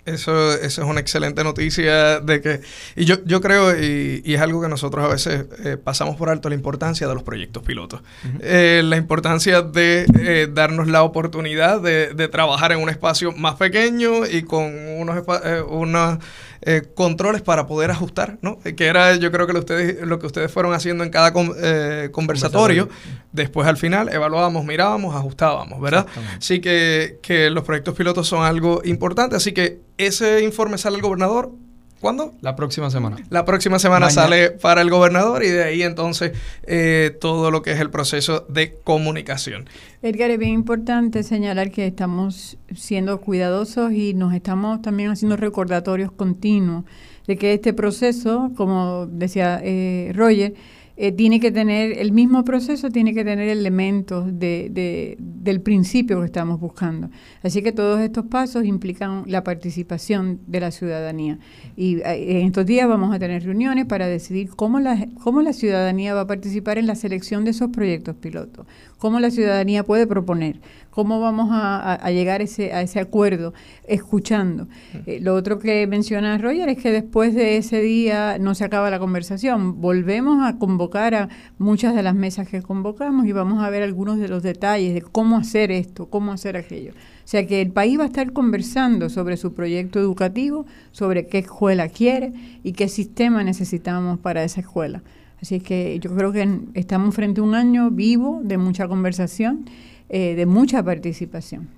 Eso, 0.09 0.55
eso 0.55 0.83
es 0.83 0.89
una 0.89 1.01
excelente 1.01 1.45
noticia 1.45 2.21
de 2.21 2.41
que, 2.41 2.61
y 2.97 3.05
yo, 3.05 3.17
yo 3.25 3.41
creo, 3.41 3.79
y, 3.79 4.23
es 4.25 4.41
algo 4.41 4.63
que 4.63 4.69
nosotros 4.69 5.05
a 5.05 5.09
veces 5.09 5.47
eh, 5.65 5.77
pasamos 5.77 6.17
por 6.17 6.31
alto, 6.31 6.49
la 6.49 6.55
importancia 6.55 7.07
de 7.07 7.15
los 7.15 7.23
proyectos 7.23 7.63
pilotos. 7.63 8.01
Eh, 8.41 8.83
la 8.85 8.97
importancia 8.97 9.63
de 9.63 10.07
eh, 10.19 10.49
darnos 10.53 10.89
la 10.89 11.03
oportunidad 11.03 11.81
de, 11.81 12.15
de, 12.15 12.29
trabajar 12.29 12.73
en 12.73 12.81
un 12.81 12.89
espacio 12.89 13.33
más 13.33 13.57
pequeño 13.57 14.27
y 14.27 14.43
con 14.43 14.65
unos, 14.99 15.23
unos 15.69 16.19
eh, 16.63 16.83
controles 16.95 17.43
para 17.43 17.67
poder 17.67 17.91
ajustar, 17.91 18.39
¿no? 18.43 18.59
Que 18.59 18.87
era 18.87 19.17
yo 19.17 19.31
creo 19.31 19.47
que 19.47 19.53
lo, 19.53 19.61
ustedes, 19.61 20.07
lo 20.07 20.19
que 20.19 20.27
ustedes 20.27 20.51
fueron 20.51 20.75
haciendo 20.75 21.05
en 21.05 21.11
cada 21.11 21.33
eh, 21.63 22.09
conversatorio. 22.13 22.89
Después 23.33 23.69
al 23.69 23.77
final 23.77 24.09
evaluábamos, 24.09 24.65
mirábamos, 24.65 25.15
ajustábamos, 25.15 25.81
¿verdad? 25.81 26.07
Así 26.39 26.61
que, 26.61 27.19
que 27.23 27.51
los 27.51 27.65
proyectos 27.65 27.95
pilotos 27.95 28.27
son 28.27 28.45
algo 28.45 28.81
importante. 28.85 29.37
Así 29.37 29.53
que 29.53 29.81
ese 29.99 30.43
informe 30.43 30.79
sale 30.79 30.97
al 30.97 31.03
gobernador 31.03 31.53
¿Cuándo? 32.01 32.33
La 32.41 32.55
próxima 32.55 32.91
semana. 32.91 33.17
La 33.29 33.45
próxima 33.45 33.79
semana 33.79 34.09
sale 34.11 34.51
para 34.51 34.83
el 34.83 34.91
gobernador 34.91 35.43
y 35.43 35.49
de 35.49 35.65
ahí 35.65 35.83
entonces 35.83 36.33
eh, 36.63 37.17
todo 37.21 37.51
lo 37.51 37.63
que 37.63 37.73
es 37.73 37.81
el 37.81 37.91
proceso 37.91 38.47
de 38.49 38.75
comunicación. 38.85 39.67
Edgar, 40.03 40.31
es 40.31 40.39
bien 40.39 40.53
importante 40.53 41.25
señalar 41.25 41.73
que 41.73 41.87
estamos 41.87 42.57
siendo 42.75 43.21
cuidadosos 43.21 43.93
y 43.93 44.15
nos 44.15 44.33
estamos 44.33 44.81
también 44.81 45.11
haciendo 45.11 45.37
recordatorios 45.37 46.13
continuos 46.13 46.85
de 47.27 47.37
que 47.37 47.53
este 47.53 47.73
proceso, 47.73 48.53
como 48.57 49.07
decía 49.07 49.61
eh, 49.63 50.13
Roger, 50.15 50.55
eh, 51.01 51.13
tiene 51.13 51.39
que 51.39 51.53
tener, 51.53 51.97
el 51.97 52.11
mismo 52.11 52.45
proceso 52.45 52.91
tiene 52.91 53.15
que 53.15 53.25
tener 53.25 53.49
elementos 53.49 54.27
de, 54.37 55.17
del 55.17 55.61
principio 55.61 56.19
que 56.19 56.27
estamos 56.27 56.59
buscando. 56.59 57.09
Así 57.45 57.63
que 57.63 57.71
todos 57.71 58.01
estos 58.01 58.27
pasos 58.27 58.65
implican 58.65 59.23
la 59.27 59.45
participación 59.45 60.41
de 60.49 60.59
la 60.59 60.73
ciudadanía. 60.73 61.39
Y 61.77 61.99
eh, 62.01 62.41
en 62.41 62.47
estos 62.47 62.67
días 62.67 62.89
vamos 62.89 63.15
a 63.15 63.21
tener 63.21 63.45
reuniones 63.45 63.87
para 63.87 64.09
decidir 64.09 64.51
cómo 64.51 64.81
la, 64.81 65.07
cómo 65.23 65.41
la 65.41 65.53
ciudadanía 65.53 66.15
va 66.15 66.23
a 66.23 66.27
participar 66.27 66.79
en 66.79 66.89
la 66.89 66.97
selección 66.97 67.45
de 67.45 67.53
esos 67.53 67.71
proyectos 67.71 68.17
pilotos 68.17 68.67
cómo 68.99 69.21
la 69.21 69.31
ciudadanía 69.31 69.85
puede 69.85 70.07
proponer, 70.07 70.61
cómo 70.91 71.21
vamos 71.21 71.49
a, 71.53 72.11
llegar 72.11 72.43
ese, 72.43 72.73
a 72.73 72.83
ese 72.83 73.01
acuerdo, 73.01 73.55
escuchando. 73.87 74.67
Eh, 75.07 75.21
lo 75.21 75.35
otro 75.35 75.59
que 75.59 75.87
menciona 75.87 76.37
Roger 76.39 76.69
es 76.69 76.79
que 76.79 76.91
después 76.91 77.35
de 77.35 77.57
ese 77.57 77.81
día 77.81 78.39
no 78.39 78.55
se 78.55 78.65
acaba 78.65 78.91
la 78.91 78.99
conversación, 78.99 79.81
volvemos 79.81 80.45
a 80.47 80.59
convocar 80.59 81.15
a 81.15 81.29
muchas 81.59 81.95
de 81.95 82.03
las 82.03 82.15
mesas 82.15 82.49
que 82.49 82.63
convocamos 82.63 83.27
y 83.27 83.33
vamos 83.33 83.63
a 83.63 83.71
ver 83.71 83.83
algunos 83.83 84.19
de 84.19 84.29
los 84.29 84.43
detalles 84.43 84.95
de 84.95 85.03
cómo 85.03 85.37
hacer 85.37 85.71
esto, 85.71 86.11
cómo 86.11 86.33
hacer 86.33 86.57
aquello. 86.57 86.93
O 86.93 87.31
sea 87.31 87.47
que 87.47 87.61
el 87.61 87.71
país 87.71 87.99
va 87.99 88.05
a 88.05 88.07
estar 88.07 88.33
conversando 88.33 89.09
sobre 89.11 89.37
su 89.37 89.55
proyecto 89.55 90.01
educativo, 90.01 90.67
sobre 90.91 91.27
qué 91.27 91.39
escuela 91.39 91.89
quiere 91.89 92.33
y 92.65 92.73
qué 92.73 92.89
sistema 92.89 93.45
necesitamos 93.45 94.19
para 94.19 94.43
esa 94.43 94.61
escuela. 94.61 95.03
Así 95.41 95.61
que 95.61 95.99
yo 96.01 96.15
creo 96.15 96.33
que 96.33 96.49
estamos 96.75 97.15
frente 97.15 97.41
a 97.41 97.45
un 97.45 97.55
año 97.55 97.91
vivo 97.91 98.41
de 98.43 98.59
mucha 98.59 98.89
conversación 98.89 99.67
eh, 100.09 100.35
de 100.35 100.47
mucha 100.47 100.83
participación. 100.83 101.69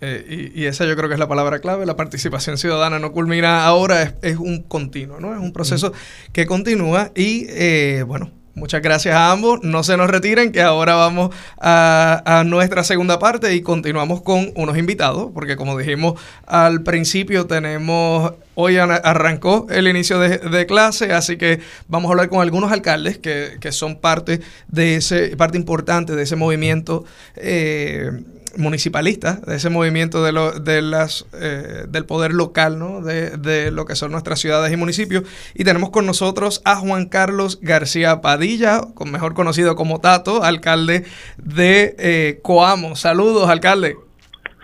Eh, 0.00 0.52
y, 0.54 0.64
esa 0.64 0.84
yo 0.84 0.96
creo 0.96 1.08
que 1.08 1.14
es 1.14 1.20
la 1.20 1.28
palabra 1.28 1.60
clave, 1.60 1.86
la 1.86 1.96
participación 1.96 2.58
ciudadana 2.58 2.98
no 2.98 3.12
culmina 3.12 3.64
ahora, 3.64 4.16
es, 4.22 4.36
un 4.36 4.62
continuo, 4.62 5.20
¿no? 5.20 5.32
Es 5.32 5.40
un 5.40 5.52
proceso 5.52 5.92
que 6.32 6.46
continúa 6.46 7.12
y, 7.14 7.46
eh, 7.48 8.04
bueno, 8.06 8.30
Muchas 8.56 8.80
gracias 8.80 9.14
a 9.14 9.32
ambos. 9.32 9.60
No 9.62 9.82
se 9.82 9.98
nos 9.98 10.08
retiren, 10.08 10.50
que 10.50 10.62
ahora 10.62 10.94
vamos 10.94 11.28
a, 11.58 12.42
nuestra 12.46 12.84
segunda 12.84 13.18
parte 13.18 13.54
y 13.54 13.60
continuamos 13.60 14.22
con 14.22 14.50
unos 14.56 14.78
invitados, 14.78 15.30
porque 15.34 15.56
como 15.56 15.76
dijimos 15.76 16.18
al 16.46 16.82
principio, 16.82 17.46
tenemos. 17.46 18.32
Hoy 18.58 18.78
arrancó 18.78 19.66
el 19.70 19.86
inicio 19.86 20.18
de, 20.18 20.66
clase, 20.66 21.12
así 21.12 21.36
que 21.36 21.60
vamos 21.88 22.08
a 22.08 22.12
hablar 22.12 22.30
con 22.30 22.40
algunos 22.40 22.72
alcaldes 22.72 23.18
que, 23.18 23.58
que 23.60 23.70
son 23.70 23.96
parte 23.96 24.40
de 24.66 24.96
ese, 24.96 25.36
parte 25.36 25.58
importante 25.58 26.16
de 26.16 26.22
ese 26.22 26.36
movimiento. 26.36 27.04
Eh, 27.36 28.10
municipalistas, 28.58 29.42
de 29.42 29.56
ese 29.56 29.70
movimiento 29.70 30.24
de, 30.24 30.32
lo, 30.32 30.52
de 30.52 30.82
las, 30.82 31.26
eh, 31.34 31.84
del 31.88 32.06
poder 32.06 32.32
local, 32.32 32.78
¿no? 32.78 33.02
De, 33.02 33.36
de, 33.36 33.70
lo 33.70 33.84
que 33.84 33.94
son 33.96 34.12
nuestras 34.12 34.40
ciudades 34.40 34.72
y 34.72 34.76
municipios. 34.76 35.24
Y 35.54 35.64
tenemos 35.64 35.90
con 35.90 36.06
nosotros 36.06 36.62
a 36.64 36.76
Juan 36.76 37.06
Carlos 37.06 37.58
García 37.60 38.20
Padilla, 38.20 38.80
mejor 39.04 39.34
conocido 39.34 39.76
como 39.76 40.00
Tato, 40.00 40.42
alcalde 40.42 41.04
de 41.36 41.94
eh, 41.98 42.40
Coamo. 42.42 42.96
Saludos, 42.96 43.48
alcalde. 43.48 43.96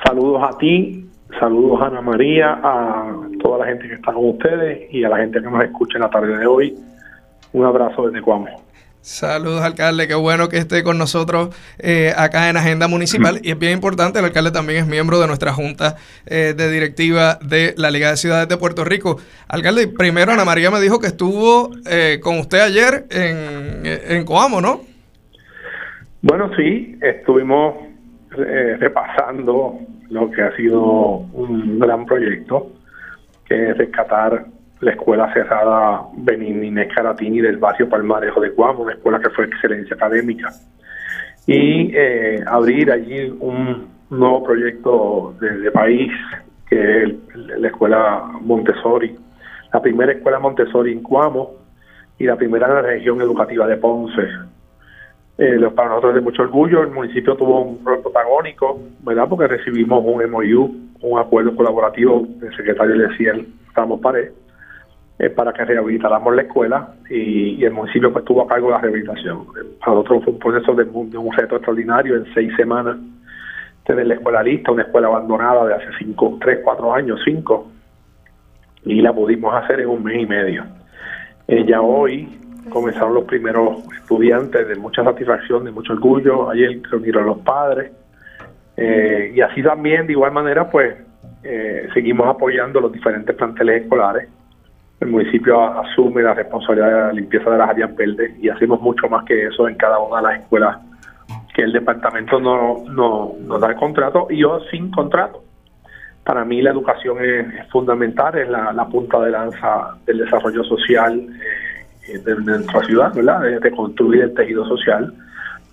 Saludos 0.04 0.42
a 0.42 0.58
ti, 0.58 1.06
saludos 1.38 1.80
a 1.82 1.86
Ana 1.86 2.00
María, 2.00 2.60
a 2.62 3.28
toda 3.42 3.58
la 3.58 3.66
gente 3.66 3.88
que 3.88 3.94
está 3.94 4.12
con 4.12 4.30
ustedes 4.30 4.92
y 4.92 5.04
a 5.04 5.08
la 5.08 5.18
gente 5.18 5.40
que 5.40 5.50
nos 5.50 5.62
escucha 5.64 5.96
en 5.96 6.02
la 6.02 6.10
tarde 6.10 6.36
de 6.36 6.46
hoy. 6.46 6.74
Un 7.52 7.64
abrazo 7.64 8.06
desde 8.08 8.22
Coamo. 8.22 8.48
Saludos, 9.02 9.62
alcalde. 9.62 10.06
Qué 10.06 10.14
bueno 10.14 10.48
que 10.48 10.58
esté 10.58 10.84
con 10.84 10.96
nosotros 10.96 11.48
eh, 11.80 12.12
acá 12.16 12.48
en 12.48 12.56
Agenda 12.56 12.86
Municipal. 12.86 13.40
Y 13.42 13.50
es 13.50 13.58
bien 13.58 13.72
importante, 13.72 14.20
el 14.20 14.24
alcalde 14.26 14.52
también 14.52 14.78
es 14.78 14.86
miembro 14.86 15.20
de 15.20 15.26
nuestra 15.26 15.52
Junta 15.52 15.96
eh, 16.24 16.54
de 16.56 16.70
Directiva 16.70 17.36
de 17.42 17.74
la 17.76 17.90
Liga 17.90 18.10
de 18.10 18.16
Ciudades 18.16 18.48
de 18.48 18.56
Puerto 18.56 18.84
Rico. 18.84 19.18
Alcalde, 19.48 19.88
primero 19.88 20.32
Ana 20.32 20.44
María 20.44 20.70
me 20.70 20.80
dijo 20.80 21.00
que 21.00 21.08
estuvo 21.08 21.70
eh, 21.90 22.20
con 22.22 22.38
usted 22.38 22.60
ayer 22.60 23.06
en, 23.10 23.82
en 23.84 24.24
Coamo, 24.24 24.60
¿no? 24.60 24.82
Bueno, 26.22 26.52
sí, 26.56 26.96
estuvimos 27.02 27.91
repasando 28.36 29.78
lo 30.10 30.30
que 30.30 30.42
ha 30.42 30.54
sido 30.56 30.82
un 31.32 31.78
gran 31.78 32.06
proyecto, 32.06 32.70
que 33.44 33.70
es 33.70 33.78
rescatar 33.78 34.44
la 34.80 34.90
escuela 34.90 35.32
cerrada 35.32 36.02
Benin 36.16 36.64
Inés 36.64 36.92
Caratini 36.94 37.40
del 37.40 37.56
barrio 37.56 37.88
Palmarejo 37.88 38.40
de 38.40 38.52
Cuamo, 38.52 38.82
una 38.82 38.94
escuela 38.94 39.20
que 39.20 39.30
fue 39.30 39.46
excelencia 39.46 39.94
académica, 39.94 40.50
y 41.46 41.92
eh, 41.94 42.42
abrir 42.46 42.90
allí 42.90 43.32
un 43.40 43.88
nuevo 44.10 44.42
proyecto 44.42 45.34
de, 45.40 45.70
país, 45.70 46.12
que 46.68 47.04
es 47.04 47.14
la 47.58 47.68
escuela 47.68 48.24
Montessori, 48.40 49.16
la 49.72 49.80
primera 49.80 50.12
escuela 50.12 50.38
Montessori 50.38 50.92
en 50.92 51.02
Cuamo 51.02 51.54
y 52.18 52.24
la 52.24 52.36
primera 52.36 52.66
en 52.66 52.74
la 52.74 52.82
región 52.82 53.20
educativa 53.20 53.66
de 53.66 53.76
Ponce. 53.76 54.22
Eh, 55.38 55.58
para 55.74 55.88
nosotros 55.88 56.10
es 56.10 56.16
de 56.16 56.20
mucho 56.20 56.42
orgullo, 56.42 56.82
el 56.82 56.90
municipio 56.90 57.34
tuvo 57.36 57.62
un 57.62 57.84
rol 57.84 58.02
protagónico, 58.02 58.80
¿verdad? 59.00 59.28
Porque 59.28 59.46
recibimos 59.46 60.04
un 60.04 60.30
MOU, 60.30 60.70
un 61.00 61.18
acuerdo 61.18 61.56
colaborativo 61.56 62.26
del 62.36 62.54
secretario 62.54 62.96
de 62.96 63.16
CIEL, 63.16 63.46
Ramos 63.74 64.00
Pared, 64.00 64.30
eh, 65.18 65.30
para 65.30 65.52
que 65.52 65.64
rehabilitáramos 65.64 66.34
la 66.34 66.42
escuela 66.42 66.94
y, 67.08 67.64
el 67.64 67.72
municipio 67.72 68.12
pues 68.12 68.24
tuvo 68.24 68.42
a 68.42 68.46
cargo 68.46 68.70
la 68.70 68.78
rehabilitación. 68.78 69.46
Para 69.80 69.96
nosotros 69.96 70.24
fue 70.24 70.32
un 70.34 70.38
proceso 70.38 70.74
de, 70.74 70.84
un 70.84 71.32
reto 71.32 71.56
extraordinario 71.56 72.16
en 72.16 72.34
seis 72.34 72.52
semanas 72.56 72.96
tener 73.84 74.06
la 74.06 74.14
escuela 74.14 74.42
lista, 74.42 74.70
una 74.70 74.82
escuela 74.82 75.08
abandonada 75.08 75.66
de 75.66 75.74
hace 75.74 75.88
cinco, 75.98 76.38
tres, 76.40 76.60
cuatro 76.62 76.94
años, 76.94 77.20
cinco, 77.24 77.68
y 78.84 79.00
la 79.00 79.12
pudimos 79.12 79.54
hacer 79.54 79.80
en 79.80 79.88
un 79.88 80.04
mes 80.04 80.22
y 80.22 80.26
medio. 80.26 80.64
Eh, 81.48 81.66
hoy 81.80 82.28
comenzaron 82.70 83.14
los 83.14 83.24
primeros 83.24 83.78
estudiantes 83.96 84.68
de 84.68 84.76
mucha 84.76 85.02
satisfacción, 85.02 85.64
de 85.64 85.70
mucho 85.70 85.92
orgullo, 85.92 86.50
ayer 86.50 86.80
reunieron 86.90 87.26
los 87.26 87.38
padres, 87.38 87.92
eh, 88.76 89.32
y 89.34 89.40
así 89.40 89.62
también, 89.62 90.06
de 90.06 90.12
igual 90.12 90.32
manera, 90.32 90.68
pues 90.70 90.96
seguimos 91.92 92.28
apoyando 92.28 92.80
los 92.80 92.92
diferentes 92.92 93.34
planteles 93.34 93.82
escolares. 93.82 94.28
El 95.00 95.08
municipio 95.08 95.60
asume 95.60 96.22
la 96.22 96.34
responsabilidad 96.34 96.86
de 96.86 96.92
la 96.92 97.12
limpieza 97.12 97.50
de 97.50 97.58
las 97.58 97.70
áreas 97.70 97.96
verdes 97.96 98.38
y 98.38 98.48
hacemos 98.48 98.80
mucho 98.80 99.08
más 99.08 99.24
que 99.24 99.46
eso 99.46 99.66
en 99.66 99.74
cada 99.74 99.98
una 99.98 100.18
de 100.18 100.22
las 100.22 100.40
escuelas 100.42 100.78
que 101.54 101.62
el 101.62 101.72
departamento 101.72 102.40
no, 102.40 102.84
no 102.88 103.34
nos 103.40 103.60
da 103.60 103.68
el 103.68 103.76
contrato 103.76 104.26
y 104.30 104.38
yo 104.38 104.60
sin 104.70 104.90
contrato. 104.90 105.42
Para 106.24 106.44
mí 106.44 106.62
la 106.62 106.70
educación 106.70 107.18
es, 107.20 107.68
fundamental, 107.70 108.38
es 108.38 108.48
la, 108.48 108.86
punta 108.90 109.18
de 109.20 109.30
lanza 109.32 109.96
del 110.06 110.18
desarrollo 110.18 110.62
social 110.64 111.18
eh, 111.18 111.71
de, 112.06 112.34
nuestra 112.36 112.82
ciudad, 112.84 113.14
¿verdad? 113.14 113.60
De, 113.60 113.70
construir 113.70 114.22
el 114.22 114.34
tejido 114.34 114.66
social 114.66 115.12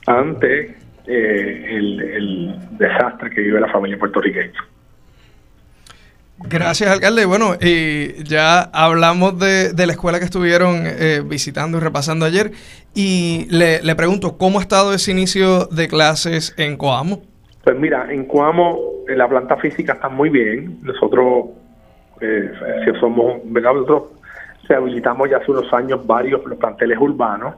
ante 0.06 0.76
eh, 1.08 1.66
el, 1.78 2.02
el 2.02 2.56
desastre 2.78 3.30
que 3.30 3.42
vive 3.42 3.60
la 3.60 3.72
familia 3.72 3.98
puertorriqueña. 3.98 4.60
Gracias, 6.48 6.90
alcalde. 6.90 7.26
Bueno, 7.26 7.56
y 7.60 8.24
ya 8.24 8.62
hablamos 8.62 9.38
de, 9.40 9.74
la 9.76 9.92
escuela 9.92 10.20
que 10.20 10.26
estuvieron 10.26 10.84
eh, 10.86 11.22
visitando 11.26 11.78
y 11.78 11.82
repasando 11.82 12.26
ayer. 12.26 12.52
Y 12.96 13.48
le, 13.50 13.96
pregunto, 13.96 14.38
¿cómo 14.38 14.60
ha 14.60 14.62
estado 14.62 14.94
ese 14.94 15.12
inicio 15.12 15.66
de 15.66 15.88
clases 15.88 16.56
en 16.58 16.78
Coamo? 16.78 17.22
Pues 17.64 17.78
mira, 17.78 18.08
en 18.12 18.26
Coamo 18.26 18.80
la 19.08 19.28
planta 19.28 19.58
física 19.58 19.94
está 19.94 20.08
muy 20.08 20.30
bien. 20.30 20.80
Nosotros, 20.82 21.48
eh, 22.22 22.52
si 22.86 23.00
somos, 23.00 23.42
¿verdad? 23.46 23.74
Nosotros 23.74 24.04
rehabilitamos 24.70 25.30
ya 25.30 25.38
hace 25.38 25.52
unos 25.52 25.74
años 25.74 26.06
varios 26.06 26.46
los 26.46 26.58
planteles 26.58 26.98
urbanos. 27.00 27.56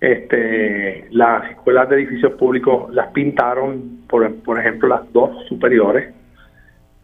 Este, 0.00 1.06
las 1.12 1.48
escuelas 1.52 1.88
de 1.88 1.96
edificios 1.96 2.32
públicos 2.32 2.92
las 2.92 3.12
pintaron, 3.12 4.00
por, 4.08 4.34
por 4.42 4.58
ejemplo, 4.58 4.88
las 4.88 5.10
dos 5.12 5.46
superiores 5.48 6.12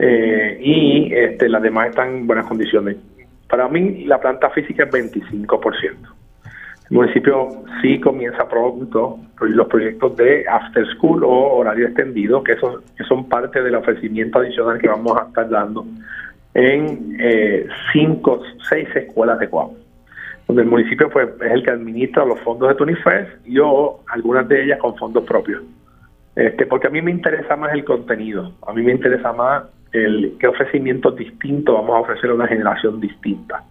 eh, 0.00 0.58
y 0.60 1.14
este, 1.14 1.48
las 1.48 1.62
demás 1.62 1.90
están 1.90 2.08
en 2.08 2.26
buenas 2.26 2.46
condiciones. 2.46 2.96
Para 3.48 3.68
mí 3.68 4.04
la 4.04 4.18
planta 4.20 4.50
física 4.50 4.84
es 4.84 4.90
25%. 4.90 5.94
El 6.90 6.96
municipio 6.96 7.64
sí 7.80 8.00
comienza 8.00 8.48
pronto 8.48 9.18
los 9.40 9.68
proyectos 9.68 10.16
de 10.16 10.44
after 10.48 10.84
school 10.94 11.22
o 11.22 11.58
horario 11.58 11.86
extendido, 11.86 12.42
que, 12.42 12.56
son, 12.56 12.82
que 12.96 13.04
son 13.04 13.28
parte 13.28 13.62
del 13.62 13.76
ofrecimiento 13.76 14.40
adicional 14.40 14.78
que 14.78 14.88
vamos 14.88 15.16
a 15.16 15.26
estar 15.26 15.48
dando 15.48 15.84
en 16.58 17.16
eh, 17.20 17.68
cinco, 17.92 18.42
seis 18.68 18.88
escuelas 18.96 19.38
de 19.38 19.48
Cuau, 19.48 19.76
donde 20.48 20.62
el 20.62 20.68
municipio 20.68 21.08
pues, 21.08 21.28
es 21.40 21.52
el 21.52 21.62
que 21.62 21.70
administra 21.70 22.24
los 22.24 22.40
fondos 22.40 22.68
de 22.68 22.74
Tunifest 22.74 23.46
y 23.46 23.60
o 23.60 24.00
algunas 24.08 24.48
de 24.48 24.64
ellas 24.64 24.80
con 24.80 24.96
fondos 24.96 25.24
propios. 25.24 25.62
Este, 26.34 26.66
porque 26.66 26.88
a 26.88 26.90
mí 26.90 27.00
me 27.00 27.12
interesa 27.12 27.54
más 27.54 27.72
el 27.74 27.84
contenido, 27.84 28.54
a 28.66 28.72
mí 28.72 28.82
me 28.82 28.92
interesa 28.92 29.32
más 29.32 29.64
el 29.92 30.36
qué 30.40 30.48
ofrecimientos 30.48 31.16
distintos 31.16 31.74
vamos 31.74 31.96
a 31.96 32.00
ofrecer 32.00 32.30
a 32.30 32.34
una 32.34 32.48
generación 32.48 33.00
distinta 33.00 33.62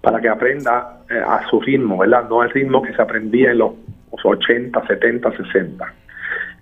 para 0.00 0.20
que 0.20 0.28
aprenda 0.28 1.02
eh, 1.08 1.22
a 1.24 1.48
su 1.48 1.60
ritmo, 1.60 1.98
¿verdad? 1.98 2.28
No 2.28 2.40
al 2.40 2.50
ritmo 2.50 2.82
que 2.82 2.92
se 2.94 3.00
aprendía 3.00 3.52
en 3.52 3.58
los 3.58 3.74
80, 4.24 4.86
70, 4.86 5.36
60. 5.36 5.94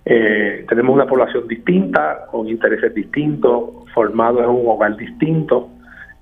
Tenemos 0.03 0.93
una 0.93 1.05
población 1.05 1.47
distinta, 1.47 2.25
con 2.29 2.47
intereses 2.47 2.93
distintos, 2.93 3.89
formados 3.93 4.43
en 4.43 4.49
un 4.49 4.67
hogar 4.67 4.97
distinto, 4.97 5.69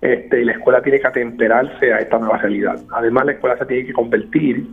este, 0.01 0.41
y 0.41 0.45
la 0.45 0.53
escuela 0.53 0.81
tiene 0.81 0.99
que 0.99 1.07
atemperarse 1.07 1.93
a 1.93 1.99
esta 1.99 2.17
nueva 2.17 2.37
realidad. 2.37 2.79
Además, 2.91 3.25
la 3.25 3.31
escuela 3.33 3.57
se 3.57 3.65
tiene 3.65 3.85
que 3.85 3.93
convertir 3.93 4.67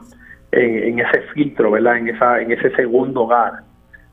en, 0.53 0.83
en 0.83 0.99
ese 1.01 1.21
filtro, 1.35 1.71
¿verdad? 1.71 1.99
En, 1.99 2.09
esa, 2.09 2.41
en 2.41 2.53
ese 2.53 2.71
segundo 2.77 3.23
hogar 3.23 3.61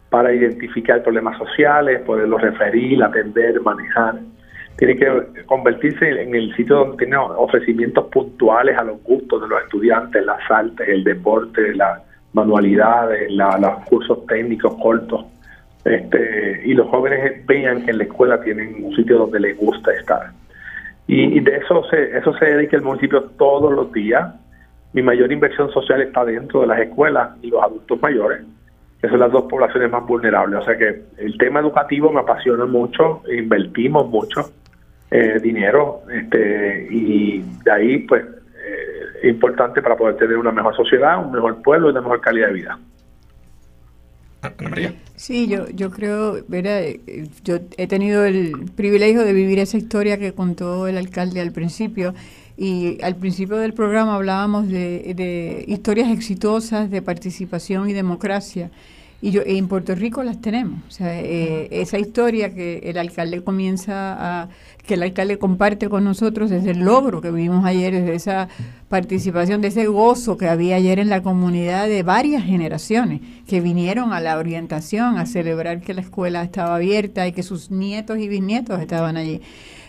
para 0.09 0.33
identificar 0.33 1.03
problemas 1.03 1.37
sociales, 1.37 2.01
poderlos 2.01 2.41
referir, 2.41 3.03
atender, 3.03 3.59
manejar. 3.61 4.15
Tiene 4.77 4.95
que 4.95 5.45
convertirse 5.45 6.21
en 6.21 6.35
el 6.35 6.55
sitio 6.55 6.77
donde 6.77 6.97
tiene 6.97 7.17
ofrecimientos 7.17 8.07
puntuales 8.07 8.77
a 8.77 8.83
los 8.83 9.01
gustos 9.03 9.41
de 9.41 9.47
los 9.47 9.61
estudiantes, 9.63 10.25
las 10.25 10.39
artes, 10.49 10.87
el 10.87 11.03
deporte, 11.03 11.73
la 11.75 12.01
manualidades, 12.35 13.31
los 13.31 13.83
cursos 13.85 14.25
técnicos 14.27 14.75
cortos, 14.75 15.25
este, 15.85 16.61
y 16.65 16.73
los 16.73 16.87
jóvenes 16.89 17.45
vean 17.45 17.83
que 17.83 17.91
en 17.91 17.99
la 17.99 18.03
escuela 18.03 18.41
tienen 18.41 18.83
un 18.83 18.95
sitio 18.95 19.19
donde 19.19 19.39
les 19.39 19.57
gusta 19.57 19.91
estar. 19.93 20.31
Y, 21.07 21.39
de 21.39 21.57
eso 21.57 21.83
se, 21.89 22.17
eso 22.17 22.35
se 22.37 22.45
dedica 22.45 22.75
el 22.75 22.83
municipio 22.83 23.23
todos 23.37 23.71
los 23.71 23.91
días. 23.91 24.33
Mi 24.93 25.01
mayor 25.01 25.31
inversión 25.31 25.71
social 25.71 26.01
está 26.01 26.25
dentro 26.25 26.61
de 26.61 26.67
las 26.67 26.79
escuelas 26.79 27.37
y 27.41 27.49
los 27.51 27.63
adultos 27.63 28.01
mayores, 28.01 28.41
que 29.01 29.07
son 29.07 29.19
las 29.19 29.31
dos 29.31 29.43
poblaciones 29.43 29.91
más 29.91 30.05
vulnerables. 30.05 30.59
O 30.59 30.63
sea 30.63 30.75
que 30.77 31.03
el 31.17 31.37
tema 31.37 31.59
educativo 31.59 32.11
me 32.11 32.21
apasiona 32.21 32.65
mucho, 32.65 33.21
invertimos 33.31 34.09
mucho 34.09 34.51
eh, 35.11 35.39
dinero 35.41 36.01
este, 36.11 36.87
y 36.89 37.45
de 37.63 37.71
ahí 37.71 37.99
pues 37.99 38.23
eh, 38.23 39.04
importante 39.29 39.81
para 39.81 39.95
poder 39.95 40.17
tener 40.17 40.37
una 40.37 40.51
mejor 40.51 40.75
sociedad, 40.75 41.23
un 41.23 41.31
mejor 41.31 41.61
pueblo 41.61 41.87
y 41.87 41.91
una 41.91 42.01
mejor 42.01 42.21
calidad 42.21 42.47
de 42.47 42.53
vida. 42.53 42.79
María. 44.61 44.93
Sí, 45.15 45.47
yo, 45.47 45.67
yo 45.69 45.89
creo, 45.89 46.37
yo 47.43 47.59
he 47.77 47.87
tenido 47.87 48.25
el 48.25 48.69
privilegio 48.75 49.23
de 49.23 49.33
vivir 49.33 49.59
esa 49.59 49.77
historia 49.77 50.19
que 50.19 50.33
contó 50.33 50.87
el 50.87 50.97
alcalde 50.97 51.41
al 51.41 51.51
principio. 51.51 52.13
Y 52.57 53.01
al 53.03 53.15
principio 53.17 53.57
del 53.57 53.73
programa 53.73 54.15
hablábamos 54.15 54.69
de, 54.69 55.13
de 55.15 55.65
historias 55.67 56.09
exitosas 56.09 56.89
de 56.89 57.01
participación 57.01 57.89
y 57.89 57.93
democracia. 57.93 58.71
Y 59.25 59.31
yo, 59.31 59.41
en 59.43 59.67
Puerto 59.67 59.95
Rico 59.95 60.21
las 60.21 60.39
tenemos. 60.39 60.81
O 60.87 60.91
sea, 60.91 61.19
eh, 61.19 61.67
esa 61.71 61.97
historia 61.97 62.53
que 62.53 62.77
el 62.83 62.99
alcalde 62.99 63.43
comienza 63.43 64.43
a, 64.43 64.49
que 64.85 64.93
el 64.93 65.01
alcalde 65.01 65.39
comparte 65.39 65.89
con 65.89 66.03
nosotros 66.03 66.51
es 66.51 66.63
el 66.67 66.81
logro 66.81 67.21
que 67.21 67.31
vimos 67.31 67.65
ayer, 67.65 67.95
es 67.95 68.07
esa 68.07 68.49
participación, 68.87 69.61
de 69.61 69.69
ese 69.69 69.87
gozo 69.87 70.37
que 70.37 70.47
había 70.47 70.75
ayer 70.75 70.99
en 70.99 71.09
la 71.09 71.23
comunidad 71.23 71.87
de 71.87 72.03
varias 72.03 72.43
generaciones 72.43 73.19
que 73.47 73.61
vinieron 73.61 74.13
a 74.13 74.19
la 74.19 74.37
orientación, 74.37 75.17
a 75.17 75.25
celebrar 75.25 75.81
que 75.81 75.95
la 75.95 76.01
escuela 76.01 76.43
estaba 76.43 76.75
abierta 76.75 77.27
y 77.27 77.31
que 77.31 77.41
sus 77.41 77.71
nietos 77.71 78.19
y 78.19 78.27
bisnietos 78.27 78.79
estaban 78.79 79.17
allí. 79.17 79.41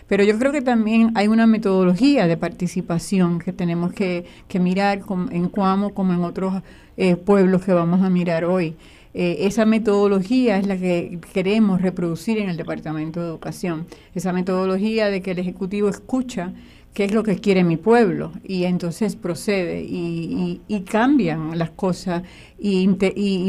Pero 0.07 0.23
yo 0.23 0.39
creo 0.39 0.51
que 0.51 0.63
también 0.63 1.11
hay 1.13 1.27
una 1.27 1.45
metodología 1.45 2.25
de 2.25 2.37
participación 2.37 3.37
que 3.37 3.53
tenemos 3.53 3.93
que, 3.93 4.25
que 4.47 4.59
mirar 4.59 5.01
en 5.29 5.49
Cuamo 5.49 5.93
como 5.93 6.13
en 6.13 6.23
otros 6.23 6.63
eh, 6.95 7.17
pueblos 7.17 7.63
que 7.63 7.73
vamos 7.73 8.01
a 8.01 8.09
mirar 8.09 8.43
hoy. 8.43 8.75
Eh, 9.19 9.47
esa 9.47 9.65
metodología 9.65 10.59
es 10.59 10.67
la 10.67 10.77
que 10.77 11.19
queremos 11.33 11.81
reproducir 11.81 12.37
en 12.37 12.49
el 12.49 12.55
Departamento 12.55 13.19
de 13.19 13.25
Educación. 13.25 13.87
Esa 14.13 14.31
metodología 14.31 15.09
de 15.09 15.23
que 15.23 15.31
el 15.31 15.39
Ejecutivo 15.39 15.89
escucha 15.89 16.53
qué 16.93 17.05
es 17.05 17.11
lo 17.11 17.23
que 17.23 17.37
quiere 17.37 17.63
mi 17.63 17.77
pueblo 17.77 18.31
y 18.43 18.65
entonces 18.65 19.15
procede 19.15 19.81
y, 19.81 20.61
cambian 20.87 21.57
las 21.57 21.71
cosas 21.71 22.21
y, 22.59 22.87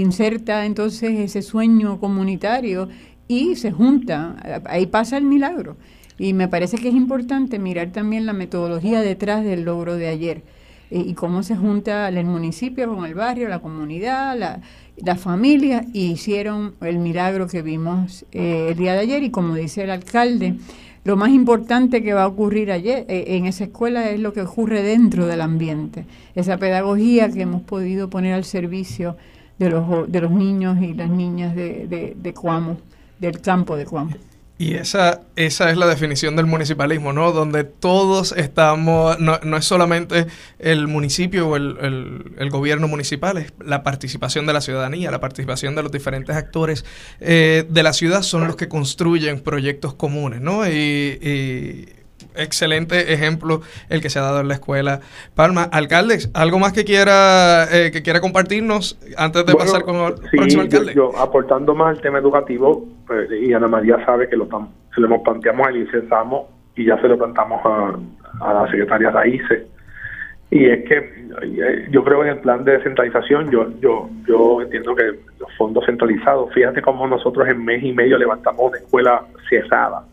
inserta 0.01 0.65
entonces 0.65 1.21
ese 1.21 1.43
sueño 1.43 2.01
comunitario 2.01 2.89
y 3.29 3.57
se 3.57 3.71
junta, 3.71 4.63
ahí 4.65 4.87
pasa 4.87 5.19
el 5.19 5.25
milagro. 5.25 5.77
Y 6.19 6.33
me 6.33 6.49
parece 6.49 6.79
que 6.79 6.89
es 6.89 6.95
importante 6.95 7.59
mirar 7.59 7.93
también 7.93 8.25
la 8.25 8.33
metodología 8.33 9.03
detrás 9.03 9.45
del 9.45 9.65
logro 9.65 9.97
de 9.97 10.09
ayer 10.09 10.43
eh, 10.91 11.05
y 11.07 11.13
cómo 11.13 11.43
se 11.43 11.57
junta 11.57 12.09
el 12.09 12.25
municipio 12.25 12.89
con 12.89 13.05
el 13.05 13.15
barrio, 13.15 13.49
la 13.49 13.59
comunidad, 13.61 14.37
la, 14.39 14.63
la 15.05 15.17
familia 15.17 15.85
y 15.93 16.13
hicieron 16.13 16.75
el 16.81 16.99
milagro 16.99 17.47
que 17.47 17.63
vimos 17.63 18.25
eh, 18.33 18.69
el 18.71 18.77
día 18.77 18.95
de 18.95 19.01
ayer 19.01 19.23
y 19.23 19.31
como 19.31 19.55
dice 19.55 19.85
el 19.85 19.91
alcalde, 19.91 20.57
lo 21.05 21.17
más 21.17 21.31
importante 21.31 22.03
que 22.03 22.13
va 22.13 22.25
a 22.25 22.27
ocurrir 22.27 22.71
ayer 22.71 23.07
eh, 23.09 23.37
en 23.37 23.47
esa 23.47 23.65
escuela 23.65 24.11
es 24.11 24.21
lo 24.21 24.33
que 24.33 24.43
ocurre 24.43 24.83
dentro 24.83 25.27
del 25.27 25.41
ambiente, 25.41 26.05
esa 26.35 26.59
pedagogía 26.59 27.31
que 27.31 27.43
hemos 27.43 27.63
podido 27.63 28.11
poner 28.11 28.35
al 28.35 28.45
servicio 28.45 29.17
de 29.59 29.71
los, 29.71 30.11
de 30.11 30.21
los 30.21 30.31
niños 30.31 30.81
y 30.83 30.95
las 30.95 31.11
niñas 31.11 31.55
de, 31.55 31.87
de, 31.87 32.17
de 32.17 32.35
del 33.19 33.41
campo 33.41 33.77
de 33.77 33.85
Cuamo. 33.85 34.11
Y 34.61 34.75
esa, 34.75 35.21
esa 35.37 35.71
es 35.71 35.77
la 35.77 35.87
definición 35.87 36.35
del 36.35 36.47
municipalismo, 36.47 37.13
¿no? 37.13 37.31
Donde 37.31 37.63
todos 37.63 38.33
estamos, 38.33 39.21
no, 39.21 39.39
no 39.45 39.57
es 39.57 39.65
solamente 39.65 40.27
el 40.59 40.89
municipio 40.89 41.49
o 41.49 41.57
el, 41.57 42.35
el, 42.37 42.51
gobierno 42.51 42.89
municipal, 42.89 43.39
es 43.39 43.53
la 43.65 43.85
participación 43.85 44.47
de 44.47 44.53
la 44.53 44.61
ciudadanía, 44.61 45.13
la 45.13 45.21
participación 45.21 45.77
de 45.77 45.85
los 45.85 45.93
diferentes 45.93 46.35
actores 46.35 46.85
eh, 47.21 47.67
de 47.69 47.83
la 47.85 47.93
ciudad 47.93 48.23
son 48.23 48.49
los 48.49 48.57
que 48.57 48.67
construyen 48.67 49.41
proyectos 49.41 49.95
comunes, 49.95 50.41
¿no? 50.41 50.67
y 50.69 51.87
excelente 52.39 53.13
ejemplo 53.13 53.61
el 53.89 54.01
que 54.01 54.11
se 54.11 54.19
ha 54.19 54.23
dado 54.23 54.41
en 54.41 54.49
la 54.49 54.55
escuela 54.55 55.01
Palma. 55.35 55.65
Alcaldes, 55.65 56.31
¿algo 56.35 56.59
más 56.59 56.73
que 56.73 56.85
quiera 56.85 57.65
eh, 57.71 57.91
que 57.91 58.03
quiera 58.03 58.21
compartirnos 58.21 58.99
antes 59.17 59.45
de 59.45 59.55
pasar 59.55 59.83
con 59.83 59.97
el 59.97 60.15
próximo 60.15 60.63
alcalde? 60.63 60.95
Yo, 60.95 61.17
aportando 61.19 61.75
más 61.75 61.97
al 61.97 62.03
tema 62.03 62.19
educativo, 62.19 62.87
pues, 63.07 63.29
y 63.31 63.53
Ana 63.53 63.69
María 63.69 64.05
sabe 64.05 64.29
que 64.29 64.37
lo 64.37 64.49
se 64.95 65.01
lo 65.01 65.23
planteamos 65.23 65.67
al 65.67 65.75
licenciamos 65.75 66.47
y 66.77 66.87
ya 66.87 67.01
se 67.01 67.09
lo 67.09 67.19
plantamos 67.19 67.61
a, 67.65 68.53
la 68.53 68.71
secretaria 68.71 69.11
Raíces. 69.11 69.67
Y 70.51 70.65
es 70.65 70.89
que 70.89 70.97
eh, 71.43 71.89
yo 71.91 72.03
creo 72.05 72.25
en 72.25 72.31
el 72.31 72.39
plan 72.39 72.65
de 72.65 72.73
descentralización, 72.73 73.51
yo, 73.51 73.69
yo, 73.81 74.09
yo 74.27 74.63
entiendo 74.63 74.95
que 74.95 75.05
los 75.39 75.55
fondos 75.59 75.85
centralizados, 75.85 76.53
fíjate 76.55 76.81
cómo 76.81 77.07
nosotros 77.07 77.47
en 77.49 77.63
mes 77.65 77.83
y 77.83 77.93
medio 77.93 78.17
levantamos 78.17 78.71
una 78.71 78.79
escuela 78.79 79.25
cerrada 79.51 80.05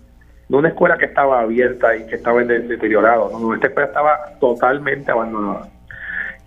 no 0.50 0.60
una 0.60 0.70
escuela 0.70 0.98
que 0.98 1.06
estaba 1.06 1.41
abierta 1.41 1.96
y 1.96 2.06
que 2.06 2.16
estaba 2.16 2.41
en 2.41 2.48
deteriorado, 2.48 3.32
no, 3.39 3.54
esta 3.54 3.68
escuela 3.68 3.88
estaba 3.88 4.20
totalmente 4.39 5.12
abandonada. 5.12 5.70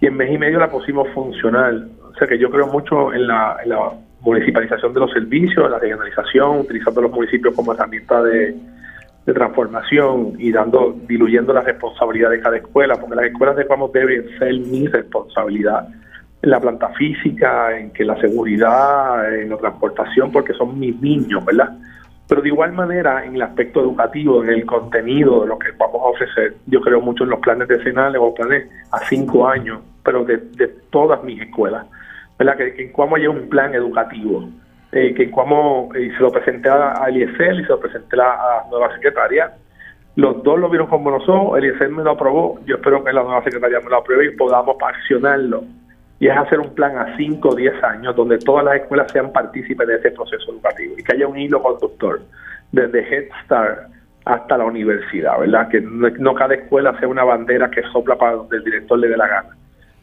Y 0.01 0.07
en 0.07 0.17
mes 0.17 0.33
y 0.33 0.39
medio 0.39 0.59
la 0.59 0.71
pusimos 0.71 1.09
funcional. 1.11 1.91
O 2.05 2.15
sea 2.15 2.29
que 2.29 2.39
yo 2.39 2.51
creo 2.51 2.67
mucho 2.69 3.13
en 3.13 3.27
la, 3.27 3.57
municipalización 4.21 4.93
de 4.93 5.01
los 5.01 5.13
servicios, 5.13 5.71
la 5.71 5.79
regionalización, 5.79 6.59
utilizando 6.59 7.03
los 7.03 7.13
municipios 7.13 7.55
como 7.55 7.73
herramienta 7.73 8.23
de, 8.23 8.57
transformación 9.27 10.37
y 10.39 10.51
dando 10.51 10.97
diluyendo 11.07 11.53
la 11.53 11.61
responsabilidad 11.61 12.31
de 12.31 12.41
cada 12.41 12.57
escuela, 12.57 12.97
porque 12.97 13.15
las 13.15 13.27
escuelas 13.27 13.57
de 13.57 13.67
Cuamo 13.67 13.91
deben 13.93 14.27
ser 14.39 14.55
mi 14.55 14.87
responsabilidad 14.87 15.87
en 16.41 16.51
la 16.51 16.59
planta 16.59 16.89
física, 16.95 17.79
en 17.79 17.91
que 17.91 18.05
la 18.07 18.19
seguridad, 18.23 19.35
en 19.35 19.51
la 19.51 19.59
transportación, 19.59 20.33
porque 20.33 20.55
son 20.55 20.81
mis 20.81 20.99
niños, 21.03 21.45
¿verdad? 21.45 21.77
Pero 22.29 22.43
de 22.43 22.49
igual 22.49 22.73
manera, 22.73 23.25
en 23.25 23.37
el 23.37 23.43
aspecto 23.43 23.81
educativo, 23.81 24.45
en 24.45 24.51
el 24.51 24.67
contenido 24.67 25.41
de 25.41 25.49
lo 25.49 25.59
que 25.59 25.71
vamos 25.79 26.03
a 26.03 26.09
ofrecer, 26.11 26.57
yo 26.67 26.81
creo 26.83 27.01
mucho 27.01 27.25
en 27.25 27.31
los 27.31 27.41
planes 27.41 27.69
decenales 27.69 28.21
o 28.23 28.35
planes 28.35 28.69
a 28.93 28.99
cinco 29.01 29.49
años, 29.49 29.81
pero 30.05 30.25
de, 30.25 30.37
todas 30.91 31.25
mis 31.25 31.41
escuelas. 31.41 31.87
¿verdad? 32.39 32.57
Que, 32.59 32.83
en 32.83 32.93
Cuamo 32.93 33.17
haya 33.17 33.31
un 33.31 33.49
plan 33.49 33.75
educativo, 33.75 34.47
eh, 34.93 35.15
que 35.15 35.25
en 35.25 35.31
Cuamo 35.31 35.89
eh, 35.95 36.13
se 36.15 36.23
lo 36.23 36.31
presenté 36.31 36.69
a, 36.69 37.03
Eliezer 37.09 37.55
y 37.55 37.63
se 37.63 37.69
lo 37.69 37.81
presenté 37.81 38.17
a 38.17 38.19
la 38.19 38.65
nueva 38.71 38.93
secretaria. 38.95 39.55
Los 40.17 40.43
dos 40.43 40.59
lo 40.59 40.69
vieron 40.69 40.89
como 40.89 41.11
nosotros, 41.11 41.57
Eliezer 41.57 41.89
me 41.89 42.03
lo 42.03 42.11
aprobó, 42.11 42.61
yo 42.67 42.77
espero 42.77 43.03
que 43.03 43.13
la 43.13 43.23
nueva 43.23 43.43
secretaria 43.43 43.81
me 43.81 43.89
lo 43.89 43.99
apruebe 43.99 44.27
y 44.27 44.37
podamos 44.37 44.77
accionarlo 44.83 45.65
y 46.21 46.27
es 46.27 46.37
hacer 46.37 46.59
un 46.59 46.75
plan 46.75 46.97
a 46.99 47.17
5 47.17 47.49
o 47.49 47.55
10 47.55 47.83
años 47.85 48.17
donde 48.17 48.39
todas 48.39 48.65
las 48.65 48.77
escuelas 48.77 49.11
sean 49.13 49.33
partícipes 49.33 49.87
de 49.87 49.97
ese 49.97 50.11
proceso 50.11 50.53
educativo 50.53 50.95
y 50.99 51.03
que 51.03 51.15
haya 51.15 51.29
un 51.29 51.39
hilo 51.39 51.63
conductor 51.63 52.21
desde 52.73 53.01
Head 53.01 53.29
Start 53.45 53.91
hasta 54.25 54.59
la 54.59 54.65
universidad, 54.65 55.39
¿verdad? 55.39 55.69
Que 55.69 55.81
no, 55.81 56.35
cada 56.35 56.55
escuela 56.55 56.99
sea 56.99 57.09
una 57.09 57.25
bandera 57.25 57.71
que 57.71 57.83
sopla 57.93 58.17
para 58.17 58.33
donde 58.33 58.59
el 58.59 58.65
director 58.65 58.99
le 58.99 59.09
dé 59.09 59.17
la 59.17 59.27
gana, 59.27 59.57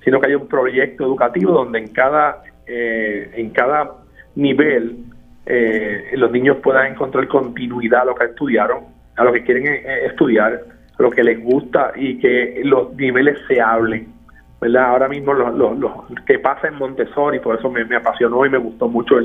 sino 0.03 0.19
que 0.19 0.27
haya 0.27 0.37
un 0.37 0.47
proyecto 0.47 1.03
educativo 1.03 1.51
donde 1.51 1.79
en 1.79 1.89
cada, 1.89 2.41
eh, 2.65 3.29
en 3.35 3.51
cada 3.51 3.91
nivel 4.35 4.97
eh, 5.45 6.11
los 6.13 6.31
niños 6.31 6.57
puedan 6.63 6.93
encontrar 6.93 7.27
continuidad 7.27 8.01
a 8.01 8.05
lo 8.05 8.15
que 8.15 8.25
estudiaron, 8.25 8.85
a 9.15 9.23
lo 9.23 9.31
que 9.31 9.43
quieren 9.43 9.67
eh, 9.67 10.05
estudiar, 10.05 10.63
a 10.97 11.03
lo 11.03 11.11
que 11.11 11.23
les 11.23 11.43
gusta 11.43 11.91
y 11.95 12.17
que 12.17 12.61
los 12.63 12.95
niveles 12.95 13.37
se 13.47 13.61
hablen 13.61 14.14
Ahora 14.73 15.07
mismo 15.07 15.33
lo, 15.33 16.05
que 16.25 16.39
pasa 16.39 16.67
en 16.67 16.75
Montessori, 16.75 17.39
por 17.39 17.57
eso 17.57 17.69
me, 17.69 17.83
apasionó 17.95 18.45
y 18.45 18.49
me 18.49 18.57
gustó 18.57 18.87
mucho 18.87 19.15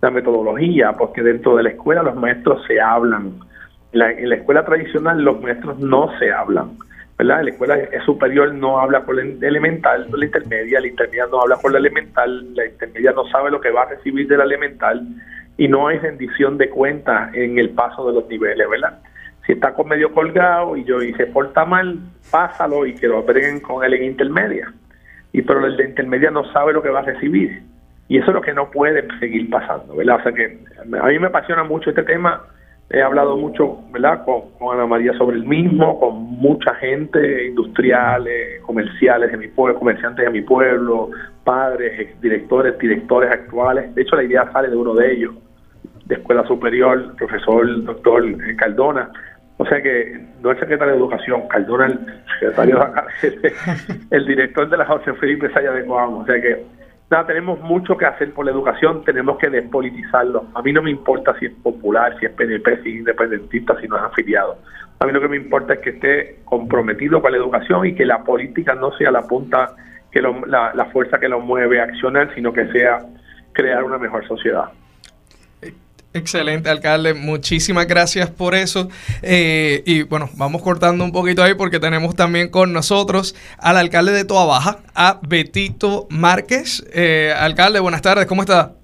la 0.00 0.10
metodología, 0.10 0.92
porque 0.92 1.22
dentro 1.22 1.56
de 1.56 1.62
la 1.62 1.70
escuela 1.70 2.02
los 2.02 2.16
maestros 2.16 2.62
se 2.66 2.80
hablan. 2.80 3.40
En 3.92 4.28
la, 4.28 4.34
escuela 4.34 4.64
tradicional 4.64 5.22
los 5.22 5.40
maestros 5.40 5.78
no 5.78 6.10
se 6.18 6.32
hablan. 6.32 6.72
¿verdad? 7.16 7.42
La 7.44 7.50
escuela 7.50 7.78
superior 8.04 8.52
no 8.52 8.80
habla 8.80 9.04
con 9.04 9.16
la 9.16 9.22
elemental, 9.46 10.08
la 10.12 10.24
intermedia, 10.24 10.80
la 10.80 10.88
intermedia 10.88 11.26
no 11.30 11.40
habla 11.40 11.56
con 11.62 11.72
la 11.72 11.78
elemental, 11.78 12.54
la 12.54 12.66
intermedia 12.66 13.12
no 13.12 13.24
sabe 13.28 13.50
lo 13.50 13.60
que 13.60 13.70
va 13.70 13.82
a 13.82 13.90
recibir 13.90 14.26
de 14.26 14.36
la 14.36 14.44
elemental 14.44 15.00
y 15.56 15.68
no 15.68 15.86
hay 15.86 15.98
rendición 15.98 16.58
de 16.58 16.68
cuentas 16.68 17.32
en 17.34 17.58
el 17.58 17.70
paso 17.70 18.08
de 18.08 18.14
los 18.14 18.28
niveles, 18.28 18.68
¿verdad? 18.68 18.98
Si 19.46 19.52
está 19.52 19.74
con 19.74 19.88
medio 19.88 20.12
colgado 20.12 20.76
y 20.76 20.84
yo 20.84 21.02
y 21.02 21.12
se 21.14 21.26
porta 21.26 21.64
mal, 21.64 21.98
pásalo 22.30 22.86
y 22.86 22.94
que 22.94 23.08
lo 23.08 23.18
aprendan 23.18 23.60
con 23.60 23.84
él 23.84 23.94
en 23.94 24.04
intermedia. 24.04 24.72
Y 25.32 25.42
pero 25.42 25.66
el 25.66 25.76
de 25.76 25.84
intermedia 25.84 26.30
no 26.30 26.50
sabe 26.52 26.72
lo 26.72 26.82
que 26.82 26.88
va 26.88 27.00
a 27.00 27.04
recibir. 27.04 27.62
Y 28.08 28.18
eso 28.18 28.28
es 28.28 28.34
lo 28.34 28.40
que 28.40 28.52
no 28.52 28.70
puede 28.70 29.06
seguir 29.18 29.50
pasando, 29.50 29.96
¿verdad? 29.96 30.16
O 30.20 30.22
sea 30.22 30.32
que 30.32 30.58
a 31.00 31.06
mí 31.06 31.18
me 31.18 31.26
apasiona 31.26 31.64
mucho 31.64 31.90
este 31.90 32.02
tema 32.02 32.42
He 32.90 33.02
hablado 33.02 33.36
mucho, 33.36 33.78
¿verdad?, 33.90 34.24
con, 34.24 34.42
Ana 34.72 34.86
María 34.86 35.12
sobre 35.14 35.36
el 35.36 35.44
mismo, 35.44 35.98
con 35.98 36.22
mucha 36.22 36.74
gente, 36.74 37.46
industriales, 37.46 38.60
comerciales 38.62 39.32
de 39.32 39.38
mi 39.38 39.48
pueblo, 39.48 39.78
comerciantes 39.78 40.24
de 40.24 40.30
mi 40.30 40.42
pueblo, 40.42 41.10
padres, 41.44 42.20
directores, 42.20 42.78
directores 42.78 43.30
actuales. 43.32 43.94
De 43.94 44.02
hecho, 44.02 44.16
la 44.16 44.24
idea 44.24 44.50
sale 44.52 44.68
de 44.68 44.76
uno 44.76 44.94
de 44.94 45.12
ellos, 45.12 45.34
de 46.04 46.16
Escuela 46.16 46.46
Superior, 46.46 47.16
profesor 47.16 47.84
doctor 47.84 48.22
Cardona. 48.56 49.10
O 49.64 49.66
sea 49.66 49.80
que 49.80 50.20
no 50.42 50.50
el 50.50 50.60
secretario 50.60 50.92
de 50.92 50.98
Educación, 50.98 51.48
Cardona 51.48 51.86
el 51.86 51.98
secretario 52.38 52.86
el 54.10 54.26
director 54.26 54.68
de 54.68 54.76
la 54.76 54.84
José 54.84 55.14
Felipe 55.14 55.50
Saya 55.54 55.72
de 55.72 55.86
Coamo. 55.86 56.18
O 56.18 56.26
sea 56.26 56.38
que 56.38 56.62
nada, 57.10 57.26
tenemos 57.26 57.58
mucho 57.60 57.96
que 57.96 58.04
hacer 58.04 58.34
por 58.34 58.44
la 58.44 58.52
educación, 58.52 59.02
tenemos 59.04 59.38
que 59.38 59.48
despolitizarlo. 59.48 60.48
A 60.54 60.60
mí 60.60 60.70
no 60.70 60.82
me 60.82 60.90
importa 60.90 61.34
si 61.38 61.46
es 61.46 61.52
popular, 61.62 62.14
si 62.20 62.26
es 62.26 62.32
PNP, 62.32 62.82
si 62.82 62.90
es 62.90 62.96
independentista, 62.96 63.80
si 63.80 63.88
no 63.88 63.96
es 63.96 64.02
afiliado. 64.02 64.58
A 64.98 65.06
mí 65.06 65.12
lo 65.12 65.20
que 65.22 65.28
me 65.28 65.36
importa 65.38 65.72
es 65.72 65.80
que 65.80 65.90
esté 65.90 66.40
comprometido 66.44 67.22
con 67.22 67.32
la 67.32 67.38
educación 67.38 67.86
y 67.86 67.94
que 67.94 68.04
la 68.04 68.22
política 68.22 68.74
no 68.74 68.92
sea 68.98 69.10
la 69.10 69.22
punta, 69.22 69.74
que 70.12 70.20
la, 70.20 70.72
la 70.74 70.84
fuerza 70.92 71.18
que 71.18 71.30
lo 71.30 71.40
mueve 71.40 71.80
a 71.80 71.84
accionar, 71.84 72.34
sino 72.34 72.52
que 72.52 72.70
sea 72.70 72.98
crear 73.54 73.82
una 73.82 73.96
mejor 73.96 74.28
sociedad. 74.28 74.68
Excelente, 76.16 76.70
alcalde. 76.70 77.12
Muchísimas 77.12 77.88
gracias 77.88 78.30
por 78.30 78.54
eso. 78.54 78.88
Eh, 79.20 79.82
y 79.84 80.04
bueno, 80.04 80.28
vamos 80.36 80.62
cortando 80.62 81.02
un 81.02 81.10
poquito 81.10 81.42
ahí 81.42 81.54
porque 81.54 81.80
tenemos 81.80 82.14
también 82.14 82.50
con 82.50 82.72
nosotros 82.72 83.34
al 83.58 83.76
alcalde 83.78 84.12
de 84.12 84.24
Toa 84.24 84.44
Baja, 84.44 84.78
a 84.94 85.18
Betito 85.28 86.06
Márquez. 86.10 86.88
Eh, 86.94 87.34
alcalde, 87.36 87.80
buenas 87.80 88.00
tardes, 88.00 88.26
¿cómo 88.26 88.42
está? 88.42 88.74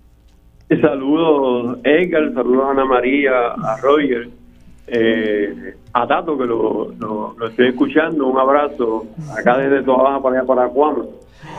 Saludos, 0.81 1.79
Edgar, 1.85 2.35
saludos 2.35 2.65
a 2.67 2.71
Ana 2.73 2.85
María, 2.85 3.31
a 3.63 3.77
Roger, 3.81 4.29
eh, 4.89 5.77
a 5.93 6.09
Tato, 6.09 6.37
que 6.37 6.47
lo, 6.47 7.37
estoy 7.47 7.69
escuchando. 7.69 8.27
Un 8.27 8.41
abrazo 8.41 9.07
acá 9.39 9.57
desde 9.57 9.85
Toa 9.85 10.03
Baja 10.03 10.21
para 10.21 10.39
allá 10.39 10.47
para 10.49 10.69
Cuamo 10.69 11.11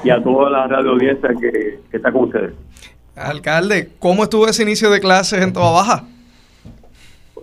y 0.03 0.09
a 0.09 0.21
toda 0.21 0.49
la 0.49 0.67
radio 0.67 0.91
audiencia 0.91 1.29
que 1.39 1.79
está 1.95 2.11
con 2.11 2.25
ustedes. 2.25 2.51
Alcalde, 3.23 3.89
¿cómo 3.99 4.23
estuvo 4.23 4.47
ese 4.47 4.63
inicio 4.63 4.89
de 4.89 4.99
clases 4.99 5.41
en 5.41 5.53
Toda 5.53 5.71
Baja? 5.71 6.03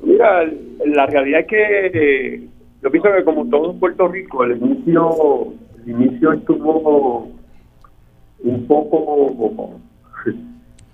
Mira, 0.03 0.45
la 0.87 1.07
realidad 1.07 1.41
es 1.41 1.47
que 1.47 1.91
eh, 1.95 2.49
yo 2.83 2.91
pienso 2.91 3.09
que 3.12 3.24
como 3.24 3.49
todo 3.49 3.72
en 3.72 3.81
Puerto 3.81 4.09
Rico, 4.09 4.45
el 4.45 4.57
inicio, 4.57 5.55
el 5.85 5.91
inicio 5.91 6.33
estuvo 6.33 7.31
un 8.41 8.66
poco 8.66 9.81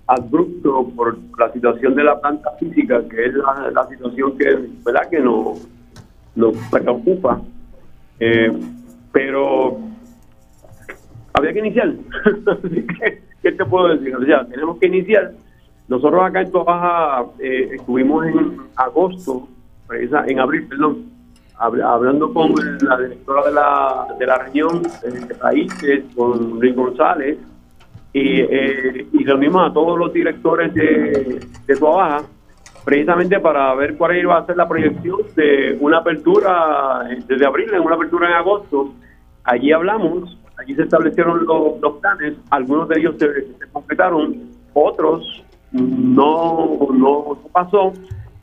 abrupto 0.07 0.91
por 0.95 1.17
la 1.39 1.53
situación 1.53 1.95
de 1.95 2.05
la 2.05 2.21
planta 2.21 2.51
física, 2.59 3.03
que 3.09 3.27
es 3.27 3.35
la, 3.35 3.87
situación 3.89 4.37
que, 4.37 4.45
¿verdad? 4.85 5.09
que 5.11 5.21
nos, 5.21 5.67
nos 6.35 6.57
preocupa. 6.71 7.41
Eh, 8.21 8.53
pero 9.13 9.79
había 11.33 11.53
que 11.53 11.59
iniciar. 11.59 11.95
Así 12.65 12.87
que 12.87 13.24
¿qué 13.45 13.53
te 13.53 13.65
puedo 13.67 13.89
decir? 13.89 14.17
O 14.17 14.47
tenemos 14.47 14.79
que 14.79 14.87
iniciar. 14.87 15.33
Nosotros 15.87 16.23
acá 16.25 16.41
en 16.41 16.51
Tobaja 16.51 17.27
eh, 17.39 17.73
estuvimos 17.75 18.27
en 18.27 18.57
agosto, 18.75 19.47
en 19.91 20.41
abril, 20.41 20.67
perdón, 20.67 21.05
hablando 21.59 22.33
con 22.33 22.55
la 22.81 22.97
directora 22.97 23.45
de 23.45 23.53
la, 23.53 24.07
de 24.19 24.27
la 24.27 24.39
región 24.39 24.83
de 24.83 25.35
países, 25.35 26.05
con 26.17 26.59
Luis 26.59 26.75
González, 26.75 27.39
y, 28.15 28.41
eh, 28.41 29.07
y 29.13 29.25
reunimos 29.25 29.71
a 29.71 29.75
todos 29.75 29.99
los 29.99 30.13
directores 30.13 30.73
de, 30.73 31.47
de 31.67 31.75
Baja 31.75 32.23
precisamente 32.85 33.41
para 33.41 33.75
ver 33.75 33.97
cuál 33.97 34.17
iba 34.17 34.39
a 34.39 34.47
ser 34.47 34.57
la 34.57 34.69
proyección 34.69 35.19
de 35.37 35.77
una 35.81 35.99
apertura 35.99 37.07
desde 37.27 37.47
abril, 37.47 37.73
en 37.73 37.81
una 37.81 37.97
apertura 37.97 38.29
en 38.29 38.35
agosto. 38.35 38.95
Allí 39.43 39.73
hablamos 39.73 40.39
allí 40.59 40.75
se 40.75 40.83
establecieron 40.83 41.45
los, 41.47 41.95
planes, 42.01 42.35
algunos 42.51 42.89
de 42.89 43.01
ellos 43.01 43.15
se, 43.19 43.29
completaron, 43.73 44.51
otros 44.73 45.45
no, 45.73 46.79
no 46.93 47.39
pasó, 47.53 47.93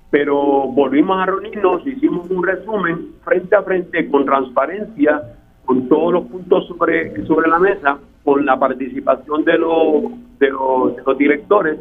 pero 0.09 0.67
volvimos 0.67 1.17
a 1.21 1.25
reunirnos, 1.25 1.85
hicimos 1.87 2.29
un 2.29 2.43
resumen 2.43 3.13
frente 3.23 3.55
a 3.55 3.63
frente 3.63 4.09
con 4.09 4.25
transparencia, 4.25 5.21
con 5.65 5.87
todos 5.87 6.13
los 6.13 6.25
puntos 6.25 6.67
sobre, 6.67 7.25
sobre 7.25 7.49
la 7.49 7.59
mesa, 7.59 7.97
con 8.23 8.45
la 8.45 8.59
participación 8.59 9.43
de 9.45 9.57
los, 9.57 10.03
de 10.39 10.49
los, 10.49 10.95
de 10.95 11.03
los 11.05 11.17
directores 11.17 11.79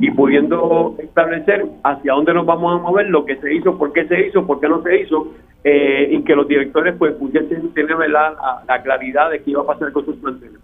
y 0.00 0.10
pudiendo 0.12 0.94
establecer 0.98 1.66
hacia 1.84 2.12
dónde 2.12 2.34
nos 2.34 2.46
vamos 2.46 2.80
a 2.80 2.82
mover, 2.82 3.08
lo 3.08 3.24
que 3.24 3.36
se 3.36 3.54
hizo, 3.54 3.76
por 3.76 3.92
qué 3.92 4.06
se 4.06 4.28
hizo, 4.28 4.46
por 4.46 4.60
qué 4.60 4.68
no 4.68 4.82
se 4.82 5.00
hizo, 5.00 5.28
eh, 5.64 6.08
y 6.10 6.24
que 6.24 6.34
los 6.34 6.48
directores 6.48 6.96
pues 6.98 7.14
pudiesen 7.14 7.72
tener 7.72 7.96
la, 8.10 8.62
la, 8.66 8.82
claridad 8.82 9.30
de 9.30 9.42
qué 9.42 9.52
iba 9.52 9.62
a 9.62 9.66
pasar 9.66 9.92
con 9.92 10.04
sus 10.04 10.16
planteles. 10.16 10.58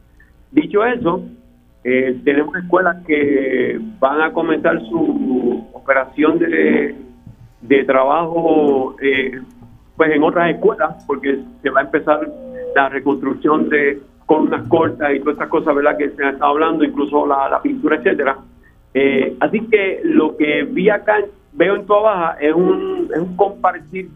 Dicho 0.50 0.84
eso, 0.84 1.22
eh, 1.84 2.20
tenemos 2.24 2.56
escuelas 2.56 2.96
que 3.06 3.78
van 4.00 4.20
a 4.20 4.32
comenzar 4.32 4.80
su 4.86 5.68
operación 5.72 6.40
de, 6.40 6.96
de 7.62 7.84
trabajo 7.84 8.96
eh, 9.00 9.40
pues 9.96 10.10
en 10.10 10.22
otras 10.24 10.50
escuelas, 10.50 11.04
porque 11.06 11.38
se 11.62 11.70
va 11.70 11.80
a 11.80 11.84
empezar 11.84 12.28
la 12.74 12.88
reconstrucción 12.88 13.68
de 13.68 14.00
columnas 14.26 14.66
cortas 14.68 15.14
y 15.14 15.20
todas 15.20 15.34
estas 15.34 15.48
cosas 15.48 15.76
verdad 15.76 15.96
que 15.96 16.10
se 16.10 16.24
han 16.24 16.34
estado 16.34 16.50
hablando, 16.50 16.82
incluso 16.82 17.24
la, 17.24 17.48
la 17.48 17.62
pintura, 17.62 17.96
etcétera. 17.96 18.36
así 19.38 19.60
que 19.70 20.00
lo 20.02 20.36
que 20.36 20.64
vi 20.64 20.90
acá, 20.90 21.18
veo 21.52 21.76
en 21.76 21.86
toda 21.86 22.00
baja, 22.00 22.36
es 22.40 22.52
un, 22.52 23.08
es 23.14 23.20
un 23.20 23.36
compartir 23.36 24.08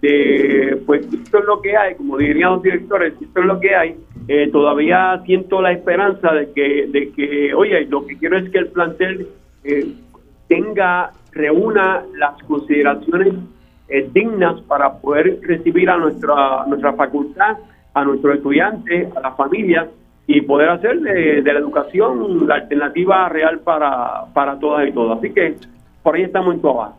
de, 0.00 0.80
pues 0.86 1.06
esto 1.12 1.38
es 1.38 1.44
lo 1.44 1.60
que 1.60 1.76
hay, 1.76 1.94
como 1.96 2.16
dirían 2.18 2.52
los 2.52 2.62
directores, 2.62 3.14
esto 3.20 3.40
es 3.40 3.46
lo 3.46 3.58
que 3.58 3.74
hay, 3.74 3.96
eh, 4.28 4.48
todavía 4.52 5.20
siento 5.24 5.60
la 5.60 5.72
esperanza 5.72 6.32
de 6.32 6.52
que, 6.52 6.86
de 6.88 7.10
que, 7.12 7.54
oye, 7.54 7.86
lo 7.86 8.06
que 8.06 8.16
quiero 8.18 8.38
es 8.38 8.48
que 8.50 8.58
el 8.58 8.68
plantel 8.68 9.28
eh, 9.64 9.92
tenga, 10.48 11.12
reúna 11.32 12.02
las 12.16 12.42
consideraciones 12.44 13.34
eh, 13.88 14.08
dignas 14.12 14.60
para 14.62 14.98
poder 14.98 15.38
recibir 15.42 15.88
a 15.90 15.96
nuestra, 15.96 16.66
nuestra 16.66 16.92
facultad, 16.92 17.56
a 17.94 18.04
nuestros 18.04 18.36
estudiantes, 18.36 19.16
a 19.16 19.20
las 19.20 19.36
familias 19.36 19.88
y 20.26 20.42
poder 20.42 20.68
hacer 20.68 21.00
de, 21.00 21.40
la 21.42 21.58
educación 21.58 22.46
la 22.46 22.56
alternativa 22.56 23.30
real 23.30 23.60
para, 23.60 24.26
para 24.34 24.58
todas 24.58 24.86
y 24.86 24.92
todos. 24.92 25.18
Así 25.18 25.32
que 25.32 25.56
por 26.02 26.14
ahí 26.14 26.24
estamos 26.24 26.54
en 26.54 26.60
tu 26.60 26.68
abajo. 26.68 26.98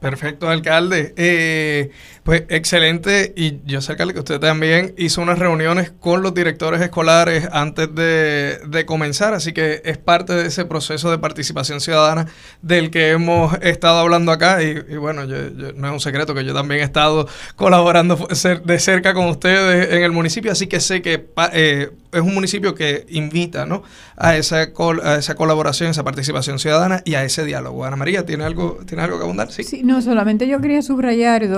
Perfecto, 0.00 0.48
alcalde. 0.48 1.12
Eh, 1.16 1.90
pues 2.22 2.44
excelente. 2.48 3.34
Y 3.36 3.60
yo 3.66 3.82
sé, 3.82 3.92
alcalde, 3.92 4.14
que 4.14 4.20
usted 4.20 4.40
también 4.40 4.94
hizo 4.96 5.20
unas 5.20 5.38
reuniones 5.38 5.90
con 5.90 6.22
los 6.22 6.32
directores 6.32 6.80
escolares 6.80 7.46
antes 7.52 7.94
de, 7.94 8.84
comenzar, 8.86 9.34
así 9.34 9.52
que 9.52 9.82
es 9.84 9.98
parte 9.98 10.32
de 10.32 10.46
ese 10.46 10.64
proceso 10.64 11.10
de 11.10 11.18
participación 11.18 11.80
ciudadana 11.80 12.26
del 12.62 12.90
que 12.90 13.10
hemos 13.10 13.54
estado 13.60 13.98
hablando 13.98 14.32
acá. 14.32 14.62
Y, 14.62 14.96
bueno, 14.96 15.26
no 15.26 15.86
es 15.86 15.92
un 15.92 16.00
secreto 16.00 16.34
que 16.34 16.44
yo 16.44 16.54
también 16.54 16.80
he 16.80 16.84
estado 16.84 17.28
colaborando 17.56 18.16
de 18.16 18.78
cerca 18.78 19.12
con 19.12 19.26
ustedes 19.26 19.92
en 19.92 20.02
el 20.02 20.12
municipio, 20.12 20.50
así 20.50 20.66
que 20.66 20.80
sé 20.80 21.02
que 21.02 21.28
eh, 21.52 21.90
es 22.12 22.20
un 22.20 22.34
municipio 22.34 22.74
que 22.74 23.04
invita 23.10 23.66
¿no? 23.66 23.82
a, 24.16 24.36
esa 24.36 24.68
a 25.02 25.14
esa 25.16 25.34
colaboración, 25.34 25.90
esa 25.90 26.04
participación 26.04 26.58
ciudadana 26.58 27.02
y 27.04 27.14
a 27.14 27.24
ese 27.24 27.44
diálogo. 27.44 27.84
Ana 27.84 27.96
María, 27.96 28.24
¿tiene 28.24 28.44
algo, 28.44 28.78
¿tiene 28.86 29.02
algo 29.02 29.18
que 29.18 29.24
abundar? 29.24 29.52
Sí. 29.52 29.62
No, 29.90 30.00
solamente 30.00 30.46
yo 30.46 30.60
quería 30.60 30.82
subrayar 30.82 31.48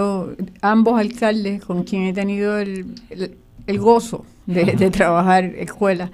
ambos 0.63 0.99
alcaldes 0.99 1.63
con 1.63 1.85
quien 1.85 2.05
he 2.05 2.13
tenido 2.15 2.59
el, 2.59 2.87
el, 3.67 3.79
gozo 3.79 4.25
de, 4.47 4.91
trabajar 4.91 5.45
escuela. 5.45 6.11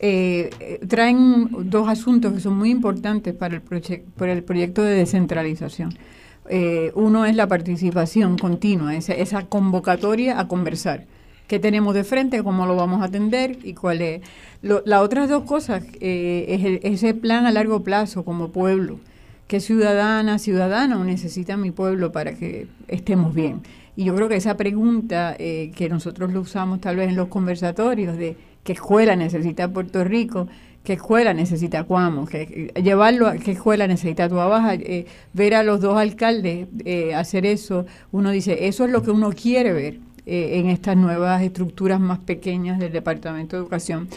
Eh, 0.00 0.80
traen 0.88 1.48
dos 1.70 1.88
asuntos 1.88 2.32
que 2.32 2.40
son 2.40 2.56
muy 2.56 2.70
importantes 2.70 3.34
para 3.34 3.56
el, 3.56 3.62
para 4.16 4.32
el 4.32 4.42
proyecto 4.44 4.82
de 4.82 4.94
descentralización. 4.94 5.96
Eh, 6.48 6.90
uno 6.94 7.26
es 7.26 7.36
la 7.36 7.46
participación 7.46 8.38
continua, 8.38 8.96
esa, 8.96 9.12
esa 9.12 9.44
convocatoria 9.46 10.40
a 10.40 10.48
conversar 10.48 11.04
qué 11.48 11.58
tenemos 11.58 11.94
de 11.94 12.04
frente, 12.04 12.42
cómo 12.42 12.64
lo 12.64 12.76
vamos 12.76 13.02
a 13.02 13.06
atender 13.06 13.58
y 13.62 13.74
cuál 13.74 14.00
es. 14.00 14.22
Las 14.62 15.02
otras 15.02 15.28
dos 15.28 15.44
cosas 15.44 15.84
eh, 16.00 16.80
es 16.82 16.94
ese 16.94 17.14
plan 17.14 17.44
a 17.46 17.52
largo 17.52 17.82
plazo 17.82 18.24
como 18.24 18.50
pueblo. 18.52 19.00
¿Qué 19.48 19.60
ciudadana, 19.60 20.38
ciudadano 20.38 21.02
necesita 21.04 21.56
mi 21.56 21.70
pueblo 21.70 22.12
para 22.12 22.34
que 22.34 22.68
estemos 22.86 23.34
bien? 23.34 23.62
Y 23.96 24.04
yo 24.04 24.14
creo 24.14 24.28
que 24.28 24.36
esa 24.36 24.58
pregunta 24.58 25.34
eh, 25.38 25.72
que 25.74 25.88
nosotros 25.88 26.34
lo 26.34 26.42
usamos 26.42 26.82
tal 26.82 26.96
vez 26.96 27.08
en 27.08 27.16
los 27.16 27.28
conversatorios 27.28 28.18
de 28.18 28.36
qué 28.62 28.74
escuela 28.74 29.16
necesita 29.16 29.72
Puerto 29.72 30.04
Rico, 30.04 30.48
qué 30.84 30.92
escuela 30.92 31.32
necesita 31.32 31.84
Cuamo, 31.84 32.26
que, 32.26 32.72
llevarlo 32.82 33.26
a 33.26 33.36
qué 33.36 33.52
escuela 33.52 33.86
necesita 33.86 34.28
Tuabaja, 34.28 34.74
eh, 34.74 35.06
ver 35.32 35.54
a 35.54 35.62
los 35.62 35.80
dos 35.80 35.96
alcaldes 35.96 36.68
eh, 36.84 37.14
hacer 37.14 37.46
eso, 37.46 37.86
uno 38.12 38.30
dice, 38.30 38.68
eso 38.68 38.84
es 38.84 38.90
lo 38.90 39.02
que 39.02 39.10
uno 39.10 39.32
quiere 39.32 39.72
ver 39.72 39.98
eh, 40.26 40.58
en 40.58 40.68
estas 40.68 40.94
nuevas 40.94 41.40
estructuras 41.42 41.98
más 41.98 42.18
pequeñas 42.18 42.78
del 42.78 42.92
Departamento 42.92 43.56
de 43.56 43.62
Educación. 43.62 44.08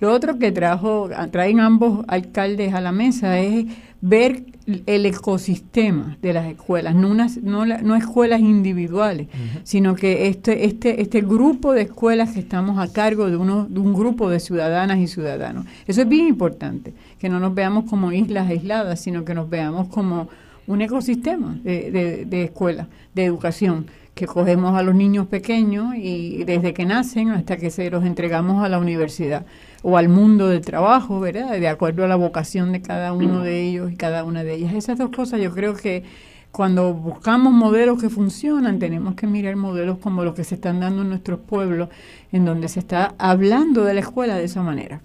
Lo 0.00 0.12
otro 0.12 0.38
que 0.38 0.50
trajo, 0.50 1.10
traen 1.30 1.60
ambos 1.60 2.04
alcaldes 2.08 2.72
a 2.72 2.80
la 2.80 2.90
mesa 2.90 3.38
es 3.38 3.66
ver 4.00 4.44
el 4.86 5.04
ecosistema 5.04 6.16
de 6.22 6.32
las 6.32 6.46
escuelas, 6.46 6.94
no, 6.94 7.14
no, 7.14 7.66
no 7.66 7.96
escuelas 7.96 8.40
individuales, 8.40 9.28
sino 9.62 9.94
que 9.94 10.28
este, 10.28 10.64
este, 10.64 11.02
este 11.02 11.20
grupo 11.20 11.72
de 11.72 11.82
escuelas 11.82 12.32
que 12.32 12.40
estamos 12.40 12.78
a 12.78 12.92
cargo 12.92 13.28
de, 13.28 13.36
uno, 13.36 13.66
de 13.68 13.78
un 13.78 13.92
grupo 13.92 14.30
de 14.30 14.40
ciudadanas 14.40 14.98
y 14.98 15.06
ciudadanos. 15.06 15.66
Eso 15.86 16.02
es 16.02 16.08
bien 16.08 16.28
importante, 16.28 16.94
que 17.18 17.28
no 17.28 17.38
nos 17.40 17.54
veamos 17.54 17.84
como 17.84 18.12
islas 18.12 18.48
aisladas, 18.48 19.00
sino 19.00 19.24
que 19.24 19.34
nos 19.34 19.50
veamos 19.50 19.88
como 19.88 20.28
un 20.66 20.80
ecosistema 20.80 21.58
de, 21.62 21.90
de, 21.90 22.24
de 22.24 22.44
escuela, 22.44 22.88
de 23.14 23.24
educación 23.24 23.86
que 24.14 24.26
cogemos 24.26 24.76
a 24.76 24.82
los 24.82 24.94
niños 24.94 25.26
pequeños 25.26 25.94
y 25.96 26.44
desde 26.44 26.74
que 26.74 26.84
nacen 26.84 27.30
hasta 27.30 27.56
que 27.56 27.70
se 27.70 27.90
los 27.90 28.04
entregamos 28.04 28.62
a 28.62 28.68
la 28.68 28.78
universidad 28.78 29.46
o 29.82 29.96
al 29.96 30.08
mundo 30.08 30.48
del 30.48 30.60
trabajo, 30.60 31.20
¿verdad? 31.20 31.50
De 31.58 31.68
acuerdo 31.68 32.04
a 32.04 32.08
la 32.08 32.16
vocación 32.16 32.72
de 32.72 32.82
cada 32.82 33.12
uno 33.12 33.42
de 33.42 33.62
ellos 33.62 33.90
y 33.90 33.96
cada 33.96 34.24
una 34.24 34.44
de 34.44 34.54
ellas. 34.54 34.74
Esas 34.74 34.98
dos 34.98 35.10
cosas 35.10 35.40
yo 35.40 35.52
creo 35.52 35.74
que 35.74 36.04
cuando 36.52 36.92
buscamos 36.92 37.52
modelos 37.52 38.00
que 38.00 38.10
funcionan, 38.10 38.78
tenemos 38.78 39.14
que 39.14 39.26
mirar 39.26 39.56
modelos 39.56 39.98
como 39.98 40.24
los 40.24 40.34
que 40.34 40.44
se 40.44 40.56
están 40.56 40.80
dando 40.80 41.02
en 41.02 41.08
nuestros 41.08 41.38
pueblos, 41.40 41.88
en 42.32 42.44
donde 42.44 42.68
se 42.68 42.80
está 42.80 43.14
hablando 43.18 43.84
de 43.84 43.94
la 43.94 44.00
escuela 44.00 44.36
de 44.36 44.44
esa 44.44 44.62
manera. 44.62 45.00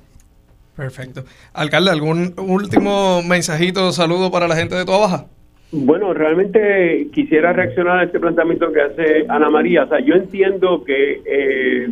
Perfecto. 0.75 1.23
Alcalde, 1.53 1.91
¿algún 1.91 2.33
último 2.37 3.21
mensajito, 3.23 3.91
saludo 3.91 4.31
para 4.31 4.47
la 4.47 4.55
gente 4.55 4.75
de 4.75 4.85
Toa 4.85 4.97
Baja? 4.97 5.25
Bueno, 5.71 6.13
realmente 6.13 7.07
quisiera 7.13 7.53
reaccionar 7.53 7.99
a 7.99 8.03
este 8.03 8.19
planteamiento 8.19 8.71
que 8.71 8.81
hace 8.81 9.25
Ana 9.29 9.49
María. 9.49 9.83
O 9.83 9.87
sea, 9.87 9.99
yo 9.99 10.15
entiendo 10.15 10.83
que 10.83 11.21
eh, 11.25 11.89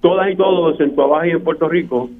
todas 0.00 0.30
y 0.30 0.36
todos 0.36 0.80
en 0.80 0.94
Baja 0.94 1.26
y 1.26 1.30
en 1.30 1.42
Puerto 1.42 1.68
Rico 1.68 2.10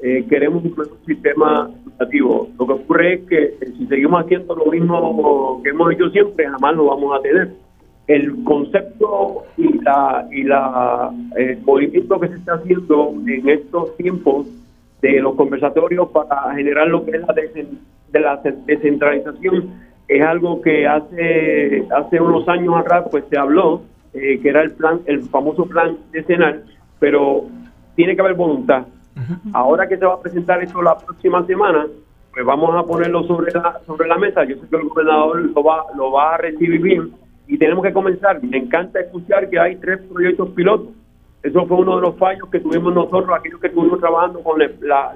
eh, 0.00 0.24
queremos 0.28 0.64
un 0.64 0.74
sistema 1.06 1.70
educativo. 1.82 2.48
Lo 2.58 2.66
que 2.66 2.72
ocurre 2.72 3.14
es 3.14 3.20
que 3.28 3.44
eh, 3.44 3.72
si 3.76 3.86
seguimos 3.86 4.24
haciendo 4.24 4.54
lo 4.54 4.66
mismo 4.70 5.60
que 5.62 5.70
hemos 5.70 5.92
hecho 5.92 6.08
siempre, 6.10 6.48
jamás 6.48 6.76
lo 6.76 6.86
vamos 6.86 7.18
a 7.18 7.22
tener. 7.22 7.48
El 8.06 8.42
concepto 8.44 9.44
y 9.56 9.82
la 9.82 10.26
y 10.30 10.44
la 10.44 11.10
el 11.36 11.60
movimiento 11.62 12.18
que 12.18 12.28
se 12.28 12.34
está 12.36 12.54
haciendo 12.54 13.12
en 13.26 13.48
estos 13.48 13.96
tiempos 13.98 14.46
de 15.02 15.20
los 15.20 15.34
conversatorios 15.34 16.08
para 16.08 16.54
generar 16.54 16.88
lo 16.88 17.04
que 17.04 17.12
es 17.12 17.20
la, 17.20 17.34
de 17.34 18.20
la 18.20 18.40
descentralización 18.66 19.74
es 20.08 20.24
algo 20.24 20.62
que 20.62 20.86
hace 20.86 21.86
hace 21.94 22.20
unos 22.20 22.48
años 22.48 22.76
atrás 22.78 23.04
pues 23.10 23.24
se 23.28 23.38
habló 23.38 23.82
eh, 24.14 24.40
que 24.40 24.48
era 24.48 24.62
el 24.62 24.72
plan 24.72 25.00
el 25.04 25.20
famoso 25.24 25.66
plan 25.66 25.98
decenal 26.10 26.64
pero 26.98 27.44
tiene 27.94 28.16
que 28.16 28.22
haber 28.22 28.34
voluntad 28.34 28.86
ahora 29.52 29.88
que 29.88 29.96
se 29.96 30.04
va 30.06 30.14
a 30.14 30.20
presentar 30.20 30.62
esto 30.62 30.82
la 30.82 30.98
próxima 30.98 31.44
semana 31.46 31.86
pues 32.38 32.46
vamos 32.46 32.70
a 32.76 32.86
ponerlo 32.86 33.24
sobre 33.24 33.52
la 33.52 33.80
sobre 33.84 34.06
la 34.06 34.16
mesa. 34.16 34.44
Yo 34.44 34.54
sé 34.56 34.68
que 34.68 34.76
el 34.76 34.88
gobernador 34.88 35.40
lo 35.40 35.62
va 35.62 35.84
lo 35.96 36.12
va 36.12 36.34
a 36.34 36.38
recibir 36.38 36.80
bien. 36.80 37.10
Y 37.48 37.58
tenemos 37.58 37.84
que 37.84 37.92
comenzar. 37.92 38.40
Me 38.44 38.58
encanta 38.58 39.00
escuchar 39.00 39.50
que 39.50 39.58
hay 39.58 39.74
tres 39.76 40.00
proyectos 40.02 40.50
pilotos. 40.50 40.94
Eso 41.42 41.66
fue 41.66 41.78
uno 41.78 41.96
de 41.96 42.02
los 42.02 42.16
fallos 42.16 42.48
que 42.50 42.60
tuvimos 42.60 42.94
nosotros 42.94 43.30
aquellos 43.36 43.60
que 43.60 43.66
estuvimos 43.66 43.98
trabajando 43.98 44.40
con 44.40 44.58
la, 44.58 44.68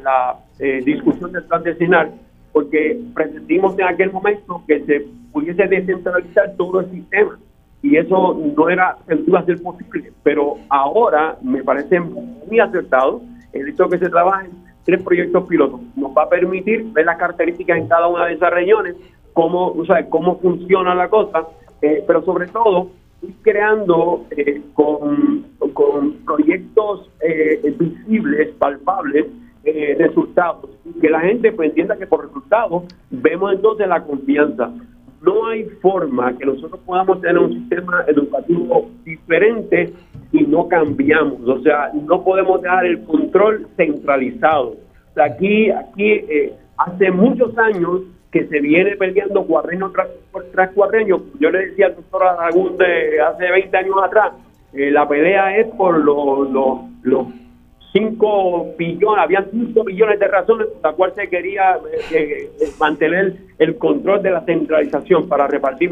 la, 0.03 0.37
eh, 0.59 0.81
discusión 0.85 1.31
del 1.31 1.45
plan 1.45 1.63
decenal 1.63 2.13
porque 2.53 3.01
pretendimos 3.15 3.79
en 3.79 3.87
aquel 3.87 4.11
momento 4.13 4.63
que 4.67 4.85
se 4.85 5.07
pudiese 5.33 5.67
descentralizar 5.69 6.55
todo 6.57 6.81
el 6.81 6.91
sistema. 6.91 7.39
Y 7.83 7.97
eso 7.97 8.39
no 8.57 8.69
era 8.69 8.97
iba 9.27 9.39
a 9.39 9.45
ser 9.45 9.63
posible. 9.63 10.13
Pero 10.25 10.57
ahora 10.69 11.37
me 11.41 11.63
parece 11.63 12.01
muy 12.01 12.59
acertado 12.59 13.23
hecho 13.53 13.85
de 13.85 13.91
que 13.91 14.05
se 14.05 14.11
trabajen 14.11 14.51
tres 14.85 15.03
proyectos 15.03 15.47
pilotos 15.47 15.81
nos 15.97 16.13
va 16.17 16.25
a 16.25 16.29
permitir 16.29 16.85
ver 16.93 17.07
las 17.07 17.19
características 17.19 17.79
en 17.79 17.89
cada 17.89 18.09
una 18.09 18.27
de 18.27 18.35
esas 18.35 18.53
regiones 18.53 18.97
cómo 19.33 19.69
o 19.69 19.85
cómo 20.09 20.39
funciona 20.39 20.95
la 20.95 21.09
cosa 21.09 21.47
eh, 21.81 22.03
pero 22.07 22.23
sobre 22.25 22.49
todo 22.49 22.89
ir 23.23 23.35
creando 23.43 24.27
eh, 24.31 24.61
con, 24.75 25.47
con 25.73 26.13
proyectos 26.25 27.09
eh, 27.21 27.61
visibles 27.79 28.49
palpables 28.59 29.27
resultados 29.97 30.71
que 31.01 31.09
la 31.09 31.21
gente 31.21 31.53
pues 31.53 31.69
entienda 31.69 31.97
que 31.97 32.07
por 32.07 32.27
resultados 32.27 32.83
vemos 33.11 33.53
entonces 33.53 33.87
la 33.87 34.03
confianza. 34.03 34.73
No 35.23 35.47
hay 35.47 35.65
forma 35.81 36.37
que 36.37 36.47
nosotros 36.47 36.81
podamos 36.85 37.21
tener 37.21 37.39
un 37.39 37.53
sistema 37.53 38.05
educativo 38.09 38.91
diferente 39.05 39.93
y 40.33 40.43
no 40.43 40.67
cambiamos. 40.69 41.41
O 41.47 41.61
sea, 41.61 41.91
no 41.95 42.25
podemos 42.25 42.61
dejar 42.61 42.87
el 42.87 43.05
control 43.05 43.69
centralizado. 43.77 44.77
aquí, 45.17 45.71
aquí 45.71 46.11
eh, 46.11 46.53
hace 46.77 47.11
muchos 47.11 47.57
años 47.59 48.03
que 48.33 48.47
se 48.49 48.61
viene 48.61 48.97
peleando 48.97 49.45
cuadreño 49.45 49.91
tras, 49.91 50.09
tras 50.53 50.71
cuadreño. 50.73 51.23
Yo 51.39 51.51
le 51.51 51.67
decía 51.67 51.87
al 51.87 51.97
doctor 51.97 52.25
Aragún 52.25 52.79
de 52.79 53.21
hace 53.21 53.51
20 53.51 53.77
años 53.77 53.97
atrás, 54.03 54.33
eh, 54.73 54.91
la 54.91 55.07
pelea 55.07 55.57
es 55.59 55.67
por 55.77 56.03
los, 56.03 56.51
los 57.03 57.25
5 57.93 58.75
billones, 58.79 59.23
habían 59.23 59.51
5 59.51 59.85
billones 59.85 60.19
de 60.19 60.29
razones 60.29 60.67
por 60.69 60.83
las 60.83 60.95
cuales 60.95 61.15
se 61.15 61.29
quería 61.29 61.79
eh, 62.11 62.51
eh, 62.61 62.67
mantener 62.81 63.37
el 63.59 63.77
control 63.77 64.23
de 64.23 64.31
la 64.31 64.41
centralización 64.45 65.29
para 65.29 65.47
repartir. 65.47 65.91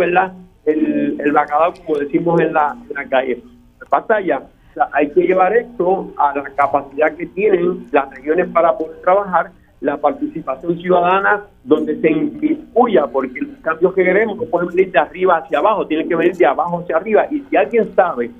El, 0.64 1.20
el 1.20 1.32
bacalao, 1.32 1.72
como 1.84 1.98
decimos 1.98 2.40
en 2.40 2.52
la, 2.52 2.76
la 2.94 3.04
calle. 3.08 3.42
Batalla, 3.90 4.42
hay 4.92 5.10
que 5.10 5.22
llevar 5.22 5.56
esto 5.56 6.12
a 6.16 6.36
la 6.36 6.44
capacidad 6.54 7.14
que 7.16 7.26
tienen 7.26 7.86
las 7.90 8.08
regiones 8.10 8.48
para 8.48 8.76
poder 8.76 9.00
trabajar, 9.02 9.50
la 9.80 9.96
participación 9.96 10.78
ciudadana 10.78 11.44
donde 11.64 12.00
se 12.00 12.10
incluya, 12.10 13.06
porque 13.06 13.40
los 13.40 13.58
cambios 13.62 13.94
que 13.94 14.04
queremos 14.04 14.36
no 14.36 14.44
pueden 14.44 14.68
venir 14.68 14.92
de 14.92 14.98
arriba 14.98 15.38
hacia 15.38 15.58
abajo, 15.58 15.86
tienen 15.86 16.08
que 16.08 16.14
venir 16.14 16.36
de 16.36 16.46
abajo 16.46 16.80
hacia 16.80 16.96
arriba. 16.96 17.26
Y 17.30 17.40
si 17.48 17.56
alguien 17.56 17.92
sabe 17.94 18.30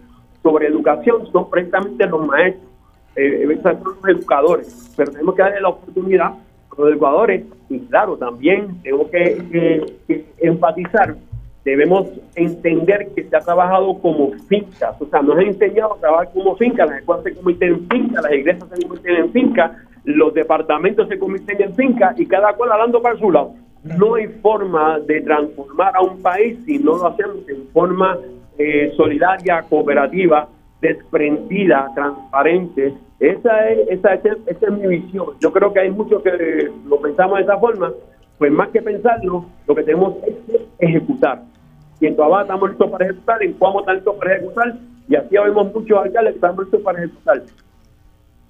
sobre 0.43 0.69
educación, 0.69 1.27
son 1.33 1.51
precisamente 1.51 2.07
los 2.07 2.27
maestros 2.27 2.70
eh, 3.17 3.59
los 3.63 4.09
educadores, 4.09 4.93
pero 4.97 5.13
tenemos 5.13 5.35
que 5.35 5.43
darle 5.43 5.61
la 5.61 5.69
oportunidad 5.69 6.27
a 6.27 6.75
los 6.79 6.91
educadores. 6.91 7.45
Y 7.69 7.79
claro, 7.81 8.17
también 8.17 8.81
tengo 8.83 9.11
que, 9.11 9.95
enfatizar, 10.39 11.17
debemos 11.65 12.09
entender 12.35 13.09
que 13.15 13.25
se 13.25 13.37
ha 13.37 13.41
trabajado 13.41 13.99
como 13.99 14.33
fincas, 14.49 15.01
o 15.01 15.07
sea, 15.07 15.23
nos 15.23 15.37
han 15.37 15.47
enseñado 15.47 15.95
a 15.95 16.01
trabajar 16.01 16.33
como 16.33 16.57
fincas, 16.57 16.89
las 16.89 16.99
escuelas 17.01 17.25
se 17.25 17.35
convierten 17.35 17.69
en 17.69 17.89
fincas, 17.89 18.23
las 18.23 18.33
iglesias 18.33 18.69
se 18.75 18.83
convierten 18.83 19.17
en 19.17 19.33
fincas, 19.33 19.73
los 20.05 20.35
departamentos 20.35 21.09
se 21.09 21.19
convierten 21.19 21.63
en 21.63 21.75
fincas 21.75 22.19
y 22.19 22.27
cada 22.27 22.55
cual 22.55 22.73
hablando 22.73 23.03
para 23.03 23.19
su 23.19 23.31
lado. 23.31 23.55
No 23.83 24.15
hay 24.15 24.27
forma 24.43 24.99
de 25.01 25.23
transformar 25.23 25.97
a 25.97 26.03
un 26.03 26.21
país 26.21 26.59
si 26.67 26.79
no 26.79 26.97
lo 26.97 27.07
hacemos 27.07 27.49
en 27.49 27.67
forma 27.73 28.19
eh, 28.59 28.93
solidaria, 28.97 29.63
cooperativa, 29.63 30.49
desprendida, 30.81 31.91
transparente. 31.95 32.95
Esa 33.19 33.69
es, 33.69 33.89
esa, 33.89 34.15
es, 34.15 34.25
esa 34.47 34.67
es 34.67 34.73
mi 34.73 34.87
visión. 34.87 35.29
Yo 35.41 35.53
creo 35.53 35.73
que 35.73 35.81
hay 35.81 35.91
muchos 35.91 36.23
que 36.23 36.71
lo 36.87 37.01
pensamos 37.01 37.39
de 37.39 37.45
esa 37.45 37.59
forma, 37.59 37.93
pues 38.39 38.51
más 38.53 38.69
que 38.71 38.81
pensarlo, 38.81 39.45
lo 39.67 39.75
que 39.75 39.83
tenemos 39.83 40.15
es 40.27 40.61
ejecutar. 40.79 41.43
Y 42.01 42.07
en 42.07 42.17
Tuabá 42.17 42.43
estamos 42.43 42.71
listos 42.71 42.91
para 42.91 43.05
ejecutar, 43.05 43.43
en 43.43 43.53
Cuamo 43.55 43.81
estamos 43.81 43.97
listos 43.97 44.17
para 44.17 44.37
ejecutar, 44.37 44.75
y 45.09 45.15
así 45.17 45.37
vemos 45.37 45.75
muchos 45.75 45.99
alcaldes 45.99 46.33
que 46.33 46.37
estamos 46.37 46.65
listos 46.65 46.81
para 46.81 46.99
ejecutar. 46.99 47.43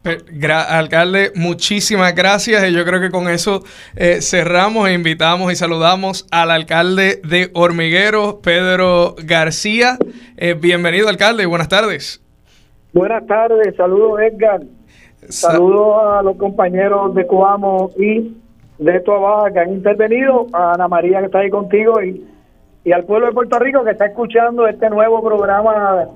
Alcalde, 0.03 1.30
muchísimas 1.34 2.14
gracias 2.14 2.66
y 2.66 2.72
yo 2.72 2.84
creo 2.84 3.01
que 3.01 3.11
con 3.11 3.28
eso 3.28 3.62
eh, 3.96 4.22
cerramos 4.22 4.88
e 4.88 4.94
invitamos 4.94 5.53
y 5.53 5.57
saludamos 5.57 6.26
al 6.30 6.51
alcalde 6.51 7.20
de 7.22 7.51
Hormigueros, 7.53 8.36
Pedro 8.42 9.14
García. 9.22 9.98
Eh, 10.38 10.55
bienvenido, 10.55 11.09
alcalde, 11.09 11.44
buenas 11.44 11.68
tardes. 11.68 12.22
Buenas 12.94 13.26
tardes, 13.26 13.76
saludos 13.76 14.20
Edgar. 14.20 14.61
Saludos 15.28 16.03
a 16.03 16.22
los 16.22 16.36
compañeros 16.36 17.14
de 17.14 17.26
Coamo 17.26 17.90
y 17.98 18.36
de 18.78 18.98
Baja 19.01 19.53
que 19.53 19.61
han 19.61 19.74
intervenido, 19.74 20.46
a 20.55 20.72
Ana 20.72 20.88
María 20.88 21.20
que 21.20 21.26
está 21.26 21.40
ahí 21.40 21.51
contigo 21.51 22.03
y, 22.03 22.26
y 22.84 22.92
al 22.92 23.05
pueblo 23.05 23.26
de 23.26 23.32
Puerto 23.32 23.59
Rico 23.59 23.84
que 23.84 23.90
está 23.90 24.07
escuchando 24.07 24.66
este 24.66 24.88
nuevo 24.88 25.22
programa 25.22 26.09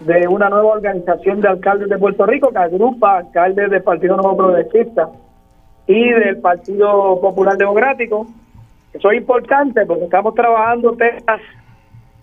de 0.00 0.28
una 0.28 0.48
nueva 0.48 0.68
organización 0.68 1.40
de 1.40 1.48
alcaldes 1.48 1.88
de 1.88 1.98
Puerto 1.98 2.26
Rico 2.26 2.50
que 2.50 2.58
agrupa 2.58 3.18
alcaldes 3.18 3.70
del 3.70 3.82
Partido 3.82 4.16
Nuevo 4.16 4.36
Progresista 4.36 5.08
y 5.86 6.10
del 6.10 6.38
Partido 6.38 7.20
Popular 7.20 7.56
Democrático. 7.56 8.26
Eso 8.92 9.10
es 9.10 9.18
importante 9.18 9.86
porque 9.86 10.04
estamos 10.04 10.34
trabajando 10.34 10.96
temas 10.96 11.40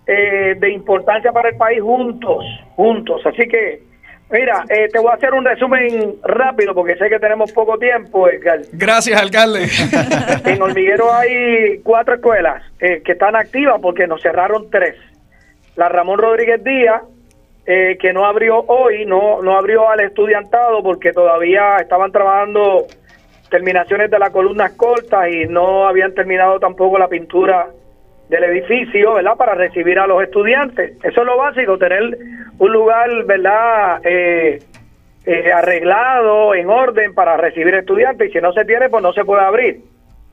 eh, 0.06 0.56
de 0.60 0.74
importancia 0.74 1.32
para 1.32 1.50
el 1.50 1.56
país 1.56 1.82
juntos, 1.82 2.44
juntos. 2.76 3.22
Así 3.26 3.48
que, 3.48 3.84
mira, 4.30 4.66
eh, 4.70 4.90
te 4.92 5.00
voy 5.00 5.12
a 5.12 5.16
hacer 5.16 5.34
un 5.34 5.46
resumen 5.46 6.16
rápido 6.24 6.76
porque 6.76 6.96
sé 6.98 7.10
que 7.10 7.20
tenemos 7.20 7.52
poco 7.54 7.78
tiempo, 7.78 8.28
Gracias, 8.74 9.22
alcalde. 9.22 9.68
en 10.46 10.62
Hormiguero 10.62 11.14
hay 11.14 11.80
cuatro 11.84 12.16
escuelas 12.16 12.64
eh, 12.80 13.02
que 13.04 13.14
están 13.14 13.36
activas 13.36 13.80
porque 13.82 14.06
nos 14.06 14.22
cerraron 14.22 14.70
tres. 14.70 14.96
La 15.76 15.90
Ramón 15.90 16.20
Rodríguez 16.20 16.64
Díaz, 16.64 17.02
eh, 17.66 17.98
que 18.00 18.12
no 18.12 18.26
abrió 18.26 18.60
hoy, 18.60 19.06
no, 19.06 19.42
no 19.42 19.58
abrió 19.58 19.90
al 19.90 20.02
estudiantado 20.02 20.84
porque 20.84 21.14
todavía 21.14 21.78
estaban 21.78 22.12
trabajando 22.12 22.88
terminaciones 23.50 24.10
de 24.12 24.20
las 24.20 24.32
columnas 24.32 24.74
cortas 24.74 25.30
y 25.30 25.46
no 25.46 25.88
habían 25.88 26.14
terminado 26.14 26.60
tampoco 26.60 26.98
la 26.98 27.08
pintura 27.08 27.68
del 28.28 28.44
edificio, 28.46 29.14
¿verdad? 29.14 29.36
Para 29.38 29.54
recibir 29.54 30.00
a 30.00 30.08
los 30.08 30.24
estudiantes. 30.24 30.98
Eso 31.04 31.22
es 31.22 31.26
lo 31.26 31.38
básico, 31.38 31.78
tener 31.78 32.18
un 32.58 32.74
lugar, 32.74 33.10
¿verdad? 33.26 34.02
Eh, 34.04 34.60
eh, 35.26 35.52
arreglado, 35.54 36.56
en 36.56 36.70
orden 36.70 37.14
para 37.14 37.38
recibir 37.38 37.74
estudiantes 37.76 38.30
y 38.30 38.34
si 38.34 38.42
no 38.42 38.52
se 38.54 38.66
tiene, 38.66 38.90
pues 38.90 39.02
no 39.02 39.14
se 39.14 39.24
puede 39.24 39.44
abrir. 39.44 39.82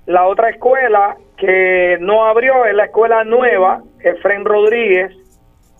La 0.06 0.26
otra 0.26 0.50
escuela 0.50 1.16
que 1.36 1.96
no 2.00 2.24
abrió 2.24 2.64
es 2.64 2.74
la 2.74 2.86
escuela 2.86 3.22
nueva, 3.22 3.82
Efren 4.00 4.44
Rodríguez, 4.44 5.12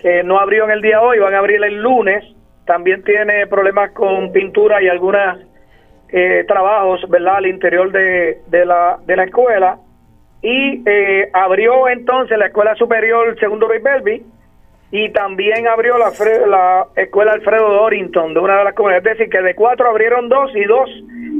que 0.01 0.23
no 0.23 0.39
abrió 0.39 0.65
en 0.65 0.71
el 0.71 0.83
día 0.83 0.99
de 0.99 1.05
hoy, 1.05 1.19
van 1.19 1.35
a 1.35 1.39
abrir 1.39 1.63
el 1.63 1.83
lunes. 1.83 2.25
También 2.65 3.03
tiene 3.05 3.47
problemas 3.47 3.91
con 3.93 4.33
pintura 4.33 4.83
y 4.83 4.89
algunos 4.89 5.39
eh, 6.09 6.45
trabajos, 6.47 7.09
¿verdad?, 7.09 7.37
al 7.37 7.47
interior 7.47 7.91
de, 7.93 8.41
de, 8.47 8.65
la, 8.65 8.99
de 9.05 9.17
la 9.17 9.25
escuela. 9.25 9.79
Y 10.43 10.83
eh, 10.87 11.29
abrió 11.33 11.89
entonces 11.89 12.39
la 12.39 12.47
Escuela 12.47 12.75
Superior 12.75 13.39
Segundo 13.39 13.69
Belvi 13.69 14.23
y 14.91 15.11
también 15.11 15.69
abrió 15.69 15.99
la, 15.99 16.11
la 16.47 16.87
Escuela 16.97 17.33
Alfredo 17.33 17.69
Dorrington 17.69 18.35
de 18.35 18.41
una 18.41 18.59
de 18.59 18.65
las 18.65 18.75
comunidades. 18.75 19.07
Es 19.13 19.19
decir, 19.19 19.31
que 19.31 19.43
de 19.43 19.55
cuatro 19.55 19.89
abrieron 19.89 20.29
dos 20.29 20.51
y 20.57 20.65
dos 20.65 20.91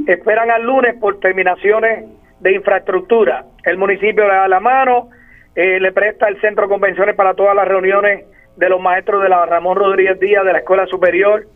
esperan 0.07 0.51
al 0.51 0.63
lunes 0.63 0.95
por 0.99 1.19
terminaciones 1.19 2.05
de 2.39 2.53
infraestructura. 2.53 3.45
El 3.63 3.77
municipio 3.77 4.27
le 4.27 4.33
da 4.33 4.47
la 4.47 4.59
mano, 4.59 5.09
eh, 5.55 5.79
le 5.79 5.91
presta 5.91 6.27
el 6.27 6.39
centro 6.41 6.63
de 6.65 6.69
convenciones 6.69 7.15
para 7.15 7.33
todas 7.33 7.55
las 7.55 7.67
reuniones 7.67 8.25
de 8.61 8.69
los 8.69 8.79
maestros 8.79 9.23
de 9.23 9.29
la 9.29 9.43
Ramón 9.47 9.75
Rodríguez 9.75 10.19
Díaz 10.19 10.45
de 10.45 10.53
la 10.53 10.59
Escuela 10.59 10.85
Superior, 10.85 11.47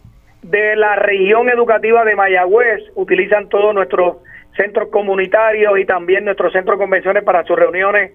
de 0.41 0.75
la 0.75 0.95
región 0.95 1.47
educativa 1.49 2.03
de 2.03 2.15
Mayagüez, 2.15 2.81
utilizan 2.95 3.47
todos 3.47 3.75
nuestros 3.75 4.17
centros 4.57 4.89
comunitarios 4.89 5.77
y 5.77 5.85
también 5.85 6.25
nuestros 6.25 6.51
centros 6.51 6.79
de 6.79 6.83
convenciones 6.83 7.23
para 7.23 7.43
sus 7.43 7.59
reuniones 7.59 8.11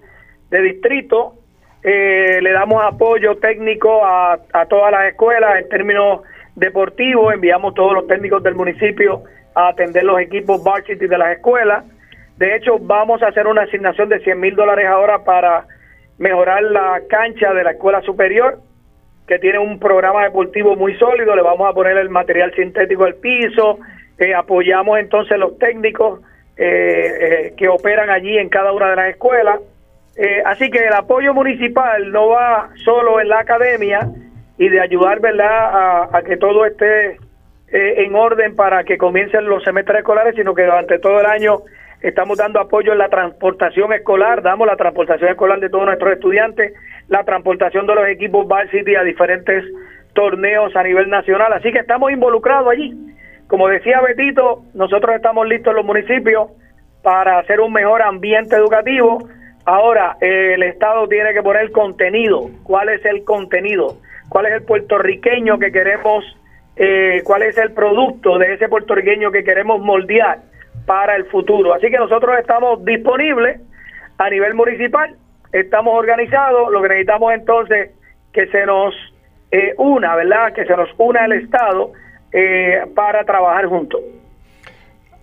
de 0.49 0.61
distrito. 0.61 1.35
Eh, 1.83 2.39
le 2.41 2.51
damos 2.51 2.83
apoyo 2.83 3.37
técnico 3.37 4.05
a, 4.05 4.37
todas 4.69 4.91
las 4.91 5.07
escuelas 5.07 5.61
en 5.61 5.69
términos 5.69 6.23
deportivos, 6.57 7.33
enviamos 7.33 7.73
todos 7.73 7.93
los 7.93 8.07
técnicos 8.07 8.43
del 8.43 8.55
municipio 8.55 9.23
a 9.55 9.69
atender 9.69 10.03
los 10.03 10.19
equipos 10.19 10.61
varsity 10.65 11.07
de 11.07 11.17
las 11.17 11.37
escuelas. 11.37 11.85
De 12.35 12.57
hecho, 12.57 12.77
vamos 12.77 13.23
a 13.23 13.27
hacer 13.27 13.47
una 13.47 13.61
asignación 13.61 14.09
de 14.09 14.19
100 14.19 14.37
mil 14.37 14.53
dólares 14.53 14.85
ahora 14.85 15.23
para 15.23 15.65
mejorar 16.17 16.63
la 16.63 17.01
cancha 17.09 17.53
de 17.53 17.63
la 17.63 17.71
escuela 17.71 18.01
superior 18.01 18.59
que 19.31 19.39
tiene 19.39 19.59
un 19.59 19.79
programa 19.79 20.25
deportivo 20.25 20.75
muy 20.75 20.93
sólido, 20.97 21.33
le 21.37 21.41
vamos 21.41 21.65
a 21.65 21.71
poner 21.71 21.95
el 21.95 22.09
material 22.09 22.53
sintético 22.53 23.05
al 23.05 23.15
piso, 23.15 23.79
eh, 24.17 24.35
apoyamos 24.35 24.99
entonces 24.99 25.37
los 25.37 25.57
técnicos 25.57 26.19
eh, 26.57 26.65
eh, 26.67 27.53
que 27.55 27.69
operan 27.69 28.09
allí 28.09 28.37
en 28.37 28.49
cada 28.49 28.73
una 28.73 28.89
de 28.89 28.95
las 28.97 29.09
escuelas. 29.11 29.61
así 30.43 30.69
que 30.69 30.79
el 30.79 30.91
apoyo 30.91 31.33
municipal 31.33 32.11
no 32.11 32.27
va 32.27 32.71
solo 32.83 33.21
en 33.21 33.29
la 33.29 33.39
academia 33.39 34.01
y 34.57 34.67
de 34.67 34.81
ayudar 34.81 35.21
¿verdad? 35.21 36.09
A, 36.13 36.21
que 36.23 36.35
todo 36.35 36.65
esté 36.65 37.17
en 37.69 38.13
orden 38.13 38.57
para 38.57 38.83
que 38.83 38.97
comiencen 38.97 39.45
los 39.45 39.63
semestres 39.63 39.99
escolares, 39.99 40.35
sino 40.35 40.53
que 40.53 40.65
durante 40.65 40.99
todo 40.99 41.21
el 41.21 41.25
año 41.25 41.59
estamos 42.01 42.37
dando 42.37 42.59
apoyo 42.59 42.91
en 42.91 42.97
la 42.97 43.07
transportación 43.07 43.93
escolar, 43.93 44.41
damos 44.41 44.67
la 44.67 44.75
transportación 44.75 45.29
escolar 45.29 45.61
de 45.61 45.69
todos 45.69 45.85
nuestros 45.85 46.11
estudiantes, 46.11 46.73
la 47.11 47.23
transportación 47.23 47.85
de 47.85 47.93
los 47.93 48.07
equipos 48.07 48.47
City 48.71 48.95
a 48.95 49.03
diferentes 49.03 49.63
torneos 50.13 50.75
a 50.75 50.81
nivel 50.81 51.09
nacional, 51.09 51.53
así 51.53 51.71
que 51.71 51.79
estamos 51.79 52.11
involucrados 52.11 52.69
allí. 52.71 52.93
Como 53.47 53.67
decía 53.67 54.01
Betito, 54.01 54.63
nosotros 54.73 55.15
estamos 55.15 55.47
listos 55.47 55.71
en 55.71 55.75
los 55.75 55.85
municipios 55.85 56.49
para 57.03 57.37
hacer 57.37 57.59
un 57.59 57.71
mejor 57.71 58.01
ambiente 58.01 58.55
educativo. 58.55 59.29
Ahora, 59.65 60.17
el 60.19 60.63
Estado 60.63 61.07
tiene 61.07 61.33
que 61.33 61.43
poner 61.43 61.71
contenido. 61.71 62.49
¿Cuál 62.63 62.89
es 62.89 63.05
el 63.05 63.23
contenido? 63.23 63.97
¿Cuál 64.29 64.47
es 64.47 64.53
el 64.53 64.63
puertorriqueño 64.63 65.59
que 65.59 65.71
queremos? 65.71 66.25
Eh, 66.77 67.21
¿Cuál 67.23 67.43
es 67.43 67.57
el 67.57 67.73
producto 67.73 68.39
de 68.39 68.53
ese 68.53 68.67
puertorriqueño 68.67 69.31
que 69.31 69.43
queremos 69.43 69.79
moldear? 69.79 70.39
para 70.85 71.15
el 71.15 71.25
futuro. 71.25 71.73
Así 71.73 71.89
que 71.89 71.97
nosotros 71.97 72.37
estamos 72.39 72.83
disponibles 72.85 73.61
a 74.17 74.29
nivel 74.29 74.53
municipal, 74.53 75.15
estamos 75.51 75.93
organizados, 75.93 76.71
lo 76.71 76.81
que 76.81 76.89
necesitamos 76.89 77.33
entonces 77.33 77.91
que 78.33 78.47
se 78.47 78.65
nos 78.65 78.93
eh, 79.51 79.73
una, 79.77 80.15
¿verdad? 80.15 80.53
Que 80.53 80.65
se 80.65 80.75
nos 80.75 80.89
una 80.97 81.25
el 81.25 81.33
Estado 81.33 81.91
eh, 82.31 82.85
para 82.95 83.23
trabajar 83.25 83.65
juntos. 83.65 84.01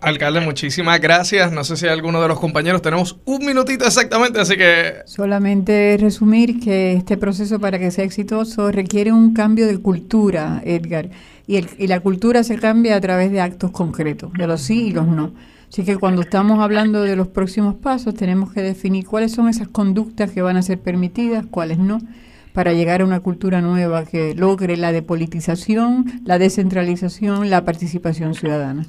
Alcalde, 0.01 0.41
muchísimas 0.41 1.01
gracias. 1.01 1.51
No 1.51 1.65
sé 1.65 1.77
si 1.77 1.89
alguno 1.89 2.23
de 2.23 2.29
los 2.29 2.39
compañeros 2.39 2.83
tenemos 2.83 3.19
un 3.25 3.45
minutito 3.45 3.85
exactamente, 3.85 4.39
así 4.39 4.57
que... 4.57 4.99
Solamente 5.07 5.97
resumir 5.99 6.61
que 6.61 6.93
este 6.93 7.17
proceso 7.17 7.59
para 7.59 7.81
que 7.81 7.91
sea 7.91 8.05
exitoso 8.05 8.71
requiere 8.71 9.11
un 9.11 9.35
cambio 9.35 9.67
de 9.67 9.79
cultura, 9.79 10.61
Edgar. 10.65 11.09
Y, 11.49 11.57
el, 11.57 11.69
y 11.79 11.89
la 11.89 11.99
cultura 11.99 12.45
se 12.45 12.59
cambia 12.59 12.95
a 12.95 13.01
través 13.01 13.33
de 13.33 13.41
actos 13.41 13.73
concretos, 13.73 14.33
de 14.35 14.47
los 14.47 14.61
sí 14.61 14.89
y 14.89 14.93
los 14.93 15.07
no. 15.07 15.33
Así 15.71 15.85
que 15.85 15.97
cuando 15.97 16.23
estamos 16.23 16.61
hablando 16.61 17.03
de 17.03 17.15
los 17.15 17.29
próximos 17.29 17.75
pasos, 17.75 18.15
tenemos 18.15 18.53
que 18.53 18.63
definir 18.63 19.07
cuáles 19.07 19.33
son 19.33 19.49
esas 19.49 19.69
conductas 19.69 20.31
que 20.31 20.43
van 20.43 20.57
a 20.57 20.63
ser 20.63 20.81
permitidas, 20.81 21.45
cuáles 21.47 21.79
no, 21.79 21.99
para 22.55 22.73
llegar 22.73 23.03
a 23.03 23.05
una 23.05 23.21
cultura 23.21 23.61
nueva 23.61 24.05
que 24.05 24.35
logre 24.35 24.77
la 24.77 24.93
depolitización, 24.93 26.23
la 26.25 26.39
descentralización, 26.39 27.51
la 27.51 27.65
participación 27.65 28.35
ciudadana. 28.35 28.87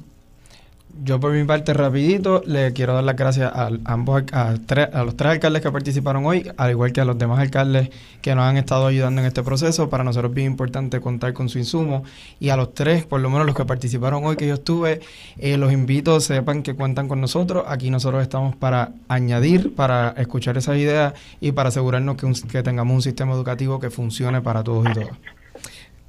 Yo 1.02 1.18
por 1.18 1.32
mi 1.32 1.44
parte 1.44 1.72
rapidito 1.72 2.42
le 2.44 2.72
quiero 2.72 2.94
dar 2.94 3.04
las 3.04 3.16
gracias 3.16 3.50
a 3.54 3.70
ambos 3.84 4.24
a, 4.32 4.48
a, 4.48 5.04
los 5.04 5.16
tres 5.16 5.32
alcaldes 5.32 5.62
que 5.62 5.70
participaron 5.70 6.26
hoy, 6.26 6.50
al 6.56 6.70
igual 6.70 6.92
que 6.92 7.00
a 7.00 7.04
los 7.04 7.16
demás 7.16 7.38
alcaldes 7.38 7.90
que 8.20 8.34
nos 8.34 8.44
han 8.44 8.56
estado 8.56 8.86
ayudando 8.86 9.20
en 9.20 9.26
este 9.26 9.42
proceso. 9.42 9.88
Para 9.88 10.04
nosotros 10.04 10.30
es 10.30 10.34
bien 10.34 10.48
importante 10.48 11.00
contar 11.00 11.32
con 11.32 11.48
su 11.48 11.58
insumo 11.58 12.04
y 12.38 12.50
a 12.50 12.56
los 12.56 12.74
tres, 12.74 13.04
por 13.06 13.20
lo 13.20 13.30
menos 13.30 13.46
los 13.46 13.56
que 13.56 13.64
participaron 13.64 14.24
hoy 14.24 14.36
que 14.36 14.46
yo 14.46 14.54
estuve, 14.54 15.00
eh, 15.38 15.56
los 15.56 15.72
invito, 15.72 16.20
sepan 16.20 16.62
que 16.62 16.74
cuentan 16.74 17.08
con 17.08 17.20
nosotros. 17.20 17.64
Aquí 17.66 17.90
nosotros 17.90 18.22
estamos 18.22 18.56
para 18.56 18.92
añadir, 19.08 19.74
para 19.74 20.10
escuchar 20.18 20.58
esas 20.58 20.76
ideas 20.76 21.14
y 21.40 21.52
para 21.52 21.70
asegurarnos 21.70 22.16
que, 22.16 22.30
que 22.50 22.62
tengamos 22.62 22.94
un 22.94 23.02
sistema 23.02 23.32
educativo 23.32 23.80
que 23.80 23.90
funcione 23.90 24.42
para 24.42 24.62
todos 24.62 24.86
y 24.90 24.92
todas. 24.92 25.39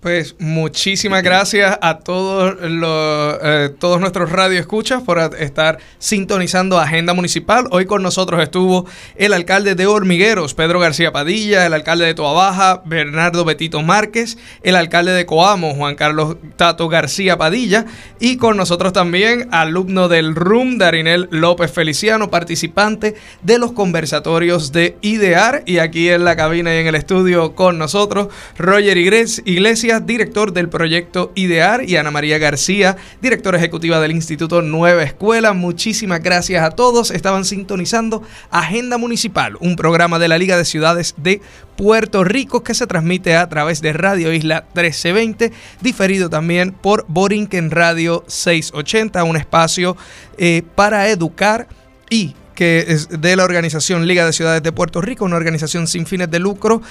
Pues 0.01 0.35
muchísimas 0.39 1.21
gracias 1.21 1.77
a 1.79 1.99
todos 1.99 2.59
los 2.59 3.37
eh, 3.43 3.69
todos 3.77 4.01
nuestros 4.01 4.31
radioescuchas 4.31 5.03
por 5.03 5.19
estar 5.37 5.77
sintonizando 5.99 6.79
Agenda 6.79 7.13
Municipal. 7.13 7.67
Hoy 7.69 7.85
con 7.85 8.01
nosotros 8.01 8.41
estuvo 8.41 8.87
el 9.15 9.31
alcalde 9.31 9.75
de 9.75 9.85
Hormigueros, 9.85 10.55
Pedro 10.55 10.79
García 10.79 11.11
Padilla, 11.11 11.67
el 11.67 11.75
alcalde 11.75 12.05
de 12.05 12.15
Toabaja, 12.15 12.81
Bernardo 12.83 13.45
Betito 13.45 13.83
Márquez, 13.83 14.39
el 14.63 14.75
alcalde 14.75 15.11
de 15.11 15.27
Coamo, 15.27 15.75
Juan 15.75 15.93
Carlos 15.93 16.37
Tato 16.55 16.89
García 16.89 17.37
Padilla, 17.37 17.85
y 18.19 18.37
con 18.37 18.57
nosotros 18.57 18.93
también 18.93 19.49
alumno 19.51 20.07
del 20.07 20.33
RUM, 20.33 20.79
Darinel 20.79 21.27
López 21.29 21.71
Feliciano, 21.71 22.31
participante 22.31 23.13
de 23.43 23.59
los 23.59 23.73
conversatorios 23.73 24.71
de 24.71 24.97
IDEAR, 25.01 25.61
y 25.67 25.77
aquí 25.77 26.09
en 26.09 26.25
la 26.25 26.35
cabina 26.35 26.73
y 26.73 26.79
en 26.79 26.87
el 26.87 26.95
estudio 26.95 27.53
con 27.53 27.77
nosotros, 27.77 28.29
Roger 28.57 28.97
Iglesias 28.97 29.90
director 29.99 30.53
del 30.53 30.69
proyecto 30.69 31.31
IDEAR, 31.35 31.87
y 31.87 31.97
Ana 31.97 32.11
María 32.11 32.37
García, 32.37 32.97
directora 33.21 33.57
ejecutiva 33.57 33.99
del 33.99 34.11
Instituto 34.11 34.61
Nueva 34.61 35.03
Escuela. 35.03 35.53
Muchísimas 35.53 36.21
gracias 36.21 36.63
a 36.63 36.71
todos. 36.71 37.11
Estaban 37.11 37.45
sintonizando 37.45 38.23
Agenda 38.49 38.97
Municipal, 38.97 39.57
un 39.59 39.75
programa 39.75 40.19
de 40.19 40.27
la 40.27 40.37
Liga 40.37 40.57
de 40.57 40.65
Ciudades 40.65 41.15
de 41.17 41.41
Puerto 41.75 42.23
Rico 42.23 42.63
que 42.63 42.73
se 42.73 42.87
transmite 42.87 43.35
a 43.35 43.49
través 43.49 43.81
de 43.81 43.93
Radio 43.93 44.33
Isla 44.33 44.65
1320, 44.75 45.51
diferido 45.81 46.29
también 46.29 46.71
por 46.71 47.05
Borinquen 47.07 47.71
Radio 47.71 48.23
680, 48.27 49.23
un 49.23 49.37
espacio 49.37 49.97
eh, 50.37 50.63
para 50.75 51.09
educar 51.09 51.67
y 52.09 52.35
que 52.61 52.85
es 52.89 53.09
de 53.09 53.35
la 53.35 53.43
organización 53.43 54.05
Liga 54.05 54.23
de 54.23 54.33
Ciudades 54.33 54.61
de 54.61 54.71
Puerto 54.71 55.01
Rico, 55.01 55.25
una 55.25 55.35
organización 55.35 55.87
sin 55.87 56.05
fines 56.05 56.29
de 56.29 56.37
lucro, 56.37 56.83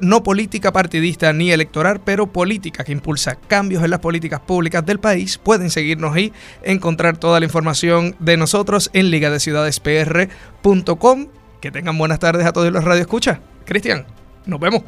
no 0.00 0.22
política 0.22 0.72
partidista 0.72 1.34
ni 1.34 1.50
electoral, 1.50 2.00
pero 2.02 2.32
política 2.32 2.82
que 2.82 2.92
impulsa 2.92 3.34
cambios 3.34 3.84
en 3.84 3.90
las 3.90 4.00
políticas 4.00 4.40
públicas 4.40 4.86
del 4.86 5.00
país. 5.00 5.36
Pueden 5.36 5.68
seguirnos 5.68 6.16
y 6.16 6.32
encontrar 6.62 7.18
toda 7.18 7.40
la 7.40 7.44
información 7.44 8.16
de 8.20 8.38
nosotros 8.38 8.88
en 8.94 9.10
ligadeciudadespr.com. 9.10 11.26
Que 11.60 11.70
tengan 11.70 11.98
buenas 11.98 12.18
tardes 12.18 12.46
a 12.46 12.54
todos 12.54 12.72
los 12.72 12.82
Radio 12.82 13.02
Escucha. 13.02 13.38
Cristian, 13.66 14.06
nos 14.46 14.60
vemos. 14.60 14.82